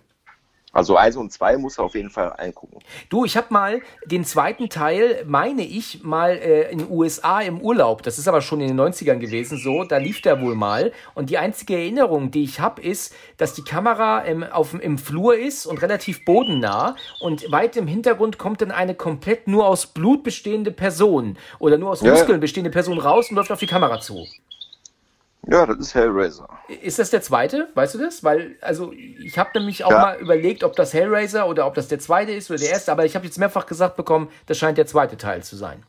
Also 0.74 0.96
eins 0.96 1.18
und 1.18 1.32
zwei 1.34 1.58
muss 1.58 1.78
er 1.78 1.84
auf 1.84 1.96
jeden 1.96 2.10
Fall 2.10 2.32
eingucken. 2.34 2.80
Du, 3.10 3.26
ich 3.26 3.36
habe 3.36 3.48
mal 3.50 3.82
den 4.06 4.24
zweiten 4.24 4.70
Teil, 4.70 5.24
meine 5.28 5.64
ich, 5.64 6.02
mal 6.04 6.32
äh, 6.32 6.72
in 6.72 6.80
den 6.80 6.90
USA 6.90 7.42
im 7.42 7.60
Urlaub. 7.60 8.04
Das 8.04 8.18
ist 8.18 8.28
aber 8.28 8.42
schon 8.42 8.62
in 8.62 8.70
den 8.70 8.80
90ern 8.80 9.18
gewesen 9.18 9.58
so. 9.58 9.84
Da 9.84 9.98
lief 9.98 10.22
der 10.22 10.42
wohl 10.42 10.56
mal. 10.56 10.94
Und 11.14 11.30
die 11.30 11.38
einzige 11.38 11.76
Erinnerung, 11.76 12.32
die 12.32 12.44
ich 12.44 12.62
habe, 12.62 12.82
ist, 12.82 13.14
dass 13.36 13.54
die 13.54 13.64
Kamera 13.64 14.20
im, 14.20 14.44
auf, 14.44 14.74
im 14.74 14.98
Flur 14.98 15.38
ist 15.38 15.66
und 15.66 15.82
relativ 15.82 16.24
bodennah. 16.24 16.96
Und 17.20 17.52
weit 17.52 17.76
im 17.76 17.88
Hintergrund 17.88 18.38
kommt 18.38 18.62
dann 18.62 18.72
eine 18.72 18.96
komplett 18.96 19.48
nur 19.50 19.68
aus 19.68 19.88
Blut 19.88 20.24
bestehende 20.24 20.72
Person 20.72 21.38
oder 21.60 21.78
nur 21.78 21.92
aus 21.92 22.02
Ja, 22.02 22.08
ja. 22.08 22.14
Muskeln 22.14 22.40
bestehende 22.40 22.72
Person 22.72 22.98
raus 22.98 23.30
und 23.30 23.36
läuft 23.36 23.52
auf 23.52 23.60
die 23.60 23.68
Kamera 23.68 24.00
zu. 24.00 24.26
Ja, 25.48 25.66
das 25.66 25.78
ist 25.80 25.96
Hellraiser. 25.96 26.48
Ist 26.68 27.00
das 27.00 27.10
der 27.10 27.22
zweite? 27.22 27.70
Weißt 27.74 27.96
du 27.96 28.00
das? 28.00 28.24
Weil, 28.24 28.58
also, 28.62 28.92
ich 28.94 29.38
habe 29.40 29.50
nämlich 29.56 29.84
auch 29.84 29.92
Ja. 29.92 30.00
mal 30.00 30.20
überlegt, 30.20 30.64
ob 30.64 30.76
das 30.76 30.94
Hellraiser 30.94 31.48
oder 31.48 31.66
ob 31.66 31.74
das 31.74 31.88
der 31.88 32.00
zweite 32.00 32.32
ist 32.32 32.52
oder 32.52 32.60
der 32.60 32.70
erste, 32.70 32.92
aber 32.92 33.06
ich 33.06 33.16
habe 33.16 33.26
jetzt 33.26 33.40
mehrfach 33.40 33.66
gesagt 33.66 33.96
bekommen, 33.98 34.30
das 34.46 34.58
scheint 34.60 34.78
der 34.78 34.86
zweite 34.86 35.18
Teil 35.18 35.42
zu 35.44 35.56
sein. 35.56 35.84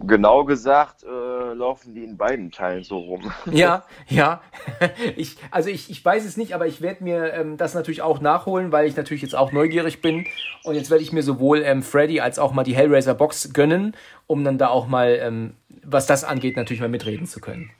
Genau 0.00 0.44
gesagt 0.44 1.02
äh, 1.02 1.54
laufen 1.54 1.92
die 1.92 2.04
in 2.04 2.16
beiden 2.16 2.52
Teilen 2.52 2.84
so 2.84 2.98
rum. 2.98 3.32
Ja, 3.50 3.84
ja. 4.08 4.40
Ich, 5.16 5.36
also 5.50 5.70
ich, 5.70 5.90
ich 5.90 6.04
weiß 6.04 6.24
es 6.24 6.36
nicht, 6.36 6.54
aber 6.54 6.66
ich 6.68 6.80
werde 6.80 7.02
mir 7.02 7.32
ähm, 7.32 7.56
das 7.56 7.74
natürlich 7.74 8.02
auch 8.02 8.20
nachholen, 8.20 8.70
weil 8.70 8.86
ich 8.86 8.96
natürlich 8.96 9.22
jetzt 9.22 9.34
auch 9.34 9.50
neugierig 9.50 10.00
bin. 10.00 10.26
Und 10.62 10.76
jetzt 10.76 10.90
werde 10.90 11.02
ich 11.02 11.12
mir 11.12 11.22
sowohl 11.24 11.62
ähm, 11.64 11.82
Freddy 11.82 12.20
als 12.20 12.38
auch 12.38 12.52
mal 12.52 12.62
die 12.62 12.76
Hellraiser 12.76 13.14
Box 13.14 13.52
gönnen, 13.52 13.96
um 14.28 14.44
dann 14.44 14.58
da 14.58 14.68
auch 14.68 14.86
mal, 14.86 15.18
ähm, 15.20 15.54
was 15.82 16.06
das 16.06 16.22
angeht, 16.22 16.56
natürlich 16.56 16.80
mal 16.80 16.88
mitreden 16.88 17.26
zu 17.26 17.40
können. 17.40 17.70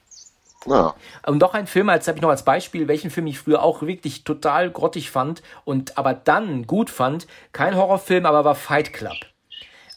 Ja. 0.69 0.95
Und 1.27 1.39
noch 1.39 1.55
ein 1.55 1.67
Film, 1.67 1.89
als 1.89 2.09
habe 2.09 2.19
ich 2.19 2.23
noch 2.23 2.31
als 2.31 2.45
Beispiel, 2.45 2.89
welchen 2.89 3.11
Film 3.11 3.27
ich 3.27 3.39
früher 3.39 3.63
auch 3.63 3.83
wirklich 3.83 4.25
total 4.25 4.71
grottig 4.71 5.11
fand 5.11 5.43
und 5.65 5.99
aber 5.99 6.15
dann 6.15 6.67
gut 6.67 6.91
fand. 6.91 7.27
Kein 7.53 7.77
Horrorfilm, 7.77 8.27
aber 8.27 8.45
war 8.45 8.55
Fight 8.55 8.93
Club. 8.93 9.17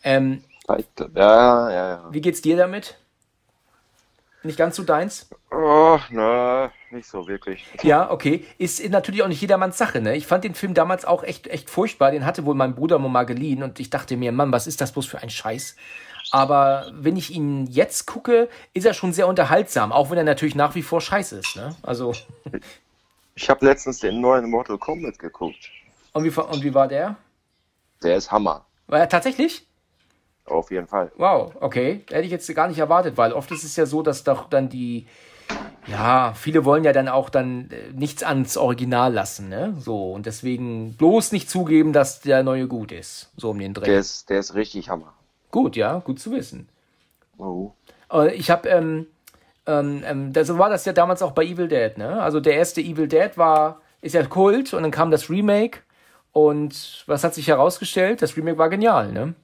Ähm, 0.04 0.44
Fight 0.66 0.88
Club. 0.96 1.12
Ja, 1.16 1.70
ja, 1.70 1.90
ja. 1.90 2.08
wie 2.12 2.22
geht's 2.22 2.42
dir 2.42 2.58
damit? 2.58 2.98
Nicht 4.44 4.58
ganz 4.58 4.76
so 4.76 4.84
deins? 4.84 5.30
Oh, 5.52 6.00
na, 6.10 6.72
nicht 6.90 7.08
so 7.08 7.28
wirklich. 7.28 7.64
Ja, 7.84 8.10
okay. 8.10 8.46
Ist 8.58 8.84
natürlich 8.90 9.22
auch 9.22 9.28
nicht 9.28 9.42
jedermanns 9.42 9.78
Sache, 9.78 10.02
ne? 10.02 10.16
Ich 10.16 10.26
fand 10.26 10.44
den 10.44 10.56
Film 10.56 10.74
damals 10.74 11.06
auch 11.06 11.24
echt, 11.24 11.48
echt 11.48 11.70
furchtbar. 11.70 12.12
Den 12.12 12.26
hatte 12.26 12.46
wohl 12.46 12.56
mein 12.56 12.74
Bruder 12.74 12.98
mal 12.98 13.26
geliehen 13.26 13.62
und 13.62 13.80
ich 13.80 13.92
dachte 13.92 14.18
mir, 14.18 14.32
Mann, 14.32 14.52
was 14.52 14.66
ist 14.66 14.82
das 14.82 14.94
bloß 14.94 15.06
für 15.06 15.20
ein 15.20 15.30
Scheiß? 15.30 15.76
Aber 16.32 16.92
wenn 16.94 17.18
ich 17.18 17.32
ihn 17.32 17.68
jetzt 17.68 18.06
gucke, 18.08 18.48
ist 18.74 18.86
er 18.86 18.94
schon 18.94 19.14
sehr 19.14 19.28
unterhaltsam, 19.28 19.92
auch 19.92 20.10
wenn 20.10 20.18
er 20.18 20.24
natürlich 20.24 20.56
nach 20.56 20.76
wie 20.76 20.82
vor 20.82 21.02
scheiße 21.02 21.38
ist, 21.40 21.56
ne? 21.56 21.76
Also, 21.84 22.14
Ich 23.36 23.50
habe 23.50 23.66
letztens 23.66 24.00
den 24.00 24.22
neuen 24.22 24.50
Mortal 24.50 24.78
Kombat 24.78 25.20
geguckt. 25.20 25.70
und 26.14 26.24
wie, 26.24 26.30
und 26.30 26.64
wie 26.64 26.74
war 26.74 26.88
der? 26.88 27.16
Der 28.04 28.16
ist 28.16 28.32
Hammer. 28.32 28.66
War 28.88 29.00
er 29.00 29.10
tatsächlich? 29.10 29.68
Auf 30.46 30.72
jeden 30.72 30.88
Fall. 30.88 31.12
Wow, 31.18 31.54
okay. 31.60 32.04
Hätte 32.10 32.24
ich 32.26 32.32
jetzt 32.32 32.54
gar 32.56 32.68
nicht 32.68 32.80
erwartet, 32.80 33.16
weil 33.18 33.32
oft 33.32 33.52
ist 33.52 33.64
es 33.64 33.76
ja 33.76 33.86
so, 33.86 34.02
dass 34.02 34.24
doch 34.24 34.50
dann 34.50 34.70
die, 34.70 35.08
ja, 35.88 36.34
viele 36.34 36.66
wollen 36.66 36.84
ja 36.84 36.94
dann 36.94 37.08
auch 37.08 37.30
dann 37.30 37.70
äh, 37.72 37.92
nichts 37.94 38.24
ans 38.24 38.58
Original 38.58 39.14
lassen, 39.14 39.50
ne? 39.50 39.76
So, 39.80 40.12
und 40.14 40.26
deswegen 40.26 40.96
bloß 40.96 41.32
nicht 41.32 41.50
zugeben, 41.50 41.94
dass 41.94 42.22
der 42.22 42.44
neue 42.44 42.68
gut 42.68 42.92
ist. 42.92 43.30
So 43.38 43.52
um 43.52 43.60
den 43.60 43.74
Dreh. 43.74 43.86
Der 43.86 44.00
ist, 44.00 44.30
der 44.30 44.40
ist 44.40 44.56
richtig 44.56 44.90
Hammer. 44.90 45.14
Gut, 45.52 45.76
ja, 45.76 46.00
gut 46.00 46.20
zu 46.20 46.32
wissen. 46.32 46.70
Oh. 47.38 47.72
Äh, 48.12 48.36
Ich 48.36 48.50
habe, 48.50 48.68
ähm, 48.70 49.08
ähm, 49.68 50.04
ähm, 50.06 50.34
so 50.44 50.58
war 50.58 50.70
das 50.70 50.86
ja 50.86 50.94
damals 50.94 51.22
auch 51.22 51.32
bei 51.32 51.44
Evil 51.44 51.68
Dead, 51.68 51.98
ne? 51.98 52.22
Also 52.22 52.40
der 52.40 52.56
erste 52.56 52.82
Evil 52.82 53.08
Dead 53.08 53.38
war, 53.38 53.82
ist 54.02 54.16
ja 54.16 54.26
Kult 54.26 54.74
und 54.74 54.82
dann 54.82 54.92
kam 54.92 55.12
das 55.12 55.30
Remake 55.30 55.80
und 56.32 57.04
was 57.08 57.24
hat 57.24 57.36
sich 57.36 57.48
herausgestellt? 57.48 58.22
Das 58.22 58.36
Remake 58.38 58.58
war 58.58 58.70
genial, 58.70 59.12
ne? 59.12 59.36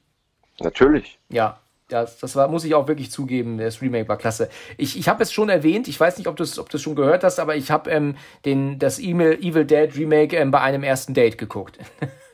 Natürlich. 0.60 1.20
Ja, 1.30 1.60
das, 1.90 2.18
das 2.20 2.36
war, 2.36 2.48
muss 2.48 2.66
ich 2.66 2.76
auch 2.76 2.88
wirklich 2.88 3.12
zugeben, 3.12 3.58
das 3.58 3.82
Remake 3.82 4.10
war 4.10 4.18
klasse. 4.18 4.50
Ich, 4.78 4.98
ich 4.98 5.08
habe 5.08 5.24
es 5.24 5.32
schon 5.32 5.50
erwähnt, 5.50 5.88
ich 5.88 6.00
weiß 6.00 6.18
nicht, 6.18 6.28
ob 6.28 6.36
du 6.36 6.44
es 6.44 6.58
ob 6.60 6.70
du's 6.70 6.82
schon 6.82 6.96
gehört 6.96 7.24
hast, 7.24 7.40
aber 7.40 7.56
ich 7.56 7.72
habe 7.72 7.90
ähm, 7.92 8.16
den, 8.46 8.80
das 8.80 9.00
Evil, 9.00 9.38
Evil 9.42 9.66
Dead 9.66 9.96
Remake 9.96 10.36
ähm, 10.36 10.52
bei 10.52 10.62
einem 10.62 10.84
ersten 10.84 11.14
Date 11.14 11.38
geguckt. 11.38 11.78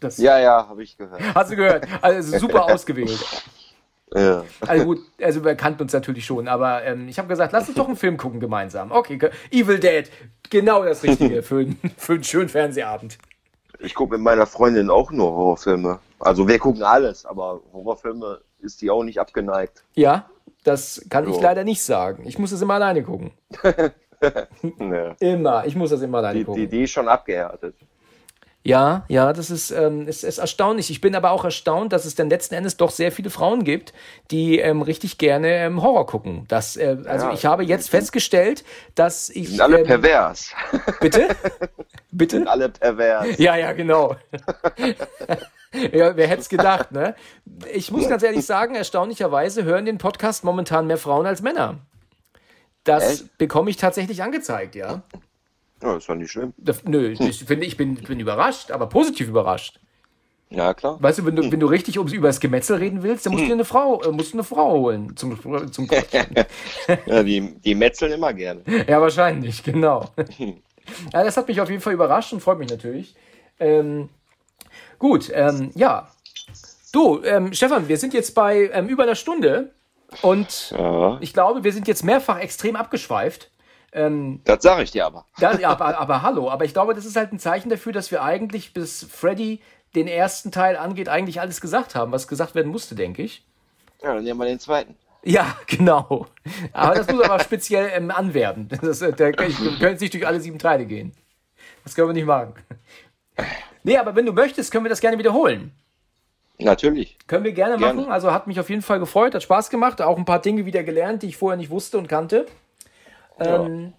das 0.00 0.18
Ja, 0.18 0.38
ja, 0.38 0.68
habe 0.68 0.82
ich 0.82 0.96
gehört. 0.96 1.20
hast 1.34 1.50
du 1.52 1.56
gehört. 1.56 1.86
Also 2.02 2.38
super 2.38 2.64
ausgewählt. 2.72 3.18
Ja. 4.14 4.44
Also 4.66 4.84
gut, 4.84 4.98
also 5.22 5.44
wir 5.44 5.54
kannten 5.54 5.82
uns 5.82 5.92
natürlich 5.92 6.24
schon, 6.26 6.48
aber 6.48 6.82
ähm, 6.84 7.06
ich 7.08 7.18
habe 7.18 7.28
gesagt, 7.28 7.52
lass 7.52 7.68
uns 7.68 7.76
doch 7.76 7.86
einen 7.86 7.96
Film 7.96 8.16
gucken 8.16 8.40
gemeinsam. 8.40 8.90
Okay, 8.90 9.18
Evil 9.52 9.78
Dead, 9.78 10.10
genau 10.50 10.84
das 10.84 11.02
Richtige 11.04 11.42
für, 11.44 11.60
einen- 11.60 11.78
für 11.96 12.14
einen 12.14 12.24
schönen 12.24 12.48
Fernsehabend. 12.48 13.18
Ich 13.78 13.94
gucke 13.94 14.14
mit 14.14 14.20
meiner 14.22 14.46
Freundin 14.46 14.90
auch 14.90 15.10
nur 15.12 15.30
Horrorfilme. 15.30 16.00
Also 16.18 16.46
wir 16.48 16.58
gucken 16.58 16.82
alles, 16.82 17.24
aber 17.24 17.60
Horrorfilme 17.72 18.40
ist 18.58 18.82
die 18.82 18.90
auch 18.90 19.04
nicht 19.04 19.18
abgeneigt. 19.20 19.84
Ja, 19.94 20.28
das 20.64 21.06
kann 21.08 21.28
ich 21.28 21.36
So. 21.36 21.40
leider 21.40 21.62
nicht 21.64 21.82
sagen. 21.82 22.24
Ich 22.26 22.38
muss 22.38 22.50
das 22.50 22.60
immer 22.62 22.74
alleine 22.74 23.02
gucken. 23.04 23.30
Ne. 24.78 25.16
Immer, 25.20 25.64
ich 25.64 25.74
muss 25.74 25.88
das 25.88 26.02
immer 26.02 26.18
alleine 26.18 26.40
Die, 26.40 26.44
gucken. 26.44 26.60
die, 26.60 26.68
die 26.68 26.82
ist 26.82 26.90
schon 26.90 27.08
abgehärtet. 27.08 27.74
Ja, 28.62 29.04
ja, 29.08 29.32
das 29.32 29.50
ist, 29.50 29.70
ähm, 29.70 30.06
ist, 30.06 30.22
ist 30.22 30.36
erstaunlich. 30.36 30.90
Ich 30.90 31.00
bin 31.00 31.14
aber 31.14 31.30
auch 31.30 31.44
erstaunt, 31.44 31.94
dass 31.94 32.04
es 32.04 32.14
dann 32.14 32.28
letzten 32.28 32.54
Endes 32.54 32.76
doch 32.76 32.90
sehr 32.90 33.10
viele 33.10 33.30
Frauen 33.30 33.64
gibt, 33.64 33.94
die 34.30 34.58
ähm, 34.58 34.82
richtig 34.82 35.16
gerne 35.16 35.48
ähm, 35.48 35.82
Horror 35.82 36.06
gucken. 36.06 36.44
Das, 36.48 36.76
äh, 36.76 36.98
also 37.06 37.28
Ja. 37.28 37.32
ich 37.32 37.46
habe 37.46 37.64
jetzt 37.64 37.88
festgestellt, 37.88 38.64
dass 38.94 39.30
ich. 39.30 39.48
sind 39.48 39.62
alle 39.62 39.78
ähm, 39.80 39.86
pervers. 39.86 40.52
bitte? 41.00 41.28
bitte? 42.12 42.36
sind 42.36 42.48
alle 42.48 42.68
pervers. 42.68 43.38
Ja, 43.38 43.56
ja, 43.56 43.72
genau. 43.72 44.16
ja, 45.92 46.16
wer 46.16 46.26
hätte 46.26 46.42
es 46.42 46.50
gedacht, 46.50 46.92
ne? 46.92 47.14
Ich 47.72 47.90
muss 47.90 48.10
ganz 48.10 48.22
ehrlich 48.22 48.44
sagen, 48.44 48.74
erstaunlicherweise 48.74 49.64
hören 49.64 49.86
den 49.86 49.96
Podcast 49.96 50.44
momentan 50.44 50.86
mehr 50.86 50.98
Frauen 50.98 51.24
als 51.24 51.40
Männer. 51.40 51.78
Das 52.84 53.22
Echt? 53.22 53.38
bekomme 53.38 53.70
ich 53.70 53.78
tatsächlich 53.78 54.22
angezeigt, 54.22 54.74
ja. 54.74 55.02
Ja, 55.82 55.96
ist 55.96 56.08
doch 56.08 56.14
nicht 56.14 56.30
schlimm. 56.30 56.52
Das, 56.58 56.84
nö, 56.84 57.08
ich 57.18 57.44
finde, 57.44 57.64
ich 57.64 57.76
bin, 57.76 57.94
bin 57.94 58.20
überrascht, 58.20 58.70
aber 58.70 58.86
positiv 58.88 59.28
überrascht. 59.28 59.80
Ja, 60.50 60.74
klar. 60.74 61.00
Weißt 61.00 61.20
du, 61.20 61.26
wenn 61.26 61.36
du, 61.36 61.50
wenn 61.50 61.60
du 61.60 61.66
richtig 61.66 61.96
ums, 61.96 62.12
über 62.12 62.26
das 62.26 62.40
Gemetzel 62.40 62.76
reden 62.78 63.04
willst, 63.04 63.24
dann 63.24 63.32
musst 63.32 63.44
du 63.44 63.46
dir 63.48 63.54
eine 63.54 63.64
Frau, 63.64 64.02
äh, 64.02 64.10
musst 64.10 64.32
du 64.32 64.36
eine 64.38 64.44
Frau 64.44 64.72
holen 64.72 65.16
zum, 65.16 65.38
zum. 65.72 65.88
Ja, 67.06 67.22
die, 67.22 67.54
die 67.64 67.74
metzeln 67.76 68.12
immer 68.12 68.32
gerne. 68.32 68.62
Ja, 68.88 69.00
wahrscheinlich, 69.00 69.62
genau. 69.62 70.10
Ja, 71.12 71.22
das 71.22 71.36
hat 71.36 71.46
mich 71.46 71.60
auf 71.60 71.70
jeden 71.70 71.80
Fall 71.80 71.92
überrascht 71.92 72.32
und 72.32 72.40
freut 72.40 72.58
mich 72.58 72.68
natürlich. 72.68 73.14
Ähm, 73.60 74.08
gut, 74.98 75.30
ähm, 75.32 75.70
ja. 75.76 76.08
Du, 76.92 77.22
ähm, 77.22 77.52
Stefan, 77.52 77.86
wir 77.86 77.96
sind 77.96 78.12
jetzt 78.12 78.34
bei 78.34 78.70
ähm, 78.72 78.88
über 78.88 79.04
einer 79.04 79.14
Stunde. 79.14 79.70
Und 80.22 80.72
Ja. 80.76 81.18
ich 81.20 81.32
glaube, 81.32 81.62
wir 81.62 81.72
sind 81.72 81.86
jetzt 81.86 82.02
mehrfach 82.02 82.40
extrem 82.40 82.74
abgeschweift. 82.74 83.52
Ähm, 83.92 84.40
Das 84.44 84.62
sage 84.62 84.82
ich 84.82 84.90
dir 84.90 85.06
aber. 85.06 85.26
da, 85.38 85.54
ja, 85.58 85.70
aber, 85.70 85.98
aber 85.98 86.22
hallo, 86.22 86.50
aber 86.50 86.64
ich 86.64 86.72
glaube, 86.72 86.94
das 86.94 87.04
ist 87.04 87.16
halt 87.16 87.32
ein 87.32 87.38
Zeichen 87.38 87.70
dafür, 87.70 87.92
dass 87.92 88.10
wir 88.10 88.22
eigentlich, 88.22 88.72
bis 88.72 89.04
Freddy 89.04 89.60
den 89.94 90.06
ersten 90.06 90.52
Teil 90.52 90.76
angeht, 90.76 91.08
eigentlich 91.08 91.40
alles 91.40 91.60
gesagt 91.60 91.94
haben, 91.94 92.12
was 92.12 92.28
gesagt 92.28 92.54
werden 92.54 92.70
musste, 92.70 92.94
denke 92.94 93.22
ich. 93.22 93.44
Ja, 94.02 94.14
dann 94.14 94.24
nehmen 94.24 94.38
wir 94.38 94.46
den 94.46 94.60
zweiten. 94.60 94.94
Ja, 95.22 95.56
genau. 95.66 96.26
Aber 96.72 96.94
das 96.94 97.08
muss 97.08 97.22
aber 97.22 97.40
speziell 97.44 97.90
ähm, 97.92 98.10
anwerben. 98.10 98.68
Das, 98.80 99.02
äh, 99.02 99.12
wir 99.18 99.32
können 99.32 99.98
nicht 99.98 100.14
durch 100.14 100.26
alle 100.26 100.40
sieben 100.40 100.58
Teile 100.58 100.86
gehen. 100.86 101.12
Das 101.84 101.94
können 101.94 102.08
wir 102.08 102.14
nicht 102.14 102.26
machen. 102.26 102.54
Nee, 103.82 103.96
aber 103.96 104.14
wenn 104.14 104.26
du 104.26 104.32
möchtest, 104.32 104.70
können 104.70 104.84
wir 104.84 104.90
das 104.90 105.00
gerne 105.00 105.18
wiederholen. 105.18 105.72
Natürlich. 106.58 107.18
Können 107.26 107.44
wir 107.44 107.52
gerne, 107.52 107.78
Gerne. 107.78 108.00
machen. 108.00 108.12
Also 108.12 108.32
hat 108.32 108.46
mich 108.46 108.60
auf 108.60 108.68
jeden 108.68 108.82
Fall 108.82 108.98
gefreut, 109.00 109.34
hat 109.34 109.42
Spaß 109.42 109.70
gemacht. 109.70 110.02
Auch 110.02 110.18
ein 110.18 110.24
paar 110.26 110.40
Dinge 110.40 110.66
wieder 110.66 110.82
gelernt, 110.82 111.22
die 111.22 111.28
ich 111.28 111.36
vorher 111.36 111.56
nicht 111.56 111.70
wusste 111.70 111.96
und 111.98 112.06
kannte. 112.06 112.46
Ähm, 113.40 113.94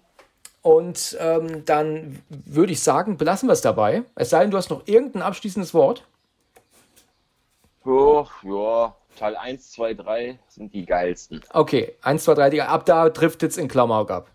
und 0.62 1.16
ähm, 1.20 1.64
dann 1.64 2.22
würde 2.28 2.72
ich 2.72 2.82
sagen, 2.82 3.16
belassen 3.16 3.48
wir 3.48 3.52
es 3.54 3.60
dabei. 3.62 4.04
Es 4.14 4.30
sei 4.30 4.40
denn, 4.42 4.50
du 4.50 4.56
hast 4.56 4.70
noch 4.70 4.86
irgendein 4.86 5.22
abschließendes 5.22 5.74
Wort. 5.74 6.06
Oh, 7.84 8.26
ja, 8.44 8.94
Teil 9.18 9.36
1, 9.36 9.72
2, 9.72 9.94
3 9.94 10.38
sind 10.48 10.72
die 10.72 10.86
geilsten. 10.86 11.42
Okay, 11.52 11.96
1, 12.02 12.22
2, 12.24 12.34
3, 12.34 12.50
die- 12.50 12.62
ab 12.62 12.86
da 12.86 13.08
trifft 13.10 13.42
es 13.42 13.56
in 13.56 13.66
Klamauk 13.68 14.10
ab. 14.10 14.30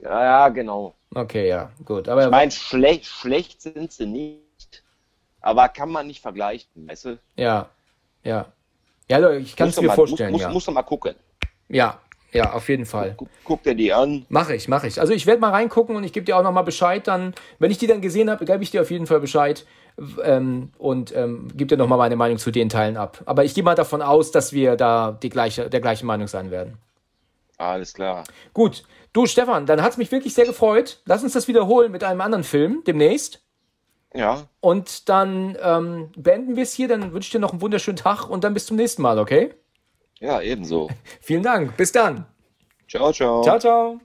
Ja, 0.00 0.22
ja, 0.24 0.48
genau. 0.48 0.94
Okay, 1.14 1.48
ja, 1.48 1.70
gut. 1.84 2.08
Aber 2.08 2.24
Ich 2.24 2.30
meine, 2.30 2.50
schlecht, 2.50 3.06
schlecht 3.06 3.60
sind 3.60 3.92
sie 3.92 4.06
nicht, 4.06 4.82
aber 5.40 5.68
kann 5.68 5.90
man 5.90 6.06
nicht 6.06 6.22
vergleichen, 6.22 6.88
weißt 6.88 7.04
du? 7.06 7.18
ja, 7.36 7.68
ja. 8.22 8.46
Ja, 9.10 9.18
Leute, 9.18 9.38
ich 9.38 9.56
kann 9.56 9.68
es 9.68 9.80
mir 9.80 9.86
mal, 9.86 9.94
vorstellen, 9.94 10.32
muss, 10.32 10.40
ja. 10.42 10.48
Muss, 10.48 10.54
musst 10.54 10.68
du 10.68 10.72
mal 10.72 10.82
gucken. 10.82 11.14
Ja, 11.68 11.98
ja, 12.32 12.52
auf 12.52 12.68
jeden 12.68 12.84
Fall. 12.84 13.14
Guck, 13.16 13.28
guck 13.44 13.62
dir 13.62 13.74
die 13.74 13.92
an. 13.92 14.26
Mache 14.28 14.54
ich, 14.54 14.68
mache 14.68 14.86
ich. 14.86 15.00
Also 15.00 15.12
ich 15.12 15.26
werde 15.26 15.40
mal 15.40 15.50
reingucken 15.50 15.96
und 15.96 16.04
ich 16.04 16.12
gebe 16.12 16.26
dir 16.26 16.36
auch 16.36 16.42
nochmal 16.42 16.64
Bescheid 16.64 17.06
dann. 17.06 17.34
Wenn 17.58 17.70
ich 17.70 17.78
die 17.78 17.86
dann 17.86 18.02
gesehen 18.02 18.30
habe, 18.30 18.44
gebe 18.44 18.62
ich 18.62 18.70
dir 18.70 18.82
auf 18.82 18.90
jeden 18.90 19.06
Fall 19.06 19.20
Bescheid 19.20 19.64
ähm, 20.22 20.70
und 20.76 21.14
ähm, 21.16 21.48
gebe 21.54 21.66
dir 21.66 21.76
nochmal 21.78 21.98
meine 21.98 22.16
Meinung 22.16 22.38
zu 22.38 22.50
den 22.50 22.68
Teilen 22.68 22.96
ab. 22.96 23.22
Aber 23.24 23.44
ich 23.44 23.54
gehe 23.54 23.64
mal 23.64 23.74
davon 23.74 24.02
aus, 24.02 24.30
dass 24.30 24.52
wir 24.52 24.76
da 24.76 25.16
die 25.22 25.30
gleiche, 25.30 25.70
der 25.70 25.80
gleichen 25.80 26.06
Meinung 26.06 26.28
sein 26.28 26.50
werden. 26.50 26.76
Alles 27.56 27.94
klar. 27.94 28.24
Gut, 28.52 28.84
du 29.12 29.26
Stefan, 29.26 29.66
dann 29.66 29.82
hat 29.82 29.92
es 29.92 29.96
mich 29.96 30.12
wirklich 30.12 30.34
sehr 30.34 30.46
gefreut. 30.46 31.00
Lass 31.06 31.24
uns 31.24 31.32
das 31.32 31.48
wiederholen 31.48 31.90
mit 31.90 32.04
einem 32.04 32.20
anderen 32.20 32.44
Film 32.44 32.82
demnächst. 32.86 33.40
Ja, 34.14 34.48
Und 34.60 35.08
dann 35.08 35.56
ähm, 35.62 36.10
beenden 36.16 36.56
wir 36.56 36.62
es 36.62 36.72
hier. 36.72 36.88
Dann 36.88 37.12
wünsche 37.12 37.26
ich 37.26 37.32
dir 37.32 37.40
noch 37.40 37.52
einen 37.52 37.60
wunderschönen 37.60 37.96
Tag 37.96 38.28
und 38.28 38.42
dann 38.42 38.54
bis 38.54 38.66
zum 38.66 38.76
nächsten 38.76 39.02
Mal, 39.02 39.18
okay? 39.18 39.54
Ja, 40.20 40.40
ebenso. 40.40 40.88
Vielen 41.20 41.42
Dank. 41.42 41.76
Bis 41.76 41.92
dann. 41.92 42.26
Ciao, 42.88 43.12
ciao. 43.12 43.42
Ciao, 43.42 43.58
ciao. 43.58 44.00